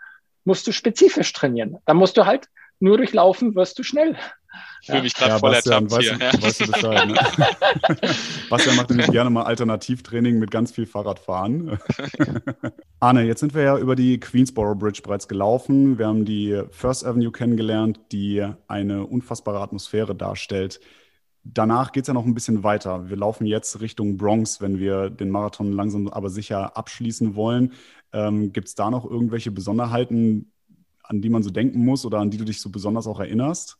musst 0.45 0.67
du 0.67 0.71
spezifisch 0.71 1.31
trainieren. 1.33 1.77
Da 1.85 1.93
musst 1.93 2.17
du 2.17 2.25
halt 2.25 2.49
nur 2.79 2.97
durchlaufen, 2.97 3.55
wirst 3.55 3.79
du 3.79 3.83
schnell. 3.83 4.17
Ich 4.81 4.87
fühle 4.87 5.03
mich 5.03 5.13
gerade 5.15 5.31
ja, 5.31 5.39
voll 5.39 5.51
Bastian, 5.51 5.89
weißt, 5.89 6.01
hier. 6.01 6.29
Du, 6.29 6.41
weißt 6.43 6.61
du 6.61 6.71
Bescheid, 6.71 7.07
ne? 7.07 7.15
Bastian 8.49 8.75
macht 8.75 8.89
nämlich 8.89 9.07
gerne 9.07 9.29
mal 9.29 9.43
Alternativtraining 9.43 10.37
mit 10.37 10.51
ganz 10.51 10.71
viel 10.71 10.85
Fahrradfahren. 10.85 11.79
Arne, 12.99 13.23
jetzt 13.23 13.39
sind 13.39 13.55
wir 13.55 13.63
ja 13.63 13.77
über 13.77 13.95
die 13.95 14.19
Queensboro 14.19 14.75
Bridge 14.75 15.01
bereits 15.01 15.27
gelaufen. 15.27 15.97
Wir 15.97 16.07
haben 16.07 16.25
die 16.25 16.61
First 16.71 17.05
Avenue 17.05 17.31
kennengelernt, 17.31 17.99
die 18.11 18.45
eine 18.67 19.05
unfassbare 19.07 19.59
Atmosphäre 19.61 20.13
darstellt 20.13 20.79
danach 21.43 21.91
geht 21.91 22.03
es 22.03 22.07
ja 22.07 22.13
noch 22.13 22.25
ein 22.25 22.33
bisschen 22.33 22.63
weiter. 22.63 23.09
Wir 23.09 23.17
laufen 23.17 23.45
jetzt 23.45 23.81
Richtung 23.81 24.17
Bronx, 24.17 24.61
wenn 24.61 24.79
wir 24.79 25.09
den 25.09 25.29
Marathon 25.29 25.71
langsam 25.71 26.07
aber 26.07 26.29
sicher 26.29 26.77
abschließen 26.77 27.35
wollen. 27.35 27.73
Ähm, 28.13 28.53
Gibt 28.53 28.67
es 28.67 28.75
da 28.75 28.89
noch 28.89 29.05
irgendwelche 29.05 29.51
Besonderheiten, 29.51 30.51
an 31.03 31.21
die 31.21 31.29
man 31.29 31.43
so 31.43 31.49
denken 31.49 31.83
muss 31.83 32.05
oder 32.05 32.19
an 32.19 32.31
die 32.31 32.37
du 32.37 32.45
dich 32.45 32.61
so 32.61 32.69
besonders 32.69 33.07
auch 33.07 33.19
erinnerst? 33.19 33.77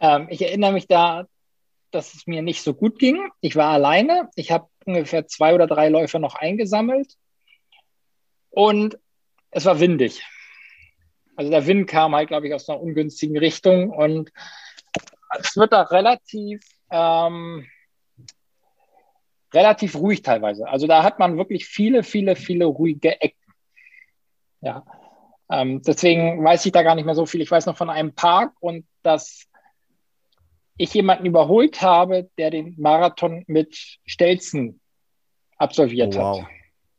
Ähm, 0.00 0.26
ich 0.30 0.42
erinnere 0.42 0.72
mich 0.72 0.88
da, 0.88 1.26
dass 1.92 2.14
es 2.14 2.26
mir 2.26 2.42
nicht 2.42 2.62
so 2.62 2.74
gut 2.74 2.98
ging. 2.98 3.18
Ich 3.40 3.54
war 3.54 3.70
alleine. 3.70 4.28
Ich 4.34 4.50
habe 4.50 4.68
ungefähr 4.84 5.26
zwei 5.26 5.54
oder 5.54 5.66
drei 5.66 5.88
Läufer 5.88 6.18
noch 6.18 6.34
eingesammelt. 6.34 7.16
Und 8.50 8.98
es 9.50 9.64
war 9.64 9.78
windig. 9.78 10.24
Also 11.36 11.50
der 11.50 11.66
Wind 11.66 11.88
kam 11.88 12.14
halt, 12.14 12.28
glaube 12.28 12.48
ich, 12.48 12.54
aus 12.54 12.68
einer 12.68 12.80
ungünstigen 12.80 13.38
Richtung 13.38 13.90
und 13.90 14.30
es 15.38 15.56
wird 15.56 15.72
da 15.72 15.82
relativ, 15.82 16.60
ähm, 16.90 17.66
relativ 19.52 19.96
ruhig 19.96 20.22
teilweise. 20.22 20.68
Also 20.68 20.86
da 20.86 21.02
hat 21.02 21.18
man 21.18 21.36
wirklich 21.36 21.66
viele, 21.66 22.02
viele, 22.02 22.36
viele 22.36 22.66
ruhige 22.66 23.20
Ecken. 23.20 23.52
Ja. 24.60 24.84
Ähm, 25.50 25.82
deswegen 25.82 26.42
weiß 26.42 26.64
ich 26.66 26.72
da 26.72 26.82
gar 26.82 26.94
nicht 26.94 27.04
mehr 27.04 27.14
so 27.14 27.26
viel. 27.26 27.42
Ich 27.42 27.50
weiß 27.50 27.66
noch 27.66 27.76
von 27.76 27.90
einem 27.90 28.14
Park 28.14 28.54
und 28.60 28.86
dass 29.02 29.46
ich 30.78 30.94
jemanden 30.94 31.26
überholt 31.26 31.82
habe, 31.82 32.30
der 32.38 32.50
den 32.50 32.74
Marathon 32.78 33.44
mit 33.46 33.98
Stelzen 34.06 34.80
absolviert 35.58 36.16
oh, 36.16 36.20
wow. 36.20 36.42
hat. 36.42 36.48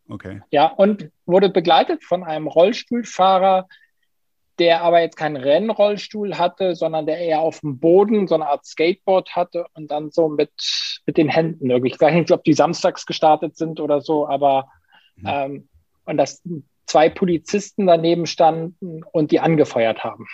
Okay. 0.09 0.41
Ja, 0.51 0.67
und 0.67 1.09
wurde 1.25 1.49
begleitet 1.49 2.03
von 2.03 2.23
einem 2.23 2.47
Rollstuhlfahrer, 2.47 3.67
der 4.63 4.81
aber 4.81 5.01
jetzt 5.01 5.17
keinen 5.17 5.35
Rennrollstuhl 5.35 6.37
hatte, 6.37 6.73
sondern 6.73 7.05
der 7.05 7.17
eher 7.17 7.41
auf 7.41 7.59
dem 7.59 7.79
Boden 7.79 8.29
so 8.29 8.35
eine 8.35 8.47
Art 8.47 8.65
Skateboard 8.65 9.35
hatte 9.35 9.65
und 9.73 9.91
dann 9.91 10.09
so 10.09 10.29
mit, 10.29 10.53
mit 11.05 11.17
den 11.17 11.27
Händen 11.27 11.69
irgendwie. 11.69 11.91
Ich 11.91 11.99
weiß 11.99 12.13
nicht, 12.13 12.31
ob 12.31 12.45
die 12.45 12.53
samstags 12.53 13.05
gestartet 13.05 13.57
sind 13.57 13.81
oder 13.81 13.99
so, 13.99 14.25
aber 14.25 14.69
mhm. 15.17 15.27
ähm, 15.27 15.69
und 16.05 16.15
dass 16.15 16.41
zwei 16.85 17.09
Polizisten 17.09 17.87
daneben 17.87 18.25
standen 18.25 19.03
und 19.03 19.31
die 19.31 19.41
angefeuert 19.41 20.05
haben. 20.05 20.27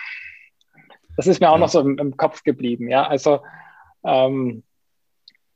Das 1.17 1.25
ist 1.25 1.41
mir 1.41 1.49
auch 1.49 1.57
noch 1.57 1.69
so 1.69 1.79
im, 1.79 1.97
im 1.97 2.15
Kopf 2.15 2.43
geblieben, 2.43 2.87
ja. 2.87 3.07
Also 3.07 3.39
ähm, 4.05 4.61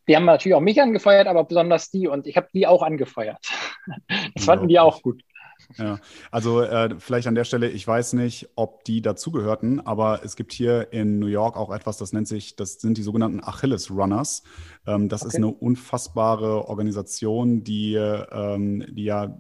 die 0.07 0.15
haben 0.15 0.25
natürlich 0.25 0.55
auch 0.55 0.61
mich 0.61 0.81
angefeuert, 0.81 1.27
aber 1.27 1.43
besonders 1.43 1.91
die 1.91 2.07
und 2.07 2.25
ich 2.25 2.37
habe 2.37 2.47
die 2.55 2.65
auch 2.65 2.81
angefeuert. 2.81 3.45
Das 4.33 4.45
fanden 4.45 4.67
die 4.67 4.79
auch 4.79 5.03
gut. 5.03 5.21
Ja, 5.77 5.99
also 6.31 6.61
äh, 6.61 6.95
vielleicht 6.99 7.27
an 7.27 7.35
der 7.35 7.43
Stelle, 7.43 7.69
ich 7.69 7.87
weiß 7.87 8.13
nicht, 8.13 8.49
ob 8.55 8.83
die 8.83 9.01
dazugehörten, 9.01 9.79
aber 9.79 10.21
es 10.23 10.35
gibt 10.35 10.53
hier 10.53 10.91
in 10.93 11.19
New 11.19 11.27
York 11.27 11.57
auch 11.57 11.73
etwas, 11.73 11.97
das 11.97 12.13
nennt 12.13 12.27
sich, 12.27 12.55
das 12.55 12.79
sind 12.79 12.97
die 12.97 13.03
sogenannten 13.03 13.43
Achilles 13.43 13.89
Runners. 13.91 14.43
Ähm, 14.85 15.09
das 15.09 15.21
okay. 15.21 15.29
ist 15.29 15.35
eine 15.35 15.47
unfassbare 15.47 16.67
Organisation, 16.67 17.63
die, 17.63 17.95
ähm, 17.95 18.85
die 18.89 19.05
ja 19.05 19.37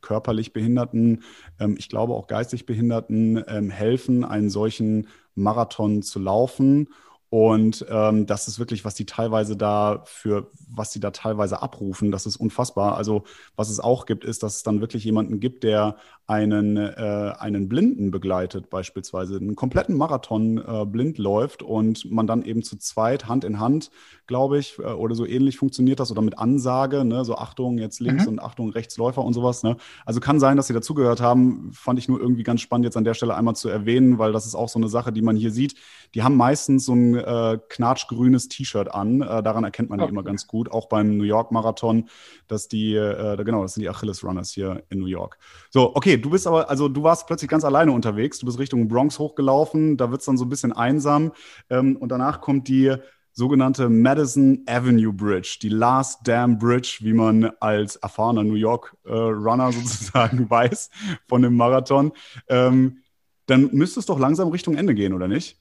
körperlich 0.00 0.52
Behinderten, 0.52 1.22
ähm, 1.58 1.76
ich 1.78 1.88
glaube 1.88 2.14
auch 2.14 2.26
geistig 2.26 2.66
Behinderten 2.66 3.42
ähm, 3.46 3.70
helfen, 3.70 4.24
einen 4.24 4.50
solchen 4.50 5.08
Marathon 5.34 6.02
zu 6.02 6.18
laufen 6.18 6.88
Und 7.32 7.86
ähm, 7.88 8.26
das 8.26 8.46
ist 8.46 8.58
wirklich, 8.58 8.84
was 8.84 8.94
die 8.94 9.06
teilweise 9.06 9.56
da 9.56 10.02
für, 10.04 10.50
was 10.68 10.90
die 10.90 11.00
da 11.00 11.12
teilweise 11.12 11.62
abrufen, 11.62 12.10
das 12.10 12.26
ist 12.26 12.36
unfassbar. 12.36 12.98
Also 12.98 13.24
was 13.56 13.70
es 13.70 13.80
auch 13.80 14.04
gibt, 14.04 14.26
ist, 14.26 14.42
dass 14.42 14.56
es 14.56 14.62
dann 14.64 14.82
wirklich 14.82 15.02
jemanden 15.02 15.40
gibt, 15.40 15.64
der 15.64 15.96
einen, 16.32 16.78
äh, 16.78 17.32
einen 17.38 17.68
Blinden 17.68 18.10
begleitet, 18.10 18.70
beispielsweise 18.70 19.36
einen 19.36 19.54
kompletten 19.54 19.96
Marathon 19.96 20.56
äh, 20.58 20.86
blind 20.86 21.18
läuft 21.18 21.62
und 21.62 22.10
man 22.10 22.26
dann 22.26 22.42
eben 22.42 22.62
zu 22.62 22.78
zweit, 22.78 23.28
Hand 23.28 23.44
in 23.44 23.60
Hand, 23.60 23.90
glaube 24.26 24.58
ich, 24.58 24.78
äh, 24.78 24.82
oder 24.82 25.14
so 25.14 25.26
ähnlich 25.26 25.58
funktioniert 25.58 26.00
das 26.00 26.10
oder 26.10 26.22
mit 26.22 26.38
Ansage, 26.38 27.04
ne? 27.04 27.24
so 27.24 27.36
Achtung 27.36 27.76
jetzt 27.76 28.00
links 28.00 28.24
mhm. 28.24 28.32
und 28.32 28.38
Achtung 28.40 28.70
Rechtsläufer 28.70 29.22
und 29.22 29.34
sowas. 29.34 29.62
Ne? 29.62 29.76
Also 30.06 30.20
kann 30.20 30.40
sein, 30.40 30.56
dass 30.56 30.68
sie 30.68 30.72
dazugehört 30.72 31.20
haben, 31.20 31.70
fand 31.74 31.98
ich 31.98 32.08
nur 32.08 32.18
irgendwie 32.18 32.44
ganz 32.44 32.62
spannend 32.62 32.86
jetzt 32.86 32.96
an 32.96 33.04
der 33.04 33.14
Stelle 33.14 33.34
einmal 33.34 33.54
zu 33.54 33.68
erwähnen, 33.68 34.18
weil 34.18 34.32
das 34.32 34.46
ist 34.46 34.54
auch 34.54 34.70
so 34.70 34.78
eine 34.78 34.88
Sache, 34.88 35.12
die 35.12 35.22
man 35.22 35.36
hier 35.36 35.50
sieht. 35.50 35.74
Die 36.14 36.22
haben 36.22 36.36
meistens 36.36 36.86
so 36.86 36.94
ein 36.94 37.14
äh, 37.14 37.58
knatschgrünes 37.68 38.48
T-Shirt 38.48 38.92
an. 38.92 39.20
Äh, 39.20 39.42
daran 39.42 39.64
erkennt 39.64 39.90
man 39.90 40.00
okay. 40.00 40.08
die 40.08 40.12
immer 40.12 40.22
ganz 40.22 40.46
gut. 40.46 40.70
Auch 40.70 40.88
beim 40.88 41.18
New 41.18 41.24
York 41.24 41.52
Marathon, 41.52 42.08
dass 42.48 42.68
die, 42.68 42.94
äh, 42.94 43.36
genau, 43.44 43.62
das 43.62 43.74
sind 43.74 43.82
die 43.82 43.90
Achilles 43.90 44.24
Runners 44.24 44.50
hier 44.50 44.82
in 44.88 44.98
New 44.98 45.06
York. 45.06 45.38
So, 45.70 45.94
okay, 45.94 46.16
du 46.22 46.30
bist 46.30 46.46
aber, 46.46 46.70
also 46.70 46.88
du 46.88 47.02
warst 47.02 47.26
plötzlich 47.26 47.50
ganz 47.50 47.64
alleine 47.64 47.92
unterwegs. 47.92 48.38
Du 48.38 48.46
bist 48.46 48.58
Richtung 48.58 48.88
Bronx 48.88 49.18
hochgelaufen. 49.18 49.96
Da 49.96 50.10
wird 50.10 50.20
es 50.20 50.26
dann 50.26 50.38
so 50.38 50.44
ein 50.44 50.48
bisschen 50.48 50.72
einsam. 50.72 51.32
Ähm, 51.68 51.96
und 51.96 52.10
danach 52.10 52.40
kommt 52.40 52.68
die 52.68 52.96
sogenannte 53.32 53.88
Madison 53.88 54.62
Avenue 54.66 55.12
Bridge, 55.12 55.58
die 55.62 55.70
Last 55.70 56.26
Dam 56.26 56.58
Bridge, 56.58 56.98
wie 57.00 57.14
man 57.14 57.50
als 57.60 57.96
erfahrener 57.96 58.44
New 58.44 58.54
York 58.54 58.94
äh, 59.04 59.10
sozusagen 59.72 60.48
weiß 60.48 60.90
von 61.26 61.42
dem 61.42 61.56
Marathon. 61.56 62.12
Ähm, 62.48 63.02
dann 63.46 63.70
müsste 63.72 64.00
es 64.00 64.06
doch 64.06 64.18
langsam 64.18 64.48
Richtung 64.48 64.76
Ende 64.76 64.94
gehen, 64.94 65.14
oder 65.14 65.28
nicht? 65.28 65.58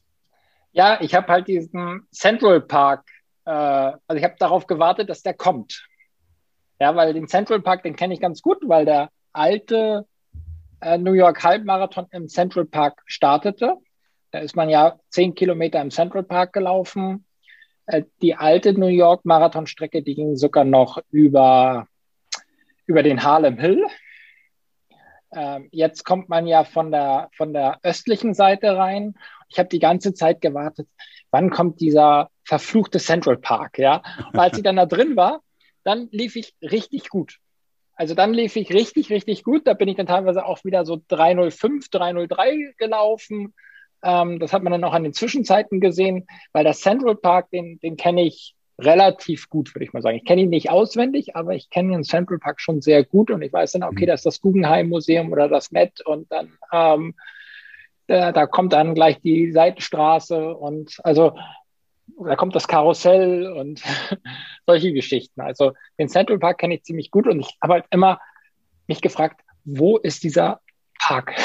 Ja, 0.74 1.02
ich 1.02 1.14
habe 1.16 1.28
halt 1.28 1.48
diesen 1.48 2.08
Central 2.12 2.62
Park, 2.62 3.06
äh, 3.46 3.52
also 3.52 4.16
ich 4.16 4.24
habe 4.24 4.36
darauf 4.40 4.68
gewartet, 4.68 5.10
dass 5.10 5.24
der 5.24 5.34
kommt. 5.34 5.86
Ja, 6.80 6.96
weil 6.96 7.14
den 7.14 7.28
Central 7.28 7.62
Park, 7.62 7.84
den 7.84 7.96
kenne 7.96 8.14
ich 8.14 8.20
ganz 8.20 8.42
gut, 8.42 8.58
weil 8.64 8.86
der 8.86 9.10
alte 9.34 10.06
New 10.98 11.14
York 11.14 11.44
Halbmarathon 11.44 12.08
im 12.12 12.28
Central 12.28 12.66
Park 12.66 13.02
startete. 13.06 13.78
Da 14.32 14.40
ist 14.40 14.56
man 14.56 14.70
ja 14.70 15.00
zehn 15.10 15.36
Kilometer 15.36 15.82
im 15.82 15.92
Central 15.92 16.24
Park 16.24 16.54
gelaufen. 16.54 17.26
Äh, 17.86 18.04
die 18.22 18.36
alte 18.36 18.74
New 18.74 18.88
York 18.88 19.26
Marathonstrecke, 19.26 20.02
die 20.02 20.16
ging 20.16 20.36
sogar 20.36 20.64
noch 20.64 21.00
über, 21.10 21.88
über 22.86 23.04
den 23.04 23.24
Harlem 23.24 23.58
Hill. 23.58 23.86
Ähm, 25.34 25.70
jetzt 25.72 26.04
kommt 26.04 26.30
man 26.30 26.48
ja 26.48 26.64
von 26.64 26.92
der, 26.92 27.30
von 27.36 27.54
der 27.54 27.80
östlichen 27.84 28.34
Seite 28.34 28.76
rein. 28.78 29.16
Ich 29.50 29.60
habe 29.60 29.70
die 29.70 29.80
ganze 29.80 30.14
Zeit 30.14 30.42
gewartet, 30.42 30.88
wann 31.30 31.50
kommt 31.50 31.80
dieser 31.80 32.30
verfluchte 32.44 33.00
Central 33.00 33.38
Park, 33.38 33.78
ja. 33.78 34.02
Und 34.32 34.40
als 34.40 34.58
ich 34.58 34.64
dann 34.64 34.76
da 34.76 34.86
drin 34.86 35.16
war, 35.16 35.42
dann 35.84 36.10
lief 36.12 36.36
ich 36.36 36.54
richtig 36.62 37.10
gut. 37.10 37.38
Also 37.96 38.16
dann 38.16 38.34
lief 38.34 38.56
ich 38.56 38.74
richtig, 38.74 39.10
richtig 39.10 39.44
gut. 39.44 39.68
Da 39.68 39.74
bin 39.74 39.88
ich 39.88 39.98
dann 39.98 40.08
teilweise 40.08 40.46
auch 40.46 40.64
wieder 40.64 40.86
so 40.86 41.02
305, 41.08 41.90
303 41.90 42.74
gelaufen. 42.78 43.54
Ähm, 44.04 44.40
das 44.40 44.54
hat 44.54 44.64
man 44.64 44.72
dann 44.72 44.84
auch 44.84 44.94
an 44.94 45.04
den 45.04 45.14
Zwischenzeiten 45.14 45.80
gesehen, 45.80 46.28
weil 46.54 46.64
der 46.64 46.74
Central 46.74 47.16
Park, 47.16 47.52
den, 47.52 47.80
den 47.80 47.98
kenne 47.98 48.24
ich 48.24 48.56
relativ 48.80 49.50
gut, 49.50 49.76
würde 49.76 49.86
ich 49.86 49.94
mal 49.94 50.02
sagen. 50.02 50.18
Ich 50.18 50.26
kenne 50.26 50.42
ihn 50.42 50.50
nicht 50.50 50.72
auswendig, 50.72 51.36
aber 51.36 51.54
ich 51.54 51.70
kenne 51.70 51.94
den 51.94 52.04
Central 52.04 52.40
Park 52.40 52.60
schon 52.60 52.82
sehr 52.82 53.04
gut 53.04 53.30
und 53.30 53.42
ich 53.42 53.54
weiß 53.54 53.74
dann, 53.74 53.84
okay, 53.84 54.06
mhm. 54.06 54.08
das 54.08 54.22
ist 54.22 54.26
das 54.26 54.42
Guggenheim 54.42 54.90
Museum 54.90 55.32
oder 55.32 55.48
das 55.48 55.72
Met 55.72 56.02
und 56.02 56.32
dann 56.32 56.54
ähm, 56.72 57.14
da, 58.08 58.32
da 58.32 58.46
kommt 58.46 58.74
dann 58.74 58.96
gleich 58.96 59.22
die 59.22 59.52
Seitenstraße 59.52 60.56
und 60.56 60.98
also 61.04 61.38
da 62.08 62.36
kommt 62.36 62.56
das 62.56 62.68
Karussell 62.68 63.48
und 63.48 63.82
solche 64.66 64.94
Geschichten. 64.94 65.42
Also 65.42 65.74
den 65.98 66.10
Central 66.10 66.40
Park 66.40 66.60
kenne 66.60 66.76
ich 66.76 66.84
ziemlich 66.84 67.12
gut 67.12 67.28
und 67.28 67.40
ich 67.40 67.58
habe 67.62 67.74
halt 67.74 67.86
immer 67.92 68.20
mich 68.88 69.02
gefragt, 69.02 69.42
wo 69.64 69.98
ist 69.98 70.24
dieser 70.24 70.62
Park, 71.00 71.36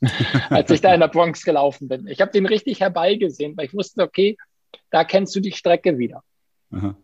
als 0.50 0.70
ich 0.70 0.80
da 0.80 0.94
in 0.94 1.00
der 1.00 1.08
Bronx 1.08 1.44
gelaufen 1.44 1.88
bin. 1.88 2.06
Ich 2.06 2.20
habe 2.20 2.30
den 2.30 2.46
richtig 2.46 2.80
herbeigesehen, 2.80 3.56
weil 3.56 3.66
ich 3.66 3.74
wusste, 3.74 4.02
okay, 4.02 4.36
da 4.90 5.04
kennst 5.04 5.34
du 5.34 5.40
die 5.40 5.52
Strecke 5.52 5.98
wieder. 5.98 6.22
Aha. 6.70 6.94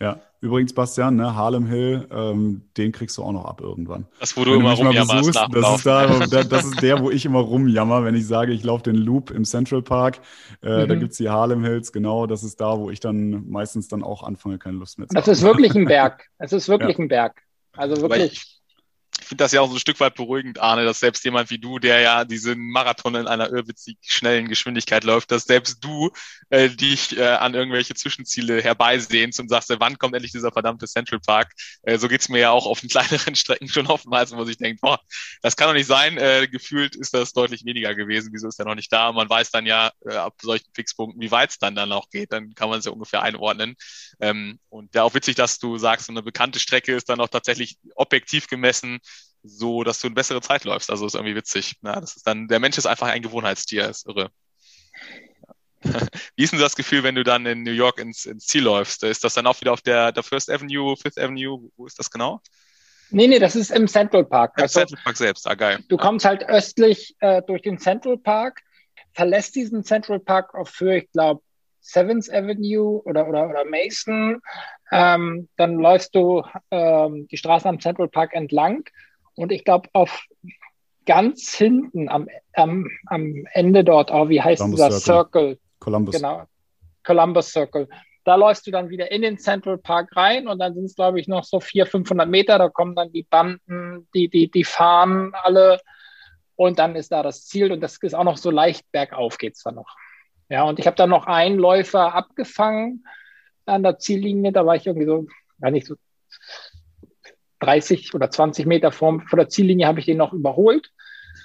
Ja, 0.00 0.20
übrigens, 0.40 0.72
Bastian, 0.72 1.16
ne, 1.16 1.34
Harlem 1.34 1.66
Hill, 1.66 2.06
ähm, 2.10 2.62
den 2.76 2.92
kriegst 2.92 3.18
du 3.18 3.22
auch 3.22 3.32
noch 3.32 3.44
ab 3.44 3.60
irgendwann. 3.60 4.06
Das, 4.20 4.36
wo 4.36 4.44
du 4.44 4.52
wenn 4.52 4.60
immer 4.60 4.74
du 4.74 4.82
rumjammerst 4.82 5.26
besuchst, 5.26 5.48
das 5.52 5.76
ist, 5.76 5.86
da, 5.86 6.44
das 6.44 6.64
ist 6.64 6.82
der, 6.82 7.00
wo 7.00 7.10
ich 7.10 7.24
immer 7.24 7.40
rumjammer, 7.40 8.04
wenn 8.04 8.14
ich 8.14 8.26
sage, 8.26 8.52
ich 8.52 8.64
laufe 8.64 8.84
den 8.84 8.96
Loop 8.96 9.30
im 9.30 9.44
Central 9.44 9.82
Park. 9.82 10.20
Äh, 10.62 10.84
mhm. 10.84 10.88
Da 10.88 10.94
gibt 10.94 11.12
es 11.12 11.18
die 11.18 11.28
Harlem 11.28 11.64
Hills, 11.64 11.92
genau, 11.92 12.26
das 12.26 12.42
ist 12.42 12.60
da, 12.60 12.78
wo 12.78 12.90
ich 12.90 13.00
dann 13.00 13.48
meistens 13.48 13.88
dann 13.88 14.02
auch 14.02 14.22
anfange, 14.22 14.58
keine 14.58 14.78
Lust 14.78 14.98
mehr 14.98 15.08
zu 15.08 15.16
haben. 15.16 15.24
Das 15.24 15.38
ist 15.38 15.44
wirklich 15.44 15.74
ein 15.74 15.84
Berg. 15.86 16.28
Es 16.38 16.52
ist 16.52 16.68
wirklich 16.68 16.98
ja. 16.98 17.04
ein 17.04 17.08
Berg. 17.08 17.42
Also 17.76 18.00
wirklich 18.00 18.57
finde 19.28 19.44
das 19.44 19.52
ja 19.52 19.60
auch 19.60 19.68
so 19.68 19.74
ein 19.74 19.80
Stück 19.80 20.00
weit 20.00 20.14
beruhigend, 20.14 20.58
Arne, 20.58 20.84
dass 20.84 21.00
selbst 21.00 21.24
jemand 21.24 21.50
wie 21.50 21.58
du, 21.58 21.78
der 21.78 22.00
ja 22.00 22.24
diesen 22.24 22.70
Marathon 22.70 23.14
in 23.14 23.26
einer 23.26 23.50
irrwitzig 23.50 23.98
schnellen 24.00 24.48
Geschwindigkeit 24.48 25.04
läuft, 25.04 25.30
dass 25.30 25.44
selbst 25.44 25.84
du 25.84 26.10
äh, 26.48 26.70
dich 26.70 27.16
äh, 27.16 27.24
an 27.24 27.54
irgendwelche 27.54 27.94
Zwischenziele 27.94 28.62
herbeisehnst 28.62 29.38
und 29.38 29.50
sagst, 29.50 29.70
wann 29.78 29.98
kommt 29.98 30.14
endlich 30.14 30.32
dieser 30.32 30.50
verdammte 30.50 30.86
Central 30.86 31.20
Park? 31.20 31.52
Äh, 31.82 31.98
so 31.98 32.08
geht's 32.08 32.30
mir 32.30 32.38
ja 32.38 32.50
auch 32.50 32.66
auf 32.66 32.80
den 32.80 32.88
kleineren 32.90 33.34
Strecken 33.34 33.68
schon 33.68 33.86
oftmals, 33.86 34.34
wo 34.34 34.44
ich 34.44 34.56
denke, 34.56 34.80
boah, 34.80 34.98
das 35.42 35.56
kann 35.56 35.68
doch 35.68 35.74
nicht 35.74 35.86
sein. 35.86 36.16
Äh, 36.16 36.48
gefühlt 36.50 36.96
ist 36.96 37.12
das 37.12 37.32
deutlich 37.34 37.66
weniger 37.66 37.94
gewesen. 37.94 38.30
Wieso 38.32 38.48
ist 38.48 38.58
er 38.58 38.64
noch 38.64 38.74
nicht 38.74 38.92
da? 38.92 39.12
man 39.12 39.28
weiß 39.28 39.50
dann 39.50 39.66
ja 39.66 39.90
äh, 40.06 40.14
ab 40.14 40.34
solchen 40.40 40.72
Fixpunkten, 40.74 41.20
wie 41.20 41.30
weit 41.30 41.50
es 41.50 41.58
dann 41.58 41.74
dann 41.74 41.92
auch 41.92 42.08
geht. 42.10 42.32
Dann 42.32 42.54
kann 42.54 42.70
man 42.70 42.78
es 42.78 42.84
ja 42.84 42.92
ungefähr 42.92 43.22
einordnen. 43.22 43.74
Ähm, 44.20 44.58
und 44.68 44.94
ja, 44.94 45.02
auch 45.02 45.14
witzig, 45.14 45.34
dass 45.36 45.58
du 45.58 45.76
sagst, 45.76 46.06
so 46.06 46.12
eine 46.12 46.22
bekannte 46.22 46.58
Strecke 46.58 46.94
ist 46.94 47.08
dann 47.08 47.20
auch 47.20 47.28
tatsächlich 47.28 47.78
objektiv 47.94 48.46
gemessen 48.46 48.97
so, 49.42 49.84
dass 49.84 50.00
du 50.00 50.08
eine 50.08 50.14
bessere 50.14 50.40
Zeit 50.40 50.64
läufst. 50.64 50.90
Also 50.90 51.06
ist 51.06 51.14
irgendwie 51.14 51.36
witzig. 51.36 51.76
Ja, 51.82 52.00
das 52.00 52.16
ist 52.16 52.26
dann, 52.26 52.48
der 52.48 52.60
Mensch 52.60 52.78
ist 52.78 52.86
einfach 52.86 53.08
ein 53.08 53.22
Gewohnheitstier, 53.22 53.88
ist 53.88 54.06
irre. 54.06 54.30
Wie 56.36 56.42
ist 56.42 56.52
denn 56.52 56.60
das 56.60 56.76
Gefühl, 56.76 57.02
wenn 57.02 57.14
du 57.14 57.22
dann 57.22 57.46
in 57.46 57.62
New 57.62 57.72
York 57.72 57.98
ins, 57.98 58.26
ins 58.26 58.46
Ziel 58.46 58.64
läufst? 58.64 59.02
Ist 59.04 59.24
das 59.24 59.34
dann 59.34 59.46
auch 59.46 59.60
wieder 59.60 59.72
auf 59.72 59.80
der, 59.80 60.12
der 60.12 60.22
First 60.22 60.50
Avenue, 60.50 60.96
Fifth 60.96 61.18
Avenue? 61.18 61.70
Wo 61.76 61.86
ist 61.86 61.98
das 61.98 62.10
genau? 62.10 62.40
Nee, 63.10 63.26
nee, 63.26 63.38
das 63.38 63.56
ist 63.56 63.70
im 63.70 63.88
Central 63.88 64.24
Park. 64.24 64.54
Im 64.56 64.64
also, 64.64 64.80
Central 64.80 65.00
Park 65.02 65.16
selbst, 65.16 65.46
ah, 65.46 65.54
geil. 65.54 65.82
Du 65.88 65.96
kommst 65.96 66.26
halt 66.26 66.46
östlich 66.48 67.16
äh, 67.20 67.42
durch 67.42 67.62
den 67.62 67.78
Central 67.78 68.18
Park, 68.18 68.62
verlässt 69.12 69.54
diesen 69.54 69.84
Central 69.84 70.20
Park 70.20 70.54
auf 70.54 70.68
für, 70.68 70.96
ich 70.96 71.10
glaube, 71.12 71.42
Seventh 71.80 72.30
Avenue 72.30 73.02
oder, 73.04 73.28
oder, 73.28 73.48
oder 73.48 73.64
Mason. 73.64 74.40
Ähm, 74.90 75.48
dann 75.56 75.76
läufst 75.76 76.14
du 76.14 76.42
ähm, 76.70 77.28
die 77.30 77.36
Straße 77.36 77.68
am 77.68 77.80
Central 77.80 78.08
Park 78.08 78.34
entlang 78.34 78.84
und 79.34 79.52
ich 79.52 79.64
glaube, 79.64 79.88
auf 79.92 80.26
ganz 81.06 81.54
hinten 81.54 82.08
am, 82.08 82.28
am, 82.54 82.86
am 83.06 83.46
Ende 83.52 83.84
dort, 83.84 84.10
oh, 84.10 84.28
wie 84.28 84.42
heißt 84.42 84.60
Columbus 84.60 84.80
dieser 84.80 85.00
Circle? 85.00 85.42
Circle? 85.42 85.58
Columbus. 85.78 86.16
Genau, 86.16 86.44
Columbus 87.04 87.52
Circle. 87.52 87.88
Da 88.24 88.34
läufst 88.34 88.66
du 88.66 88.70
dann 88.70 88.90
wieder 88.90 89.10
in 89.10 89.22
den 89.22 89.38
Central 89.38 89.78
Park 89.78 90.14
rein 90.14 90.48
und 90.48 90.58
dann 90.58 90.74
sind 90.74 90.84
es, 90.84 90.94
glaube 90.94 91.18
ich, 91.18 91.28
noch 91.28 91.44
so 91.44 91.60
400, 91.60 91.90
500 91.90 92.28
Meter. 92.28 92.58
Da 92.58 92.68
kommen 92.68 92.94
dann 92.94 93.10
die 93.10 93.22
Banden, 93.22 94.06
die, 94.14 94.28
die, 94.28 94.50
die 94.50 94.64
fahren 94.64 95.32
alle 95.34 95.80
und 96.56 96.78
dann 96.78 96.96
ist 96.96 97.12
da 97.12 97.22
das 97.22 97.46
Ziel 97.46 97.72
und 97.72 97.80
das 97.80 97.96
ist 98.02 98.14
auch 98.14 98.24
noch 98.24 98.36
so 98.36 98.50
leicht 98.50 98.90
bergauf 98.90 99.38
geht 99.38 99.54
es 99.54 99.62
dann 99.62 99.76
noch. 99.76 99.96
Ja, 100.48 100.64
und 100.64 100.78
ich 100.78 100.86
habe 100.86 100.96
dann 100.96 101.10
noch 101.10 101.26
einen 101.26 101.58
Läufer 101.58 102.14
abgefangen 102.14 103.04
an 103.66 103.82
der 103.82 103.98
Ziellinie. 103.98 104.52
Da 104.52 104.64
war 104.64 104.76
ich 104.76 104.86
irgendwie 104.86 105.06
so, 105.06 105.26
gar 105.60 105.70
nicht 105.70 105.86
so 105.86 105.94
30 107.60 108.14
oder 108.14 108.30
20 108.30 108.66
Meter 108.66 108.92
vor, 108.92 109.20
vor 109.28 109.36
der 109.36 109.48
Ziellinie 109.48 109.86
habe 109.86 110.00
ich 110.00 110.06
den 110.06 110.16
noch 110.16 110.32
überholt. 110.32 110.90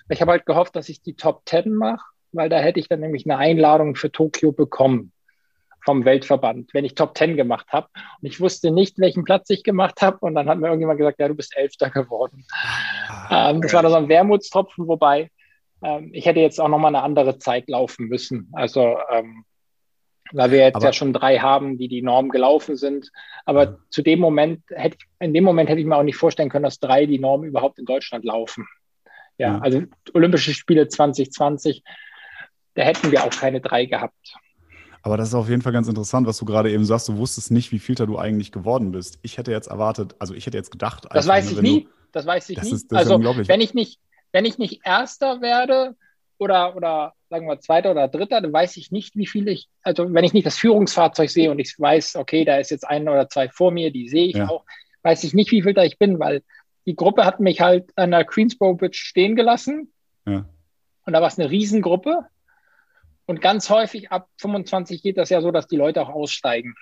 Ich 0.09 0.21
habe 0.21 0.31
halt 0.31 0.45
gehofft, 0.45 0.75
dass 0.75 0.89
ich 0.89 1.01
die 1.01 1.15
Top 1.15 1.43
10 1.45 1.73
mache, 1.73 2.05
weil 2.31 2.49
da 2.49 2.59
hätte 2.59 2.79
ich 2.79 2.87
dann 2.87 2.99
nämlich 2.99 3.25
eine 3.25 3.37
Einladung 3.37 3.95
für 3.95 4.11
Tokio 4.11 4.51
bekommen 4.51 5.11
vom 5.83 6.05
Weltverband, 6.05 6.73
wenn 6.73 6.85
ich 6.85 6.95
Top 6.95 7.17
10 7.17 7.35
gemacht 7.35 7.67
habe. 7.71 7.87
Und 8.21 8.27
ich 8.27 8.39
wusste 8.39 8.71
nicht, 8.71 8.99
welchen 8.99 9.23
Platz 9.23 9.49
ich 9.49 9.63
gemacht 9.63 10.01
habe. 10.01 10.17
Und 10.21 10.35
dann 10.35 10.47
hat 10.47 10.57
mir 10.57 10.67
irgendjemand 10.67 10.97
gesagt, 10.97 11.19
ja, 11.19 11.27
du 11.27 11.35
bist 11.35 11.55
Elfter 11.57 11.89
geworden. 11.89 12.45
Ah, 13.09 13.49
ähm, 13.49 13.61
das 13.61 13.73
war 13.73 13.81
dann 13.81 13.91
so 13.91 13.97
ein 13.97 14.07
Wermutstropfen, 14.07 14.87
wobei 14.87 15.29
ähm, 15.83 16.09
ich 16.13 16.25
hätte 16.25 16.39
jetzt 16.39 16.59
auch 16.59 16.67
nochmal 16.67 16.95
eine 16.95 17.03
andere 17.03 17.37
Zeit 17.39 17.69
laufen 17.69 18.07
müssen. 18.07 18.49
Also 18.53 18.97
ähm, 19.11 19.45
weil 20.31 20.51
wir 20.51 20.59
jetzt 20.59 20.75
aber, 20.75 20.85
ja 20.85 20.93
schon 20.93 21.13
drei 21.13 21.39
haben, 21.39 21.77
die 21.77 21.87
die 21.87 22.01
Norm 22.01 22.29
gelaufen 22.29 22.75
sind. 22.75 23.11
Aber 23.45 23.63
ja. 23.63 23.77
zu 23.89 24.01
dem 24.01 24.19
Moment 24.19 24.63
hätte 24.69 24.97
in 25.19 25.33
dem 25.33 25.43
Moment 25.43 25.69
hätte 25.69 25.79
ich 25.79 25.85
mir 25.85 25.95
auch 25.95 26.03
nicht 26.03 26.17
vorstellen 26.17 26.49
können, 26.49 26.63
dass 26.63 26.79
drei 26.79 27.05
die 27.05 27.19
Norm 27.19 27.43
überhaupt 27.43 27.79
in 27.79 27.85
Deutschland 27.85 28.25
laufen. 28.25 28.67
Ja, 29.37 29.53
ja. 29.53 29.59
also 29.59 29.81
Olympische 30.13 30.53
Spiele 30.53 30.87
2020, 30.87 31.83
da 32.75 32.83
hätten 32.83 33.11
wir 33.11 33.23
auch 33.23 33.31
keine 33.31 33.61
drei 33.61 33.85
gehabt. 33.85 34.35
Aber 35.01 35.17
das 35.17 35.29
ist 35.29 35.35
auf 35.35 35.49
jeden 35.49 35.61
Fall 35.61 35.73
ganz 35.73 35.89
interessant, 35.89 36.25
was 36.27 36.37
du 36.37 36.45
gerade 36.45 36.71
eben 36.71 36.85
sagst. 36.85 37.09
Du 37.09 37.17
wusstest 37.17 37.51
nicht, 37.51 37.71
wie 37.73 37.79
viel 37.79 37.95
du 37.95 38.17
eigentlich 38.17 38.53
geworden 38.53 38.91
bist. 38.91 39.19
Ich 39.21 39.37
hätte 39.37 39.51
jetzt 39.51 39.67
erwartet, 39.67 40.15
also 40.17 40.33
ich 40.33 40.45
hätte 40.45 40.57
jetzt 40.57 40.71
gedacht. 40.71 41.05
Das 41.11 41.27
weiß 41.27 41.45
ne, 41.45 41.51
ich 41.51 41.61
nie. 41.61 41.83
Du, 41.83 41.89
das 42.13 42.25
weiß 42.25 42.49
ich 42.49 42.55
das 42.55 42.65
nie. 42.65 42.71
Ist, 42.73 42.91
das 42.91 42.99
also 42.99 43.19
wenn 43.19 43.59
ich 43.59 43.73
nicht, 43.73 43.99
wenn 44.33 44.45
ich 44.45 44.57
nicht 44.57 44.81
Erster 44.83 45.41
werde, 45.41 45.95
oder, 46.37 46.75
oder 46.75 47.13
sagen 47.29 47.47
wir 47.47 47.59
Zweiter 47.59 47.91
oder 47.91 48.07
Dritter, 48.07 48.41
dann 48.41 48.53
weiß 48.53 48.77
ich 48.77 48.91
nicht, 48.91 49.15
wie 49.15 49.27
viel 49.27 49.47
ich, 49.47 49.69
also 49.81 50.13
wenn 50.13 50.25
ich 50.25 50.33
nicht 50.33 50.45
das 50.45 50.57
Führungsfahrzeug 50.57 51.29
sehe 51.29 51.49
und 51.49 51.59
ich 51.59 51.75
weiß, 51.79 52.17
okay, 52.17 52.43
da 52.45 52.57
ist 52.57 52.71
jetzt 52.71 52.87
ein 52.87 53.07
oder 53.07 53.29
zwei 53.29 53.49
vor 53.49 53.71
mir, 53.71 53.91
die 53.91 54.09
sehe 54.09 54.27
ich 54.27 54.35
ja. 54.35 54.49
auch, 54.49 54.65
weiß 55.03 55.23
ich 55.23 55.33
nicht, 55.33 55.51
wie 55.51 55.61
viel 55.61 55.73
da 55.73 55.83
ich 55.83 55.97
bin, 55.97 56.19
weil 56.19 56.43
die 56.85 56.95
Gruppe 56.95 57.25
hat 57.25 57.39
mich 57.39 57.61
halt 57.61 57.91
an 57.95 58.11
der 58.11 58.25
Queensboro 58.25 58.75
Bridge 58.75 58.97
stehen 58.99 59.35
gelassen. 59.35 59.93
Ja. 60.25 60.45
Und 61.05 61.13
da 61.13 61.21
war 61.21 61.27
es 61.27 61.39
eine 61.39 61.49
Riesengruppe. 61.49 62.25
Und 63.25 63.41
ganz 63.41 63.69
häufig 63.69 64.11
ab 64.11 64.27
25 64.37 65.01
geht 65.01 65.17
das 65.17 65.29
ja 65.29 65.41
so, 65.41 65.51
dass 65.51 65.67
die 65.67 65.77
Leute 65.77 66.01
auch 66.01 66.09
aussteigen. 66.09 66.75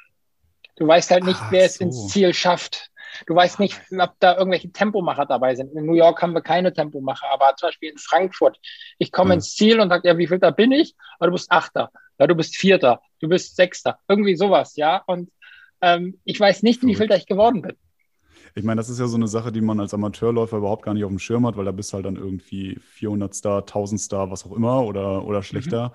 Du 0.76 0.88
weißt 0.88 1.12
halt 1.12 1.24
nicht, 1.24 1.40
Ach, 1.40 1.52
wer 1.52 1.66
es 1.66 1.76
so. 1.76 1.84
ins 1.84 2.08
Ziel 2.08 2.34
schafft. 2.34 2.91
Du 3.28 3.36
weißt 3.36 3.60
nicht, 3.60 3.80
ob 3.98 4.14
da 4.20 4.38
irgendwelche 4.38 4.72
Tempomacher 4.72 5.26
dabei 5.26 5.56
sind. 5.56 5.74
In 5.76 5.86
New 5.86 5.94
York 5.94 6.22
haben 6.22 6.34
wir 6.34 6.42
keine 6.42 6.74
Tempomacher, 6.74 7.28
aber 7.32 7.56
zum 7.58 7.68
Beispiel 7.68 7.92
in 7.92 7.98
Frankfurt. 7.98 8.60
Ich 8.98 9.12
komme 9.12 9.32
ja. 9.32 9.36
ins 9.36 9.56
Ziel 9.56 9.80
und 9.80 9.90
sage, 9.90 10.08
ja, 10.08 10.18
wie 10.18 10.28
viel 10.28 10.40
da 10.40 10.52
bin 10.52 10.72
ich? 10.72 10.96
Aber 11.20 11.28
du 11.28 11.34
bist 11.34 11.52
Achter, 11.52 11.92
ja, 12.20 12.28
du 12.28 12.36
bist 12.36 12.56
Vierter, 12.56 13.02
du 13.20 13.30
bist 13.30 13.56
Sechster, 13.56 14.00
irgendwie 14.08 14.36
sowas, 14.36 14.76
ja. 14.76 15.04
Und 15.08 15.32
ähm, 15.82 16.20
ich 16.24 16.40
weiß 16.40 16.64
nicht, 16.64 16.84
wie 16.84 16.96
viel 16.96 17.08
da 17.08 17.16
ich 17.16 17.26
geworden 17.26 17.62
bin. 17.62 17.76
Ich 18.54 18.64
meine, 18.64 18.80
das 18.80 18.90
ist 18.90 19.00
ja 19.00 19.08
so 19.08 19.16
eine 19.16 19.28
Sache, 19.28 19.52
die 19.52 19.62
man 19.62 19.80
als 19.80 19.94
Amateurläufer 19.94 20.58
überhaupt 20.58 20.84
gar 20.84 20.94
nicht 20.94 21.06
auf 21.06 21.10
dem 21.10 21.20
Schirm 21.20 21.48
hat, 21.48 21.56
weil 21.56 21.66
da 21.66 21.72
bist 21.72 21.92
du 21.92 21.96
halt 21.96 22.06
dann 22.06 22.18
irgendwie 22.18 22.78
400 22.82 23.34
Star, 23.34 23.60
1000 23.60 24.02
Star, 24.02 24.30
was 24.30 24.46
auch 24.46 24.52
immer 24.52 24.84
oder, 24.84 25.26
oder 25.26 25.42
schlechter. 25.42 25.94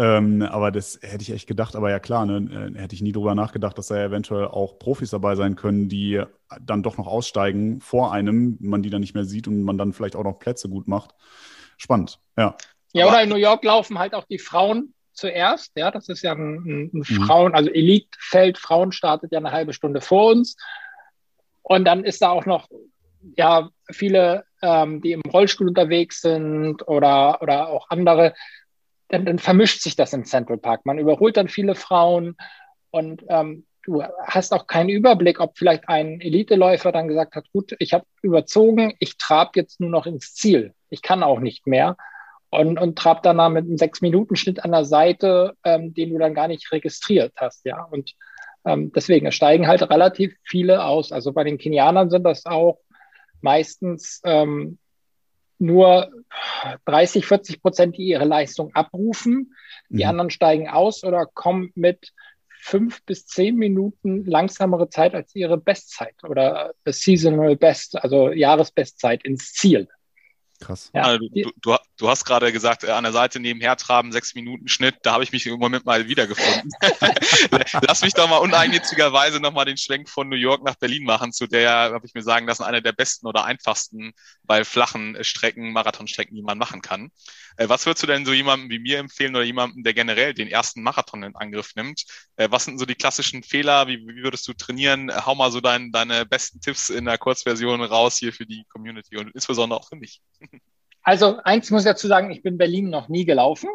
Ähm, 0.00 0.42
aber 0.42 0.70
das 0.70 1.00
hätte 1.02 1.22
ich 1.22 1.32
echt 1.32 1.48
gedacht. 1.48 1.74
Aber 1.74 1.90
ja 1.90 1.98
klar, 1.98 2.24
ne, 2.24 2.72
äh, 2.76 2.78
hätte 2.78 2.94
ich 2.94 3.02
nie 3.02 3.12
drüber 3.12 3.34
nachgedacht, 3.34 3.76
dass 3.76 3.88
da 3.88 3.96
eventuell 3.96 4.46
auch 4.46 4.78
Profis 4.78 5.10
dabei 5.10 5.34
sein 5.34 5.56
können, 5.56 5.88
die 5.88 6.22
dann 6.60 6.84
doch 6.84 6.98
noch 6.98 7.08
aussteigen 7.08 7.80
vor 7.80 8.12
einem, 8.12 8.56
man 8.60 8.82
die 8.82 8.90
dann 8.90 9.00
nicht 9.00 9.14
mehr 9.14 9.24
sieht 9.24 9.48
und 9.48 9.62
man 9.62 9.76
dann 9.76 9.92
vielleicht 9.92 10.14
auch 10.14 10.22
noch 10.22 10.38
Plätze 10.38 10.68
gut 10.68 10.86
macht. 10.86 11.14
Spannend, 11.76 12.20
ja. 12.36 12.56
Ja, 12.92 13.08
oder 13.08 13.22
in 13.22 13.28
New 13.28 13.36
York 13.36 13.64
laufen 13.64 13.98
halt 13.98 14.14
auch 14.14 14.24
die 14.24 14.38
Frauen 14.38 14.94
zuerst. 15.12 15.72
Ja, 15.76 15.90
das 15.90 16.08
ist 16.08 16.22
ja 16.22 16.32
ein, 16.32 16.54
ein 16.64 16.90
mhm. 16.92 17.04
Frauen, 17.04 17.54
also 17.54 17.70
Elite-Feld. 17.70 18.56
Frauen 18.56 18.92
startet 18.92 19.32
ja 19.32 19.38
eine 19.38 19.52
halbe 19.52 19.72
Stunde 19.72 20.00
vor 20.00 20.30
uns. 20.30 20.56
Und 21.62 21.84
dann 21.84 22.04
ist 22.04 22.22
da 22.22 22.30
auch 22.30 22.46
noch 22.46 22.68
ja 23.36 23.68
viele, 23.90 24.44
ähm, 24.62 25.02
die 25.02 25.12
im 25.12 25.22
Rollstuhl 25.22 25.68
unterwegs 25.68 26.20
sind 26.20 26.86
oder, 26.86 27.42
oder 27.42 27.68
auch 27.68 27.90
andere. 27.90 28.34
Dann, 29.08 29.24
dann 29.24 29.38
vermischt 29.38 29.82
sich 29.82 29.96
das 29.96 30.12
im 30.12 30.24
Central 30.24 30.58
Park. 30.58 30.84
Man 30.84 30.98
überholt 30.98 31.36
dann 31.36 31.48
viele 31.48 31.74
Frauen 31.74 32.36
und 32.90 33.24
ähm, 33.28 33.64
du 33.84 34.02
hast 34.26 34.52
auch 34.52 34.66
keinen 34.66 34.90
Überblick, 34.90 35.40
ob 35.40 35.56
vielleicht 35.56 35.88
ein 35.88 36.20
Eliteläufer 36.20 36.92
dann 36.92 37.08
gesagt 37.08 37.34
hat, 37.34 37.50
gut, 37.52 37.74
ich 37.78 37.94
habe 37.94 38.04
überzogen, 38.22 38.94
ich 39.00 39.16
trab 39.16 39.56
jetzt 39.56 39.80
nur 39.80 39.90
noch 39.90 40.06
ins 40.06 40.34
Ziel. 40.34 40.74
Ich 40.90 41.02
kann 41.02 41.22
auch 41.22 41.40
nicht 41.40 41.66
mehr. 41.66 41.96
Und, 42.50 42.78
und 42.78 42.98
trab 42.98 43.22
danach 43.22 43.50
mit 43.50 43.64
einem 43.64 43.76
Sechs-Minuten-Schnitt 43.76 44.64
an 44.64 44.72
der 44.72 44.84
Seite, 44.84 45.54
ähm, 45.64 45.92
den 45.92 46.10
du 46.10 46.18
dann 46.18 46.34
gar 46.34 46.48
nicht 46.48 46.70
registriert 46.72 47.34
hast, 47.36 47.64
ja. 47.66 47.82
Und 47.82 48.14
ähm, 48.64 48.90
deswegen, 48.94 49.30
steigen 49.32 49.66
halt 49.66 49.82
relativ 49.82 50.34
viele 50.44 50.84
aus. 50.84 51.12
Also 51.12 51.32
bei 51.32 51.44
den 51.44 51.58
Kenianern 51.58 52.10
sind 52.10 52.24
das 52.24 52.46
auch 52.46 52.78
meistens 53.40 54.20
ähm, 54.24 54.78
nur 55.58 56.10
30, 56.84 57.26
40 57.26 57.62
Prozent, 57.62 57.96
die 57.96 58.08
ihre 58.08 58.24
Leistung 58.24 58.74
abrufen. 58.74 59.54
Die 59.88 60.04
mhm. 60.04 60.10
anderen 60.10 60.30
steigen 60.30 60.68
aus 60.68 61.04
oder 61.04 61.26
kommen 61.26 61.70
mit 61.74 62.12
fünf 62.60 63.02
bis 63.04 63.26
zehn 63.26 63.56
Minuten 63.56 64.24
langsamere 64.24 64.90
Zeit 64.90 65.14
als 65.14 65.34
ihre 65.34 65.58
Bestzeit 65.58 66.14
oder 66.24 66.74
Seasonal 66.84 67.56
Best, 67.56 67.96
also 67.96 68.30
Jahresbestzeit 68.30 69.24
ins 69.24 69.52
Ziel. 69.52 69.88
Krass. 70.60 70.90
Ja. 70.92 71.02
Also, 71.02 71.28
du, 71.28 71.52
du, 71.60 71.76
du, 71.96 72.08
hast 72.08 72.24
gerade 72.24 72.52
gesagt, 72.52 72.82
äh, 72.82 72.90
an 72.90 73.04
der 73.04 73.12
Seite 73.12 73.38
nebenher 73.38 73.76
traben, 73.76 74.10
sechs 74.10 74.34
Minuten 74.34 74.66
Schnitt, 74.66 74.96
da 75.02 75.12
habe 75.12 75.22
ich 75.22 75.30
mich 75.30 75.46
im 75.46 75.58
Moment 75.58 75.84
mal 75.84 76.08
wiedergefunden. 76.08 76.70
Lass 77.86 78.02
mich 78.02 78.14
doch 78.14 78.28
mal 78.28 78.38
uneigennützigerweise 78.38 79.38
nochmal 79.38 79.66
den 79.66 79.76
Schwenk 79.76 80.08
von 80.08 80.28
New 80.28 80.36
York 80.36 80.64
nach 80.64 80.74
Berlin 80.74 81.04
machen, 81.04 81.32
zu 81.32 81.46
der, 81.46 81.70
habe 81.70 82.06
ich 82.06 82.14
mir 82.14 82.22
sagen 82.22 82.48
lassen, 82.48 82.64
eine 82.64 82.82
der 82.82 82.92
besten 82.92 83.28
oder 83.28 83.44
einfachsten 83.44 84.12
bei 84.42 84.64
flachen 84.64 85.16
Strecken, 85.22 85.72
Marathonstrecken, 85.72 86.34
die 86.34 86.42
man 86.42 86.58
machen 86.58 86.82
kann. 86.82 87.12
Äh, 87.56 87.68
was 87.68 87.86
würdest 87.86 88.02
du 88.02 88.06
denn 88.08 88.26
so 88.26 88.32
jemandem 88.32 88.70
wie 88.70 88.78
mir 88.78 88.98
empfehlen 88.98 89.36
oder 89.36 89.44
jemandem, 89.44 89.84
der 89.84 89.94
generell 89.94 90.34
den 90.34 90.48
ersten 90.48 90.82
Marathon 90.82 91.22
in 91.22 91.36
Angriff 91.36 91.74
nimmt? 91.76 92.04
Äh, 92.36 92.48
was 92.50 92.64
sind 92.64 92.78
so 92.78 92.86
die 92.86 92.94
klassischen 92.94 93.42
Fehler? 93.42 93.86
Wie, 93.86 93.98
wie 93.98 94.22
würdest 94.22 94.46
du 94.48 94.54
trainieren? 94.54 95.10
Hau 95.24 95.34
mal 95.34 95.52
so 95.52 95.60
dein, 95.60 95.92
deine 95.92 96.26
besten 96.26 96.60
Tipps 96.60 96.88
in 96.88 97.04
der 97.04 97.18
Kurzversion 97.18 97.82
raus 97.82 98.18
hier 98.18 98.32
für 98.32 98.46
die 98.46 98.64
Community 98.72 99.16
und 99.16 99.30
insbesondere 99.34 99.78
auch 99.78 99.88
für 99.88 99.96
mich. 99.96 100.20
Also 101.02 101.38
eins 101.42 101.70
muss 101.70 101.82
ich 101.82 101.88
dazu 101.88 102.06
sagen, 102.06 102.30
ich 102.30 102.42
bin 102.42 102.58
Berlin 102.58 102.90
noch 102.90 103.08
nie 103.08 103.24
gelaufen. 103.24 103.70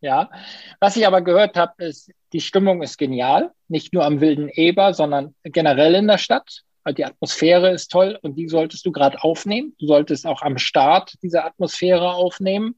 Ja, 0.00 0.30
was 0.78 0.96
ich 0.96 1.06
aber 1.06 1.20
gehört 1.20 1.56
habe, 1.56 1.84
ist, 1.84 2.12
die 2.32 2.40
Stimmung 2.40 2.82
ist 2.82 2.96
genial. 2.96 3.52
Nicht 3.68 3.92
nur 3.92 4.04
am 4.04 4.20
Wilden 4.20 4.48
Eber, 4.48 4.94
sondern 4.94 5.34
generell 5.42 5.94
in 5.94 6.06
der 6.06 6.18
Stadt. 6.18 6.62
Die 6.96 7.04
Atmosphäre 7.04 7.70
ist 7.70 7.88
toll 7.90 8.18
und 8.22 8.36
die 8.36 8.48
solltest 8.48 8.86
du 8.86 8.92
gerade 8.92 9.22
aufnehmen. 9.22 9.74
Du 9.78 9.86
solltest 9.86 10.26
auch 10.26 10.40
am 10.42 10.56
Start 10.56 11.14
diese 11.22 11.44
Atmosphäre 11.44 12.14
aufnehmen. 12.14 12.76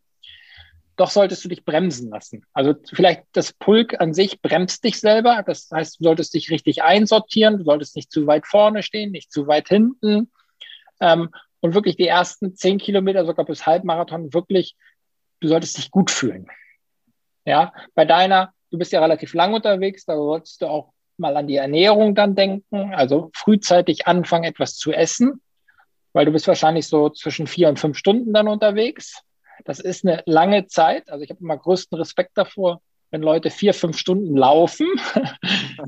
Doch 0.97 1.11
solltest 1.11 1.45
du 1.45 1.49
dich 1.49 1.65
bremsen 1.65 2.11
lassen. 2.11 2.45
Also 2.53 2.75
vielleicht 2.93 3.25
das 3.33 3.53
Pulk 3.53 4.01
an 4.01 4.13
sich 4.13 4.43
bremst 4.43 4.83
dich 4.83 4.99
selber. 4.99 5.43
Das 5.47 5.71
heißt, 5.73 6.01
du 6.01 6.05
solltest 6.05 6.35
dich 6.35 6.51
richtig 6.51 6.83
einsortieren. 6.83 7.59
Du 7.59 7.65
solltest 7.65 7.97
nicht 7.97 8.11
zu 8.11 8.27
weit 8.27 8.47
vorne 8.47 8.83
stehen, 8.83 9.13
nicht 9.13 9.31
zu 9.31 9.47
weit 9.47 9.69
hinten. 9.69 10.31
Ähm, 11.01 11.31
und 11.63 11.75
wirklich 11.75 11.97
die 11.97 12.09
ersten 12.09 12.55
zehn 12.57 12.79
Kilometer, 12.79 13.25
sogar 13.25 13.47
bis 13.47 13.65
Halbmarathon, 13.65 14.35
wirklich, 14.35 14.77
du 15.41 15.49
solltest 15.49 15.79
dich 15.79 15.91
gut 15.91 16.11
fühlen. 16.11 16.49
Ja, 17.45 17.73
bei 17.95 18.05
deiner, 18.05 18.53
du 18.71 18.79
bist 18.79 18.93
ja 18.93 19.01
relativ 19.01 19.33
lang 19.33 19.55
unterwegs, 19.55 20.05
da 20.05 20.17
solltest 20.17 20.61
du 20.61 20.67
auch 20.67 20.93
mal 21.17 21.37
an 21.37 21.47
die 21.47 21.57
Ernährung 21.57 22.15
dann 22.15 22.35
denken, 22.35 22.93
also 22.95 23.31
frühzeitig 23.35 24.07
anfangen, 24.07 24.45
etwas 24.45 24.77
zu 24.77 24.93
essen, 24.93 25.41
weil 26.13 26.27
du 26.27 26.33
bist 26.33 26.49
wahrscheinlich 26.49 26.89
so 26.89 27.11
zwischen 27.11 27.47
vier 27.47 27.69
und 27.69 27.79
fünf 27.79 27.97
Stunden 27.97 28.33
dann 28.33 28.49
unterwegs. 28.49 29.23
Das 29.65 29.79
ist 29.79 30.05
eine 30.05 30.23
lange 30.27 30.67
Zeit. 30.67 31.09
Also 31.11 31.23
ich 31.23 31.31
habe 31.31 31.41
immer 31.41 31.57
größten 31.57 31.97
Respekt 31.97 32.33
davor, 32.35 32.83
wenn 33.13 33.23
Leute 33.23 33.51
vier, 33.51 33.75
fünf 33.75 33.97
Stunden 33.97 34.37
laufen. 34.37 34.89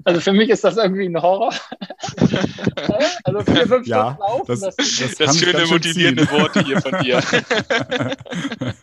Also 0.07 0.21
für 0.21 0.33
mich 0.33 0.51
ist 0.51 0.65
das 0.65 0.77
irgendwie 0.77 1.07
ein 1.07 1.21
Horror. 1.21 1.55
also 3.25 3.41
vier, 3.41 3.67
fünf 3.67 3.87
ja, 3.87 4.13
Stunden 4.13 4.21
laufen. 4.21 4.45
Das, 4.47 4.61
das, 4.61 4.77
das, 4.77 5.15
das 5.15 5.39
schöne 5.39 5.67
motivierende 5.67 6.31
Worte 6.31 6.63
hier 6.63 6.81
von 6.83 6.99
dir. 6.99 7.23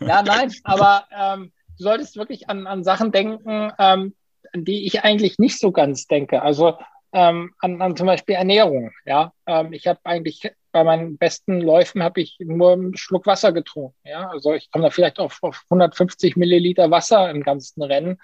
ja, 0.00 0.22
nein, 0.22 0.52
aber 0.64 1.04
ähm, 1.16 1.52
du 1.78 1.84
solltest 1.84 2.16
wirklich 2.16 2.48
an, 2.48 2.66
an 2.66 2.82
Sachen 2.82 3.12
denken, 3.12 3.70
ähm, 3.78 4.14
an 4.52 4.64
die 4.64 4.86
ich 4.86 5.04
eigentlich 5.04 5.38
nicht 5.38 5.60
so 5.60 5.70
ganz 5.70 6.06
denke. 6.06 6.42
Also 6.42 6.76
ähm, 7.12 7.52
an, 7.60 7.80
an 7.80 7.96
zum 7.96 8.06
Beispiel 8.06 8.34
Ernährung. 8.34 8.90
Ja, 9.04 9.32
ähm, 9.46 9.72
ich 9.72 9.86
habe 9.86 10.00
eigentlich 10.04 10.50
bei 10.72 10.84
meinen 10.84 11.18
besten 11.18 11.60
Läufen 11.60 12.02
habe 12.02 12.20
ich 12.20 12.36
nur 12.40 12.72
einen 12.72 12.96
Schluck 12.96 13.26
Wasser 13.26 13.52
getrunken. 13.52 13.96
Ja, 14.04 14.30
also 14.30 14.54
ich 14.54 14.70
komme 14.70 14.84
da 14.84 14.90
vielleicht 14.90 15.18
auf, 15.18 15.38
auf 15.42 15.62
150 15.70 16.36
Milliliter 16.36 16.90
Wasser 16.90 17.30
im 17.30 17.42
ganzen 17.42 17.82
Rennen. 17.82 18.18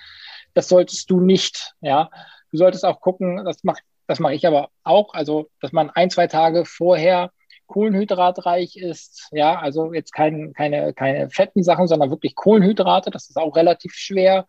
Das 0.55 0.69
solltest 0.69 1.11
du 1.11 1.21
nicht. 1.21 1.75
Ja, 1.81 2.11
du 2.51 2.57
solltest 2.57 2.85
auch 2.85 3.01
gucken. 3.01 3.45
Das 3.45 3.63
mache 3.65 3.83
das 4.07 4.21
mache 4.21 4.35
ich 4.35 4.47
aber 4.47 4.71
auch. 4.83 5.15
Also 5.15 5.51
dass 5.61 5.73
man 5.73 5.91
ein 5.91 6.11
zwei 6.11 6.27
Tage 6.27 6.65
vorher 6.65 7.31
kohlenhydratreich 7.67 8.77
ist. 8.77 9.29
Ja, 9.31 9.59
also 9.59 9.93
jetzt 9.93 10.13
kein, 10.13 10.53
keine, 10.55 10.95
keine 10.95 11.31
fetten 11.31 11.63
Sachen, 11.63 11.87
sondern 11.87 12.11
wirklich 12.11 12.35
Kohlenhydrate. 12.35 13.11
Das 13.11 13.29
ist 13.29 13.37
auch 13.37 13.55
relativ 13.55 13.93
schwer. 13.93 14.47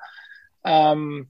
Ähm, 0.64 1.30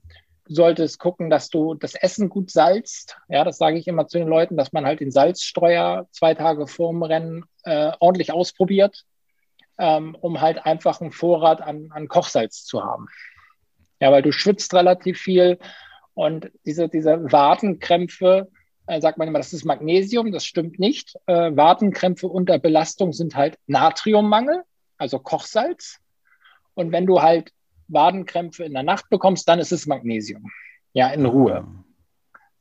solltest 0.49 0.99
gucken, 0.99 1.29
dass 1.29 1.49
du 1.49 1.75
das 1.75 1.93
Essen 1.95 2.27
gut 2.27 2.49
salzt. 2.51 3.17
Ja, 3.29 3.43
das 3.43 3.57
sage 3.57 3.77
ich 3.77 3.87
immer 3.87 4.07
zu 4.07 4.17
den 4.17 4.27
Leuten, 4.27 4.57
dass 4.57 4.73
man 4.73 4.85
halt 4.85 4.99
den 4.99 5.11
Salzstreuer 5.11 6.07
zwei 6.11 6.33
Tage 6.33 6.67
vor 6.67 6.91
dem 6.91 7.03
Rennen 7.03 7.45
äh, 7.63 7.91
ordentlich 7.99 8.33
ausprobiert, 8.33 9.05
ähm, 9.77 10.17
um 10.19 10.41
halt 10.41 10.65
einfach 10.65 11.01
einen 11.01 11.11
Vorrat 11.11 11.61
an, 11.61 11.89
an 11.91 12.07
Kochsalz 12.07 12.65
zu 12.65 12.83
haben. 12.83 13.05
Ja, 14.01 14.11
weil 14.11 14.23
du 14.23 14.31
schwitzt 14.31 14.73
relativ 14.73 15.19
viel 15.19 15.59
und 16.15 16.51
diese, 16.65 16.89
diese 16.89 17.31
Wadenkrämpfe, 17.31 18.49
äh, 18.87 18.99
sagt 19.01 19.19
man 19.19 19.27
immer, 19.27 19.39
das 19.39 19.53
ist 19.53 19.65
Magnesium, 19.65 20.31
das 20.31 20.45
stimmt 20.45 20.79
nicht. 20.79 21.15
Äh, 21.27 21.55
Wadenkrämpfe 21.55 22.27
unter 22.27 22.57
Belastung 22.57 23.13
sind 23.13 23.35
halt 23.35 23.57
Natriummangel, 23.67 24.63
also 24.97 25.19
Kochsalz. 25.19 25.99
Und 26.73 26.91
wenn 26.91 27.05
du 27.05 27.21
halt 27.21 27.51
Wadenkrämpfe 27.89 28.63
in 28.63 28.73
der 28.73 28.83
Nacht 28.83 29.09
bekommst, 29.09 29.47
dann 29.47 29.59
ist 29.59 29.71
es 29.71 29.85
Magnesium. 29.85 30.49
Ja, 30.93 31.09
in 31.09 31.25
Ruhe. 31.25 31.67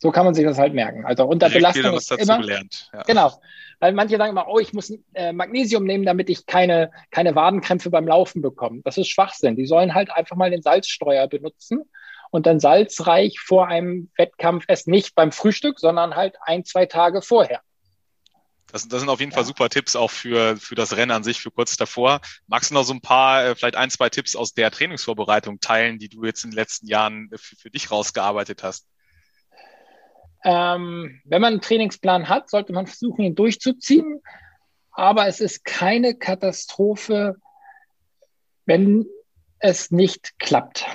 So 0.00 0.12
kann 0.12 0.24
man 0.24 0.34
sich 0.34 0.44
das 0.44 0.58
halt 0.58 0.74
merken. 0.74 1.04
Also 1.04 1.24
unter 1.24 1.48
Direkt 1.48 1.74
Belastung 1.74 1.96
ist 1.96 2.22
immer, 2.22 2.38
gelernt. 2.38 2.90
Ja. 2.92 3.02
Genau. 3.02 3.32
Weil 3.80 3.92
manche 3.92 4.16
sagen 4.16 4.30
immer, 4.30 4.46
oh, 4.48 4.58
ich 4.58 4.72
muss 4.72 4.92
äh, 5.14 5.32
Magnesium 5.32 5.84
nehmen, 5.84 6.04
damit 6.04 6.30
ich 6.30 6.46
keine, 6.46 6.92
keine 7.10 7.34
Wadenkrämpfe 7.34 7.90
beim 7.90 8.06
Laufen 8.06 8.40
bekomme. 8.40 8.80
Das 8.84 8.96
ist 8.96 9.08
Schwachsinn. 9.08 9.56
Die 9.56 9.66
sollen 9.66 9.94
halt 9.94 10.10
einfach 10.10 10.36
mal 10.36 10.50
den 10.50 10.62
Salzstreuer 10.62 11.26
benutzen 11.26 11.82
und 12.30 12.46
dann 12.46 12.60
salzreich 12.60 13.40
vor 13.40 13.66
einem 13.66 14.10
Wettkampf 14.16 14.64
essen. 14.68 14.90
Nicht 14.90 15.14
beim 15.16 15.32
Frühstück, 15.32 15.80
sondern 15.80 16.14
halt 16.14 16.36
ein, 16.42 16.64
zwei 16.64 16.86
Tage 16.86 17.20
vorher. 17.20 17.60
Das, 18.70 18.86
das 18.86 19.00
sind 19.00 19.08
auf 19.08 19.20
jeden 19.20 19.32
ja. 19.32 19.36
Fall 19.36 19.44
super 19.44 19.68
Tipps 19.68 19.96
auch 19.96 20.10
für, 20.10 20.56
für 20.56 20.74
das 20.74 20.96
Rennen 20.96 21.10
an 21.10 21.24
sich, 21.24 21.40
für 21.40 21.50
kurz 21.50 21.76
davor. 21.76 22.20
Magst 22.46 22.70
du 22.70 22.74
noch 22.74 22.84
so 22.84 22.92
ein 22.92 23.00
paar, 23.00 23.44
äh, 23.44 23.54
vielleicht 23.54 23.76
ein, 23.76 23.90
zwei 23.90 24.10
Tipps 24.10 24.36
aus 24.36 24.52
der 24.52 24.70
Trainingsvorbereitung 24.70 25.60
teilen, 25.60 25.98
die 25.98 26.08
du 26.08 26.24
jetzt 26.24 26.44
in 26.44 26.50
den 26.50 26.56
letzten 26.56 26.86
Jahren 26.86 27.30
für, 27.34 27.56
für 27.56 27.70
dich 27.70 27.90
rausgearbeitet 27.90 28.62
hast? 28.62 28.86
Ähm, 30.44 31.20
wenn 31.24 31.40
man 31.40 31.54
einen 31.54 31.62
Trainingsplan 31.62 32.28
hat, 32.28 32.50
sollte 32.50 32.72
man 32.72 32.86
versuchen, 32.86 33.22
ihn 33.24 33.34
durchzuziehen. 33.34 34.20
Aber 34.92 35.26
es 35.26 35.40
ist 35.40 35.64
keine 35.64 36.14
Katastrophe, 36.14 37.36
wenn 38.66 39.06
es 39.58 39.90
nicht 39.90 40.38
klappt. 40.38 40.86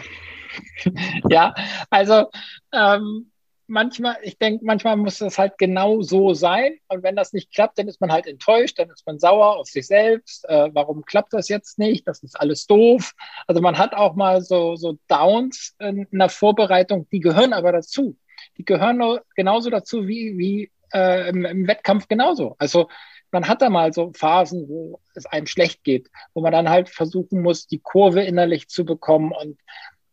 ja, 1.30 1.54
also 1.90 2.30
ähm, 2.72 3.32
manchmal, 3.68 4.18
ich 4.22 4.38
denke, 4.38 4.66
manchmal 4.66 4.98
muss 4.98 5.20
das 5.20 5.38
halt 5.38 5.58
genau 5.58 6.02
so 6.02 6.34
sein. 6.34 6.78
Und 6.88 7.04
wenn 7.04 7.16
das 7.16 7.34
nicht 7.34 7.54
klappt, 7.54 7.80
dann 7.80 7.88
ist 7.88 8.02
man 8.02 8.12
halt 8.12 8.28
enttäuscht, 8.28 8.80
dann 8.80 8.90
ist 8.90 9.06
man 9.06 9.20
sauer 9.20 9.58
auf 9.58 9.68
sich 9.68 9.88
selbst. 9.88 10.48
Äh, 10.50 10.70
warum 10.74 11.04
klappt 11.06 11.34
das 11.34 11.50
jetzt 11.50 11.80
nicht? 11.80 12.08
Das 12.08 12.24
ist 12.24 12.40
alles 12.40 12.68
doof. 12.68 13.14
Also 13.48 13.62
man 13.62 13.78
hat 13.78 13.94
auch 13.94 14.16
mal 14.16 14.42
so, 14.42 14.76
so 14.76 14.98
Downs 15.08 15.76
in 15.80 16.08
einer 16.12 16.30
Vorbereitung, 16.30 17.08
die 17.12 17.20
gehören 17.20 17.54
aber 17.54 17.72
dazu. 17.72 18.18
Die 18.58 18.66
gehören 18.66 19.20
genauso 19.36 19.70
dazu 19.70 20.08
wie, 20.08 20.38
wie 20.38 20.72
äh, 20.94 21.30
im, 21.30 21.46
im 21.46 21.68
Wettkampf 21.68 22.08
genauso. 22.08 22.56
Also 22.60 22.88
man 23.32 23.48
hat 23.48 23.62
da 23.62 23.70
mal 23.70 23.92
so 23.92 24.12
Phasen, 24.14 24.70
wo 24.70 25.00
es 25.16 25.26
einem 25.26 25.48
schlecht 25.48 25.84
geht, 25.84 26.10
wo 26.34 26.42
man 26.42 26.52
dann 26.52 26.70
halt 26.70 26.90
versuchen 26.90 27.42
muss, 27.42 27.68
die 27.68 27.80
Kurve 27.80 28.22
innerlich 28.22 28.68
zu 28.68 28.86
bekommen 28.86 29.32
und 29.32 29.60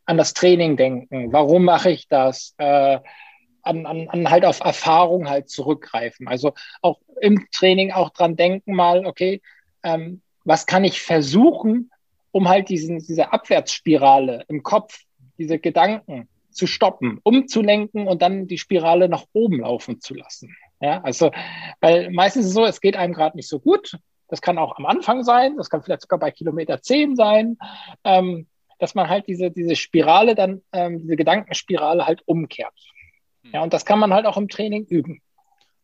an 0.07 0.17
das 0.17 0.33
Training 0.35 0.77
denken. 0.77 1.33
Warum 1.33 1.65
mache 1.65 1.91
ich 1.91 2.09
das? 2.09 2.55
Äh, 2.59 2.99
an, 3.63 3.87
an, 3.87 4.09
an 4.09 4.31
halt 4.31 4.45
auf 4.45 4.61
Erfahrung 4.61 5.29
halt 5.29 5.49
zurückgreifen. 5.49 6.29
Also 6.29 6.53
auch 6.83 7.01
im 7.21 7.47
Training 7.53 7.93
auch 7.93 8.11
dran 8.11 8.37
denken 8.37 8.75
mal, 8.75 9.07
okay, 9.07 9.41
ähm, 9.83 10.23
was 10.45 10.67
kann 10.67 10.85
ich 10.85 11.03
versuchen, 11.03 11.91
um 12.33 12.49
halt 12.49 12.69
diesen, 12.69 12.99
diese 12.99 13.33
Abwärtsspirale 13.33 14.45
im 14.49 14.63
Kopf, 14.63 15.01
diese 15.39 15.59
Gedanken 15.59 16.29
zu 16.51 16.67
stoppen, 16.67 17.21
umzulenken 17.23 18.07
und 18.07 18.23
dann 18.23 18.47
die 18.47 18.59
Spirale 18.59 19.09
nach 19.09 19.25
oben 19.33 19.61
laufen 19.61 20.01
zu 20.01 20.15
lassen. 20.15 20.57
Ja, 20.81 21.03
also, 21.03 21.31
weil 21.81 22.11
meistens 22.11 22.45
ist 22.45 22.49
es 22.49 22.55
so, 22.55 22.65
es 22.65 22.81
geht 22.81 22.97
einem 22.97 23.13
gerade 23.13 23.37
nicht 23.37 23.49
so 23.49 23.61
gut. 23.61 23.99
Das 24.29 24.41
kann 24.41 24.59
auch 24.59 24.79
am 24.79 24.87
Anfang 24.87 25.25
sein, 25.25 25.57
das 25.57 25.69
kann 25.69 25.83
vielleicht 25.83 26.03
sogar 26.03 26.19
bei 26.19 26.31
Kilometer 26.31 26.81
10 26.81 27.17
sein, 27.17 27.59
ähm, 28.05 28.47
dass 28.79 28.95
man 28.95 29.09
halt 29.09 29.27
diese, 29.27 29.51
diese 29.51 29.77
Spirale 29.77 30.35
dann, 30.35 30.63
ähm, 30.73 31.01
diese 31.01 31.17
Gedankenspirale 31.17 32.07
halt 32.07 32.23
umkehrt. 32.27 32.75
Ja, 33.43 33.63
und 33.63 33.73
das 33.73 33.85
kann 33.85 33.99
man 33.99 34.13
halt 34.13 34.27
auch 34.27 34.37
im 34.37 34.49
Training 34.49 34.85
üben. 34.87 35.21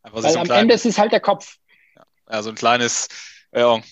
Einfach 0.02 0.22
Weil 0.22 0.32
so 0.32 0.38
am 0.38 0.46
klein, 0.46 0.60
Ende 0.62 0.74
ist 0.74 0.86
es 0.86 0.98
halt 0.98 1.12
der 1.12 1.20
Kopf. 1.20 1.56
Ja, 1.96 2.04
also 2.26 2.50
ein 2.50 2.54
kleines, 2.54 3.08
äh, 3.50 3.62
so 3.62 3.82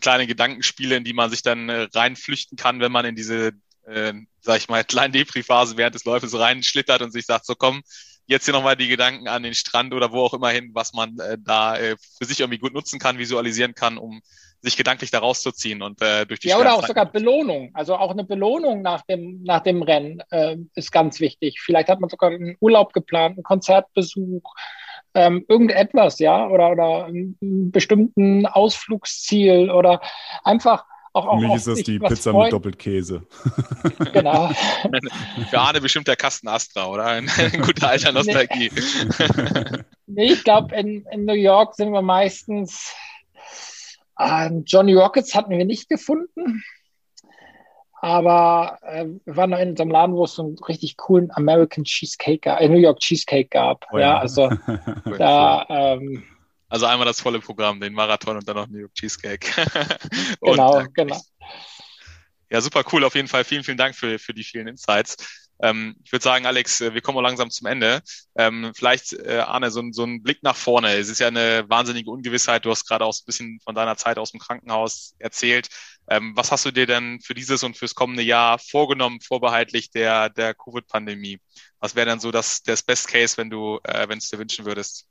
kleine 0.00 0.26
Gedankenspiele, 0.26 0.96
in 0.96 1.04
die 1.04 1.12
man 1.12 1.30
sich 1.30 1.42
dann 1.42 1.68
äh, 1.68 1.88
reinflüchten 1.92 2.56
kann, 2.56 2.80
wenn 2.80 2.92
man 2.92 3.04
in 3.04 3.16
diese, 3.16 3.52
äh, 3.86 4.14
sag 4.40 4.58
ich 4.58 4.68
mal, 4.68 4.84
kleinen 4.84 5.12
Depri-Phase 5.12 5.76
während 5.76 5.94
des 5.94 6.04
Läufes 6.04 6.38
reinschlittert 6.38 7.02
und 7.02 7.10
sich 7.10 7.26
sagt, 7.26 7.44
so 7.44 7.54
komm, 7.54 7.82
jetzt 8.26 8.44
hier 8.44 8.54
nochmal 8.54 8.76
die 8.76 8.88
Gedanken 8.88 9.28
an 9.28 9.42
den 9.42 9.54
Strand 9.54 9.94
oder 9.94 10.12
wo 10.12 10.20
auch 10.20 10.34
immer 10.34 10.50
hin, 10.50 10.70
was 10.72 10.92
man 10.92 11.18
äh, 11.18 11.36
da 11.40 11.76
äh, 11.76 11.96
für 12.18 12.24
sich 12.24 12.40
irgendwie 12.40 12.58
gut 12.58 12.74
nutzen 12.74 12.98
kann, 12.98 13.18
visualisieren 13.18 13.74
kann, 13.74 13.98
um 13.98 14.22
sich 14.62 14.76
gedanklich 14.76 15.10
da 15.10 15.18
rauszuziehen 15.18 15.82
und 15.82 16.00
äh, 16.00 16.24
durch 16.24 16.38
die 16.38 16.48
Ja, 16.48 16.58
oder 16.58 16.74
auch 16.74 16.86
sogar 16.86 17.06
Belohnung. 17.06 17.70
Also 17.74 17.96
auch 17.96 18.12
eine 18.12 18.24
Belohnung 18.24 18.80
nach 18.80 19.02
dem, 19.02 19.42
nach 19.42 19.60
dem 19.60 19.82
Rennen 19.82 20.22
äh, 20.30 20.56
ist 20.74 20.92
ganz 20.92 21.18
wichtig. 21.18 21.60
Vielleicht 21.60 21.88
hat 21.88 21.98
man 22.00 22.08
sogar 22.08 22.30
einen 22.30 22.56
Urlaub 22.60 22.92
geplant, 22.92 23.36
einen 23.36 23.42
Konzertbesuch, 23.42 24.54
ähm, 25.14 25.44
irgendetwas, 25.48 26.20
ja, 26.20 26.46
oder, 26.46 26.70
oder 26.70 27.06
einen 27.06 27.36
bestimmten 27.72 28.46
Ausflugsziel 28.46 29.70
oder 29.70 30.00
einfach 30.44 30.84
auch, 31.14 31.26
auch 31.26 31.40
Für 31.40 31.46
mich 31.46 31.56
ist 31.56 31.66
das 31.66 31.82
die 31.82 31.98
Pizza 31.98 32.30
freuen. 32.30 32.44
mit 32.44 32.52
Doppelkäse. 32.52 33.22
Genau. 34.12 34.50
Für 35.50 35.58
Arne 35.58 35.80
bestimmt 35.80 36.08
der 36.08 36.16
Kasten 36.16 36.48
Astra, 36.48 36.86
oder? 36.86 37.04
Eine, 37.04 37.28
gute 37.60 37.86
alte 37.86 38.12
Nostalgie. 38.12 38.70
nee, 40.06 40.32
ich 40.32 40.44
glaube, 40.44 40.74
in, 40.74 41.04
in 41.10 41.24
New 41.24 41.34
York 41.34 41.74
sind 41.74 41.92
wir 41.92 42.02
meistens 42.02 42.94
ähm, 44.18 44.64
Johnny 44.66 44.94
Rockets 44.94 45.34
hatten 45.34 45.56
wir 45.56 45.64
nicht 45.64 45.88
gefunden. 45.88 46.62
Aber 48.00 48.78
äh, 48.82 49.06
wir 49.24 49.36
waren 49.36 49.50
noch 49.50 49.58
in 49.58 49.76
so 49.76 49.82
einem 49.82 49.92
Laden, 49.92 50.16
wo 50.16 50.24
es 50.24 50.34
so 50.34 50.42
einen 50.42 50.58
richtig 50.66 50.96
coolen 50.96 51.30
American 51.34 51.84
Cheesecake 51.84 52.38
gab, 52.38 52.60
äh, 52.60 52.68
New 52.68 52.78
York 52.78 52.98
Cheesecake 53.00 53.48
gab. 53.48 53.86
Oh, 53.92 53.98
ja. 53.98 54.14
ja. 54.14 54.18
also 54.18 54.50
da. 55.18 55.66
Ähm, 55.68 56.24
also 56.72 56.86
einmal 56.86 57.04
das 57.04 57.20
volle 57.20 57.38
Programm, 57.38 57.80
den 57.80 57.92
Marathon 57.92 58.38
und 58.38 58.48
dann 58.48 58.56
noch 58.56 58.66
New 58.66 58.78
York 58.78 58.94
Cheesecake. 58.94 59.46
genau, 60.40 60.78
und, 60.78 60.86
äh, 60.86 60.88
genau. 60.94 61.20
Ja, 62.48 62.62
super 62.62 62.82
cool. 62.90 63.04
Auf 63.04 63.14
jeden 63.14 63.28
Fall 63.28 63.44
vielen, 63.44 63.62
vielen 63.62 63.76
Dank 63.76 63.94
für, 63.94 64.18
für 64.18 64.32
die 64.32 64.42
vielen 64.42 64.68
Insights. 64.68 65.50
Ähm, 65.60 65.96
ich 66.02 66.12
würde 66.12 66.22
sagen, 66.22 66.46
Alex, 66.46 66.80
äh, 66.80 66.94
wir 66.94 67.02
kommen 67.02 67.18
auch 67.18 67.22
langsam 67.22 67.50
zum 67.50 67.66
Ende. 67.66 68.00
Ähm, 68.36 68.72
vielleicht, 68.74 69.12
äh, 69.12 69.40
Arne, 69.46 69.70
so, 69.70 69.82
so 69.92 70.04
ein 70.04 70.22
Blick 70.22 70.42
nach 70.42 70.56
vorne. 70.56 70.94
Es 70.94 71.10
ist 71.10 71.18
ja 71.18 71.26
eine 71.26 71.68
wahnsinnige 71.68 72.10
Ungewissheit. 72.10 72.64
Du 72.64 72.70
hast 72.70 72.86
gerade 72.88 73.04
auch 73.04 73.12
ein 73.12 73.26
bisschen 73.26 73.60
von 73.62 73.74
deiner 73.74 73.98
Zeit 73.98 74.16
aus 74.16 74.30
dem 74.30 74.40
Krankenhaus 74.40 75.14
erzählt. 75.18 75.68
Ähm, 76.08 76.32
was 76.36 76.52
hast 76.52 76.64
du 76.64 76.70
dir 76.70 76.86
denn 76.86 77.20
für 77.20 77.34
dieses 77.34 77.62
und 77.64 77.76
fürs 77.76 77.94
kommende 77.94 78.22
Jahr 78.22 78.58
vorgenommen, 78.58 79.20
vorbehaltlich 79.20 79.90
der, 79.90 80.30
der 80.30 80.54
Covid-Pandemie? 80.54 81.38
Was 81.80 81.96
wäre 81.96 82.06
dann 82.06 82.20
so 82.20 82.30
das, 82.30 82.62
das 82.62 82.82
Best 82.82 83.08
Case, 83.08 83.36
wenn 83.36 83.50
du, 83.50 83.78
äh, 83.84 84.08
wenn 84.08 84.16
es 84.16 84.30
dir 84.30 84.38
wünschen 84.38 84.64
würdest? 84.64 85.06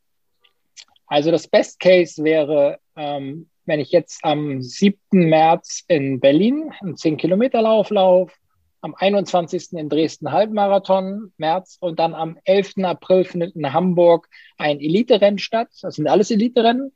Also 1.11 1.29
das 1.29 1.49
Best 1.49 1.81
Case 1.81 2.23
wäre, 2.23 2.79
ähm, 2.95 3.49
wenn 3.65 3.81
ich 3.81 3.91
jetzt 3.91 4.23
am 4.23 4.61
7. 4.61 4.97
März 5.11 5.83
in 5.89 6.21
Berlin 6.21 6.71
einen 6.79 6.95
10-Kilometer-Lauf 6.95 7.89
laufe, 7.89 8.33
am 8.79 8.95
21. 8.95 9.73
in 9.73 9.89
Dresden 9.89 10.31
Halbmarathon, 10.31 11.33
März, 11.35 11.75
und 11.81 11.99
dann 11.99 12.13
am 12.13 12.39
11. 12.45 12.85
April 12.85 13.25
findet 13.25 13.57
in 13.57 13.73
Hamburg 13.73 14.29
ein 14.57 14.79
Elite-Rennen 14.79 15.37
statt. 15.37 15.67
Das 15.81 15.95
sind 15.95 16.07
alles 16.07 16.31
Elite-Rennen 16.31 16.93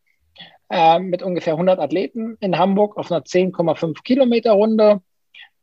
äh, 0.69 0.97
mit 0.99 1.21
ungefähr 1.21 1.55
100 1.55 1.77
Athleten 1.77 2.37
in 2.39 2.57
Hamburg 2.57 2.95
auf 2.95 3.11
einer 3.11 3.25
10,5 3.25 4.01
Kilometer 4.01 4.53
Runde. 4.53 5.01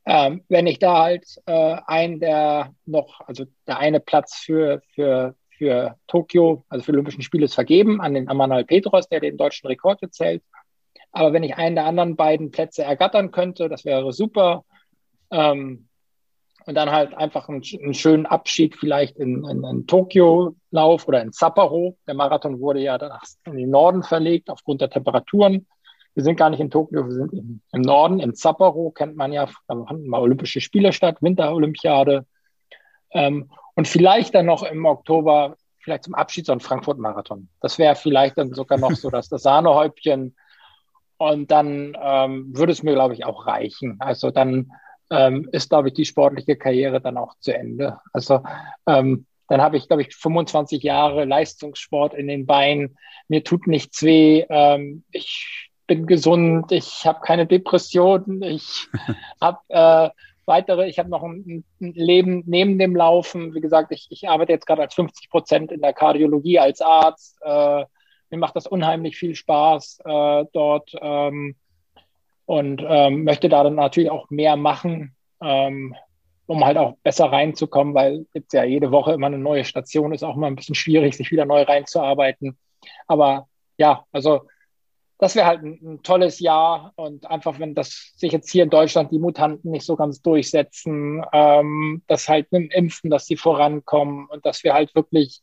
Ähm, 0.05 0.45
wenn 0.51 0.67
ich 0.67 0.79
da 0.79 0.99
halt 0.99 1.25
äh, 1.47 1.77
ein 1.87 2.21
der 2.21 2.75
noch, 2.85 3.23
also 3.27 3.47
der 3.67 3.79
eine 3.79 4.01
Platz 4.01 4.35
für, 4.35 4.83
für, 4.95 5.37
für 5.63 5.97
Tokio, 6.09 6.65
also 6.69 6.85
für 6.85 6.91
Olympischen 6.91 7.23
Spiele 7.23 7.45
ist 7.45 7.55
vergeben 7.55 8.01
an 8.01 8.15
den 8.15 8.29
Amanal 8.29 8.65
Petros, 8.65 9.09
der 9.09 9.21
den 9.21 9.37
deutschen 9.37 9.69
Rekord 9.69 10.03
erzählt. 10.03 10.43
Aber 11.13 11.33
wenn 11.33 11.45
ich 11.45 11.57
einen 11.57 11.77
der 11.77 11.87
anderen 11.87 12.17
beiden 12.17 12.51
Plätze 12.51 12.83
ergattern 12.83 13.31
könnte, 13.31 13.69
das 13.69 13.85
wäre 13.85 14.13
super. 14.13 14.65
Ähm, 15.31 15.87
und 16.67 16.75
dann 16.75 16.91
halt 16.91 17.15
einfach 17.15 17.49
einen, 17.49 17.63
einen 17.81 17.95
schönen 17.95 18.27
Abschied 18.27 18.75
vielleicht 18.75 19.17
in, 19.19 19.45
in, 19.45 19.63
in 19.63 19.87
Tokio-Lauf 19.87 21.07
oder 21.07 21.23
in 21.23 21.31
Sapporo. 21.31 21.97
Der 22.09 22.15
Marathon 22.15 22.59
wurde 22.59 22.81
ja 22.81 22.97
in 23.45 23.57
den 23.57 23.71
Norden 23.71 24.03
verlegt 24.03 24.51
aufgrund 24.51 24.81
der 24.81 24.91
Temperaturen. 24.91 25.69
Wir 26.15 26.25
sind 26.25 26.37
gar 26.37 26.51
nicht 26.51 26.61
in 26.61 26.71
Tokio, 26.71 27.07
wir 27.07 27.13
sind 27.13 27.33
im, 27.35 27.61
im 27.73 27.83
Norden, 27.83 28.19
in 28.19 28.35
Sapporo, 28.35 28.91
kennt 28.91 29.15
man 29.17 29.33
ja, 29.33 29.47
da 29.69 29.85
fanden 29.85 30.09
mal 30.09 30.21
Olympische 30.21 30.61
Spiele 30.61 30.93
statt, 30.93 31.19
Winterolympiade. 31.21 32.27
Ähm, 33.13 33.49
und 33.75 33.89
vielleicht 33.89 34.35
dann 34.35 34.47
noch 34.47 34.63
im 34.63 34.85
Oktober, 34.85 35.57
vielleicht 35.81 36.05
zum 36.05 36.15
Abschied 36.15 36.47
so 36.47 36.53
ein 36.53 36.61
Frankfurt-Marathon. 36.61 37.49
Das 37.61 37.79
wäre 37.79 37.95
vielleicht 37.95 38.39
dann 38.39 38.53
sogar 38.53 38.79
noch 38.79 38.93
so 38.93 39.11
dass 39.11 39.29
das 39.29 39.43
Sahnehäubchen. 39.43 40.37
Und 41.17 41.51
dann 41.51 41.97
ähm, 42.01 42.57
würde 42.57 42.73
es 42.73 42.83
mir, 42.83 42.95
glaube 42.95 43.15
ich, 43.15 43.25
auch 43.25 43.47
reichen. 43.47 43.97
Also 44.01 44.31
dann 44.31 44.73
ähm, 45.11 45.49
ist, 45.53 45.69
glaube 45.69 45.89
ich, 45.89 45.95
die 45.95 46.05
sportliche 46.05 46.57
Karriere 46.57 47.01
dann 47.01 47.17
auch 47.17 47.35
zu 47.39 47.55
Ende. 47.55 48.01
Also 48.13 48.43
ähm, 48.87 49.27
dann 49.49 49.61
habe 49.61 49.77
ich, 49.77 49.87
glaube 49.87 50.03
ich, 50.03 50.17
25 50.17 50.83
Jahre 50.83 51.25
Leistungssport 51.25 52.15
in 52.15 52.27
den 52.27 52.47
Beinen. 52.47 52.97
Mir 53.29 53.45
tut 53.45 53.67
nichts 53.67 54.03
weh. 54.03 54.45
Ähm, 54.49 55.05
ich 55.13 55.71
bin 55.87 56.07
gesund. 56.07 56.73
Ich 56.73 57.07
habe 57.07 57.21
keine 57.21 57.47
Depressionen. 57.47 58.43
Ich 58.43 58.89
habe 59.41 59.59
äh, 59.69 60.11
weitere, 60.53 60.87
ich 60.87 60.99
habe 60.99 61.09
noch 61.09 61.23
ein, 61.23 61.65
ein, 61.81 61.93
Leben 61.95 62.43
neben 62.47 62.79
dem 62.79 62.95
Laufen. 62.95 63.55
Wie 63.55 63.61
gesagt, 63.61 63.91
ich, 63.91 64.07
ich 64.11 64.29
arbeite 64.29 64.53
jetzt 64.53 64.67
gerade 64.67 64.83
als 64.83 64.95
50 64.95 65.31
Prozent 65.31 65.73
in 65.73 65.81
der 65.81 65.95
Kardiologie 65.95 66.59
als 66.59 66.83
Arzt. 66.83 67.39
Äh, 67.43 67.85
mir 68.31 68.39
macht 68.39 68.55
das 68.55 68.67
unheimlich 68.67 69.17
viel 69.17 69.35
Spaß 69.35 70.01
äh, 70.05 70.45
dort. 70.53 70.93
Ähm, 71.01 71.57
und 72.45 72.85
ähm, 72.87 73.25
möchte 73.25 73.49
da 73.49 73.65
dann 73.65 73.77
natürlich 73.77 74.11
auch 74.11 74.29
mehr 74.29 74.57
machen, 74.57 75.17
ähm, 75.41 75.95
um 76.47 76.65
halt 76.65 76.77
auch 76.77 76.97
besser 77.03 77.27
reinzukommen, 77.27 77.95
weil 77.95 78.27
jetzt 78.35 78.53
ja 78.53 78.65
jede 78.65 78.91
Woche 78.91 79.13
immer 79.13 79.29
eine 79.29 79.39
neue 79.39 79.65
Station 79.65 80.13
ist 80.13 80.23
auch 80.23 80.37
immer 80.37 80.49
ein 80.49 80.57
bisschen 80.57 80.75
schwierig, 80.75 81.17
sich 81.17 81.31
wieder 81.31 81.47
neu 81.47 81.63
reinzuarbeiten. 81.63 82.59
Aber 83.07 83.49
ja, 83.79 84.05
also 84.13 84.43
das 85.23 85.37
wäre 85.37 85.47
halt 85.47 85.63
ein, 85.63 85.79
ein, 85.85 86.03
tolles 86.03 86.41
Jahr 86.41 86.93
und 86.97 87.31
einfach, 87.31 87.61
wenn 87.61 87.77
das 87.77 88.13
sich 88.17 88.33
jetzt 88.33 88.51
hier 88.51 88.65
in 88.65 88.71
Deutschland 88.71 89.13
die 89.13 89.21
Mutanten 89.21 89.71
nicht 89.71 89.87
so 89.87 89.95
ganz 89.95 90.21
durchsetzen, 90.21 91.25
ähm, 91.33 92.03
dass 92.09 92.29
halt 92.29 92.51
mit 92.51 92.63
dem 92.63 92.71
Impfen, 92.71 93.09
dass 93.09 93.27
sie 93.27 93.37
vorankommen 93.37 94.27
und 94.27 94.45
dass 94.45 94.65
wir 94.65 94.75
halt 94.75 94.97
wirklich 94.97 95.41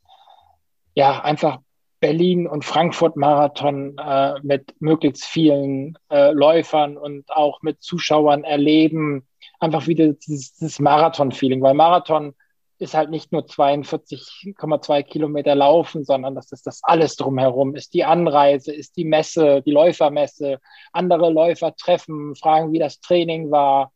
ja 0.95 1.21
einfach 1.21 1.59
Berlin 2.01 2.45
und 2.45 2.65
Frankfurt 2.65 3.15
Marathon 3.15 3.97
äh, 3.97 4.33
mit 4.43 4.75
möglichst 4.81 5.23
vielen 5.23 5.97
äh, 6.11 6.31
Läufern 6.33 6.97
und 6.97 7.31
auch 7.31 7.61
mit 7.61 7.81
Zuschauern 7.81 8.43
erleben. 8.43 9.25
Einfach 9.61 9.87
wieder 9.87 10.11
dieses, 10.11 10.55
dieses 10.55 10.79
Marathon-Feeling, 10.81 11.61
weil 11.61 11.73
Marathon 11.73 12.35
ist 12.79 12.93
halt 12.93 13.09
nicht 13.09 13.31
nur 13.31 13.43
42,2 13.43 15.03
Kilometer 15.03 15.53
laufen, 15.53 16.05
sondern 16.05 16.33
das 16.33 16.51
ist 16.51 16.65
das 16.65 16.79
alles 16.83 17.17
drumherum, 17.17 17.75
ist 17.75 17.93
die 17.93 18.05
Anreise, 18.05 18.73
ist 18.73 18.95
die 18.95 19.05
Messe, 19.05 19.61
die 19.61 19.71
Läufermesse, 19.71 20.59
andere 20.93 21.29
Läufer 21.29 21.75
treffen, 21.75 22.35
fragen, 22.35 22.71
wie 22.71 22.79
das 22.79 23.01
Training 23.01 23.51
war, 23.51 23.91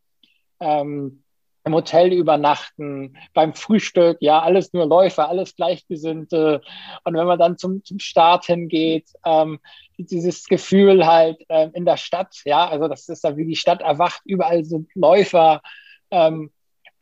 ähm, 0.60 1.24
im 1.64 1.74
Hotel 1.74 2.12
übernachten, 2.12 3.16
beim 3.32 3.54
Frühstück, 3.54 4.18
ja, 4.20 4.40
alles 4.40 4.74
nur 4.74 4.84
Läufer, 4.84 5.30
alles 5.30 5.56
Gleichgesinnte. 5.56 6.60
Und 7.04 7.14
wenn 7.14 7.26
man 7.26 7.38
dann 7.38 7.56
zum, 7.56 7.82
zum 7.84 7.98
Start 7.98 8.44
hingeht, 8.44 9.08
ähm, 9.24 9.58
dieses 9.96 10.44
Gefühl 10.44 11.06
halt 11.06 11.42
ähm, 11.48 11.70
in 11.72 11.86
der 11.86 11.96
Stadt, 11.96 12.36
ja, 12.44 12.68
also 12.68 12.86
das 12.86 13.08
ist 13.08 13.24
da 13.24 13.38
wie 13.38 13.46
die 13.46 13.56
Stadt 13.56 13.80
erwacht, 13.80 14.20
überall 14.26 14.62
sind 14.64 14.90
Läufer. 14.94 15.62
Ähm, 16.10 16.50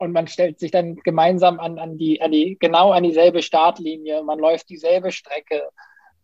und 0.03 0.11
man 0.13 0.27
stellt 0.27 0.59
sich 0.59 0.73
dann 0.73 0.97
gemeinsam 0.97 1.61
an, 1.61 1.79
an, 1.79 1.97
die, 1.97 2.21
an 2.21 2.33
die, 2.33 2.57
genau 2.59 2.91
an 2.91 3.05
dieselbe 3.05 3.41
Startlinie, 3.41 4.25
man 4.25 4.41
läuft 4.41 4.69
dieselbe 4.69 5.13
Strecke, 5.13 5.63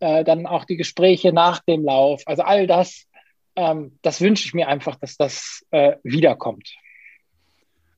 äh, 0.01 0.25
dann 0.25 0.47
auch 0.47 0.65
die 0.65 0.77
Gespräche 0.77 1.33
nach 1.33 1.61
dem 1.61 1.85
Lauf. 1.85 2.23
Also 2.27 2.43
all 2.43 2.67
das, 2.67 3.07
ähm, 3.55 3.97
das 4.03 4.21
wünsche 4.21 4.47
ich 4.47 4.53
mir 4.53 4.67
einfach, 4.67 4.97
dass 4.97 5.17
das 5.17 5.65
äh, 5.71 5.95
wiederkommt. 6.03 6.69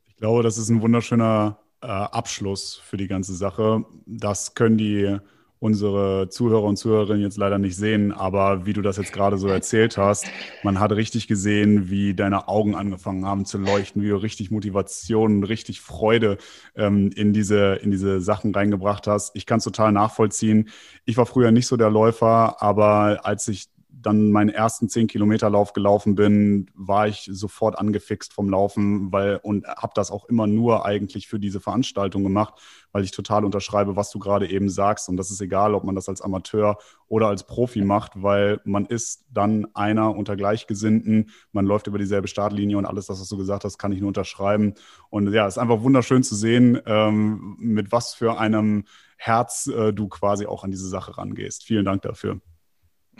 Ich 0.08 0.16
glaube, 0.16 0.42
das 0.42 0.58
ist 0.58 0.68
ein 0.68 0.82
wunderschöner 0.82 1.58
äh, 1.80 1.86
Abschluss 1.86 2.76
für 2.84 2.98
die 2.98 3.08
ganze 3.08 3.34
Sache. 3.34 3.82
Das 4.04 4.54
können 4.54 4.76
die 4.76 5.16
unsere 5.60 6.28
Zuhörer 6.30 6.64
und 6.64 6.76
Zuhörerinnen 6.76 7.22
jetzt 7.22 7.36
leider 7.36 7.58
nicht 7.58 7.76
sehen, 7.76 8.12
aber 8.12 8.64
wie 8.64 8.72
du 8.72 8.80
das 8.80 8.96
jetzt 8.96 9.12
gerade 9.12 9.36
so 9.36 9.46
erzählt 9.46 9.98
hast, 9.98 10.26
man 10.62 10.80
hat 10.80 10.92
richtig 10.92 11.28
gesehen, 11.28 11.90
wie 11.90 12.14
deine 12.14 12.48
Augen 12.48 12.74
angefangen 12.74 13.26
haben 13.26 13.44
zu 13.44 13.58
leuchten, 13.58 14.02
wie 14.02 14.08
du 14.08 14.16
richtig 14.16 14.50
Motivation 14.50 15.36
und 15.36 15.44
richtig 15.44 15.82
Freude 15.82 16.38
ähm, 16.74 17.10
in, 17.14 17.34
diese, 17.34 17.74
in 17.74 17.90
diese 17.90 18.20
Sachen 18.22 18.54
reingebracht 18.54 19.06
hast. 19.06 19.36
Ich 19.36 19.44
kann 19.44 19.58
es 19.58 19.64
total 19.64 19.92
nachvollziehen. 19.92 20.70
Ich 21.04 21.18
war 21.18 21.26
früher 21.26 21.50
nicht 21.50 21.66
so 21.66 21.76
der 21.76 21.90
Läufer, 21.90 22.62
aber 22.62 23.20
als 23.24 23.46
ich 23.48 23.68
dann 24.02 24.30
meinen 24.30 24.50
ersten 24.50 24.86
10-Kilometer-Lauf 24.86 25.72
gelaufen 25.72 26.14
bin, 26.14 26.70
war 26.74 27.08
ich 27.08 27.28
sofort 27.30 27.78
angefixt 27.78 28.32
vom 28.32 28.48
Laufen, 28.48 29.12
weil 29.12 29.40
und 29.42 29.66
habe 29.66 29.92
das 29.94 30.10
auch 30.10 30.24
immer 30.26 30.46
nur 30.46 30.84
eigentlich 30.84 31.28
für 31.28 31.38
diese 31.38 31.60
Veranstaltung 31.60 32.22
gemacht, 32.22 32.54
weil 32.92 33.04
ich 33.04 33.10
total 33.10 33.44
unterschreibe, 33.44 33.96
was 33.96 34.10
du 34.10 34.18
gerade 34.18 34.48
eben 34.50 34.68
sagst. 34.68 35.08
Und 35.08 35.16
das 35.16 35.30
ist 35.30 35.40
egal, 35.40 35.74
ob 35.74 35.84
man 35.84 35.94
das 35.94 36.08
als 36.08 36.20
Amateur 36.20 36.78
oder 37.08 37.28
als 37.28 37.46
Profi 37.46 37.82
macht, 37.82 38.22
weil 38.22 38.60
man 38.64 38.86
ist 38.86 39.24
dann 39.30 39.66
einer 39.74 40.16
unter 40.16 40.36
Gleichgesinnten, 40.36 41.30
man 41.52 41.66
läuft 41.66 41.86
über 41.86 41.98
dieselbe 41.98 42.28
Startlinie 42.28 42.78
und 42.78 42.86
alles 42.86 43.06
das, 43.06 43.20
was 43.20 43.28
du 43.28 43.36
gesagt 43.36 43.64
hast, 43.64 43.78
kann 43.78 43.92
ich 43.92 44.00
nur 44.00 44.08
unterschreiben. 44.08 44.74
Und 45.10 45.32
ja, 45.32 45.46
es 45.46 45.54
ist 45.54 45.58
einfach 45.58 45.82
wunderschön 45.82 46.22
zu 46.22 46.34
sehen, 46.34 46.80
ähm, 46.86 47.56
mit 47.58 47.92
was 47.92 48.14
für 48.14 48.38
einem 48.38 48.84
Herz 49.16 49.66
äh, 49.66 49.92
du 49.92 50.08
quasi 50.08 50.46
auch 50.46 50.64
an 50.64 50.70
diese 50.70 50.88
Sache 50.88 51.18
rangehst. 51.18 51.64
Vielen 51.64 51.84
Dank 51.84 52.02
dafür. 52.02 52.40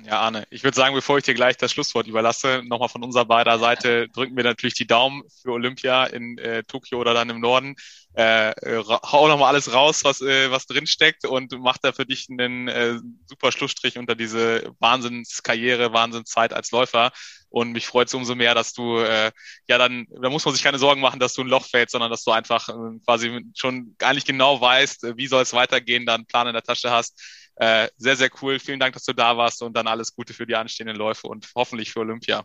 Ja, 0.04 0.20
Arne, 0.20 0.46
ich 0.50 0.64
würde 0.64 0.76
sagen, 0.76 0.94
bevor 0.94 1.18
ich 1.18 1.24
dir 1.24 1.34
gleich 1.34 1.56
das 1.56 1.72
Schlusswort 1.72 2.06
überlasse, 2.06 2.62
nochmal 2.64 2.88
von 2.88 3.02
unserer 3.02 3.24
beider 3.24 3.58
Seite 3.58 4.08
drücken 4.08 4.36
wir 4.36 4.44
natürlich 4.44 4.74
die 4.74 4.86
Daumen 4.86 5.22
für 5.42 5.52
Olympia 5.52 6.04
in 6.06 6.38
äh, 6.38 6.62
Tokio 6.64 6.98
oder 7.00 7.12
dann 7.12 7.28
im 7.28 7.40
Norden. 7.40 7.76
Äh, 8.14 8.52
hau 8.84 9.28
nochmal 9.28 9.48
alles 9.48 9.72
raus, 9.72 10.04
was, 10.04 10.20
äh, 10.20 10.50
was 10.50 10.66
drinsteckt 10.66 11.24
und 11.24 11.52
mach 11.60 11.78
da 11.78 11.92
für 11.92 12.06
dich 12.06 12.28
einen 12.30 12.68
äh, 12.68 12.98
super 13.26 13.52
Schlussstrich 13.52 13.98
unter 13.98 14.14
diese 14.14 14.72
Wahnsinnskarriere, 14.80 15.92
Wahnsinnszeit 15.92 16.52
als 16.52 16.70
Läufer. 16.70 17.12
Und 17.48 17.72
mich 17.72 17.86
freut 17.86 18.08
es 18.08 18.14
umso 18.14 18.36
mehr, 18.36 18.54
dass 18.54 18.72
du 18.72 18.98
äh, 18.98 19.32
ja 19.66 19.76
dann, 19.78 20.06
da 20.22 20.30
muss 20.30 20.44
man 20.44 20.54
sich 20.54 20.62
keine 20.62 20.78
Sorgen 20.78 21.00
machen, 21.00 21.18
dass 21.18 21.34
du 21.34 21.42
ein 21.42 21.48
Loch 21.48 21.66
fällst, 21.66 21.92
sondern 21.92 22.10
dass 22.10 22.22
du 22.24 22.30
einfach 22.30 22.68
äh, 22.68 22.98
quasi 23.04 23.44
schon 23.54 23.96
nicht 24.12 24.26
genau 24.26 24.60
weißt, 24.60 25.04
äh, 25.04 25.16
wie 25.16 25.26
soll 25.26 25.42
es 25.42 25.52
weitergehen, 25.52 26.06
dann 26.06 26.20
einen 26.20 26.26
Plan 26.26 26.46
in 26.46 26.52
der 26.52 26.62
Tasche 26.62 26.90
hast 26.90 27.20
äh, 27.60 27.88
sehr, 27.98 28.16
sehr 28.16 28.30
cool. 28.40 28.58
Vielen 28.58 28.80
Dank, 28.80 28.94
dass 28.94 29.04
du 29.04 29.12
da 29.12 29.36
warst 29.36 29.62
und 29.62 29.76
dann 29.76 29.86
alles 29.86 30.14
Gute 30.14 30.32
für 30.32 30.46
die 30.46 30.56
anstehenden 30.56 30.96
Läufe 30.96 31.28
und 31.28 31.46
hoffentlich 31.54 31.92
für 31.92 32.00
Olympia. 32.00 32.42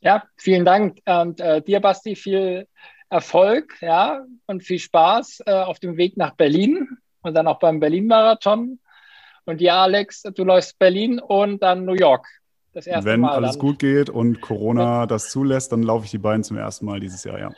Ja, 0.00 0.22
vielen 0.36 0.64
Dank. 0.64 0.98
Und 1.04 1.40
äh, 1.40 1.60
dir, 1.60 1.80
Basti, 1.80 2.14
viel 2.14 2.68
Erfolg 3.08 3.76
ja, 3.80 4.24
und 4.46 4.62
viel 4.62 4.78
Spaß 4.78 5.42
äh, 5.46 5.52
auf 5.52 5.80
dem 5.80 5.96
Weg 5.96 6.16
nach 6.16 6.36
Berlin 6.36 6.96
und 7.22 7.34
dann 7.34 7.48
auch 7.48 7.58
beim 7.58 7.80
Berlin-Marathon. 7.80 8.78
Und 9.46 9.60
ja, 9.60 9.82
Alex, 9.82 10.22
du 10.22 10.44
läufst 10.44 10.78
Berlin 10.78 11.18
und 11.18 11.60
dann 11.60 11.84
New 11.84 11.94
York. 11.94 12.24
Das 12.72 12.86
erste 12.86 13.10
Wenn 13.10 13.20
Mal 13.20 13.32
alles 13.32 13.52
dann. 13.52 13.60
gut 13.60 13.80
geht 13.80 14.10
und 14.10 14.40
Corona 14.40 15.06
das 15.06 15.30
zulässt, 15.30 15.72
dann 15.72 15.82
laufe 15.82 16.04
ich 16.04 16.12
die 16.12 16.18
beiden 16.18 16.44
zum 16.44 16.56
ersten 16.56 16.86
Mal 16.86 17.00
dieses 17.00 17.24
Jahr, 17.24 17.40
ja. 17.40 17.50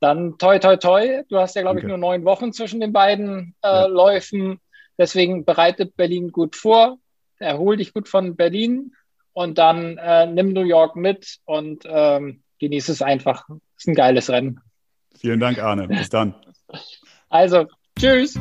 Dann 0.00 0.38
toi, 0.38 0.58
toi, 0.58 0.76
toi. 0.76 1.22
Du 1.28 1.38
hast 1.38 1.54
ja, 1.54 1.62
glaube 1.62 1.78
ich, 1.78 1.86
nur 1.86 1.98
neun 1.98 2.24
Wochen 2.24 2.52
zwischen 2.52 2.80
den 2.80 2.92
beiden 2.92 3.54
äh, 3.62 3.68
ja. 3.68 3.86
Läufen. 3.86 4.60
Deswegen 4.98 5.44
bereitet 5.44 5.96
Berlin 5.96 6.32
gut 6.32 6.56
vor, 6.56 6.98
erhol 7.38 7.76
dich 7.76 7.94
gut 7.94 8.08
von 8.08 8.36
Berlin 8.36 8.92
und 9.32 9.58
dann 9.58 9.96
äh, 9.98 10.26
nimm 10.26 10.52
New 10.52 10.64
York 10.64 10.96
mit 10.96 11.38
und 11.44 11.84
ähm, 11.86 12.42
genieße 12.58 12.92
es 12.92 13.02
einfach. 13.02 13.48
Es 13.76 13.84
ist 13.84 13.88
ein 13.88 13.94
geiles 13.94 14.28
Rennen. 14.28 14.60
Vielen 15.16 15.40
Dank, 15.40 15.58
Arne. 15.58 15.88
Bis 15.88 16.10
dann. 16.10 16.34
Also, 17.28 17.66
tschüss. 17.98 18.38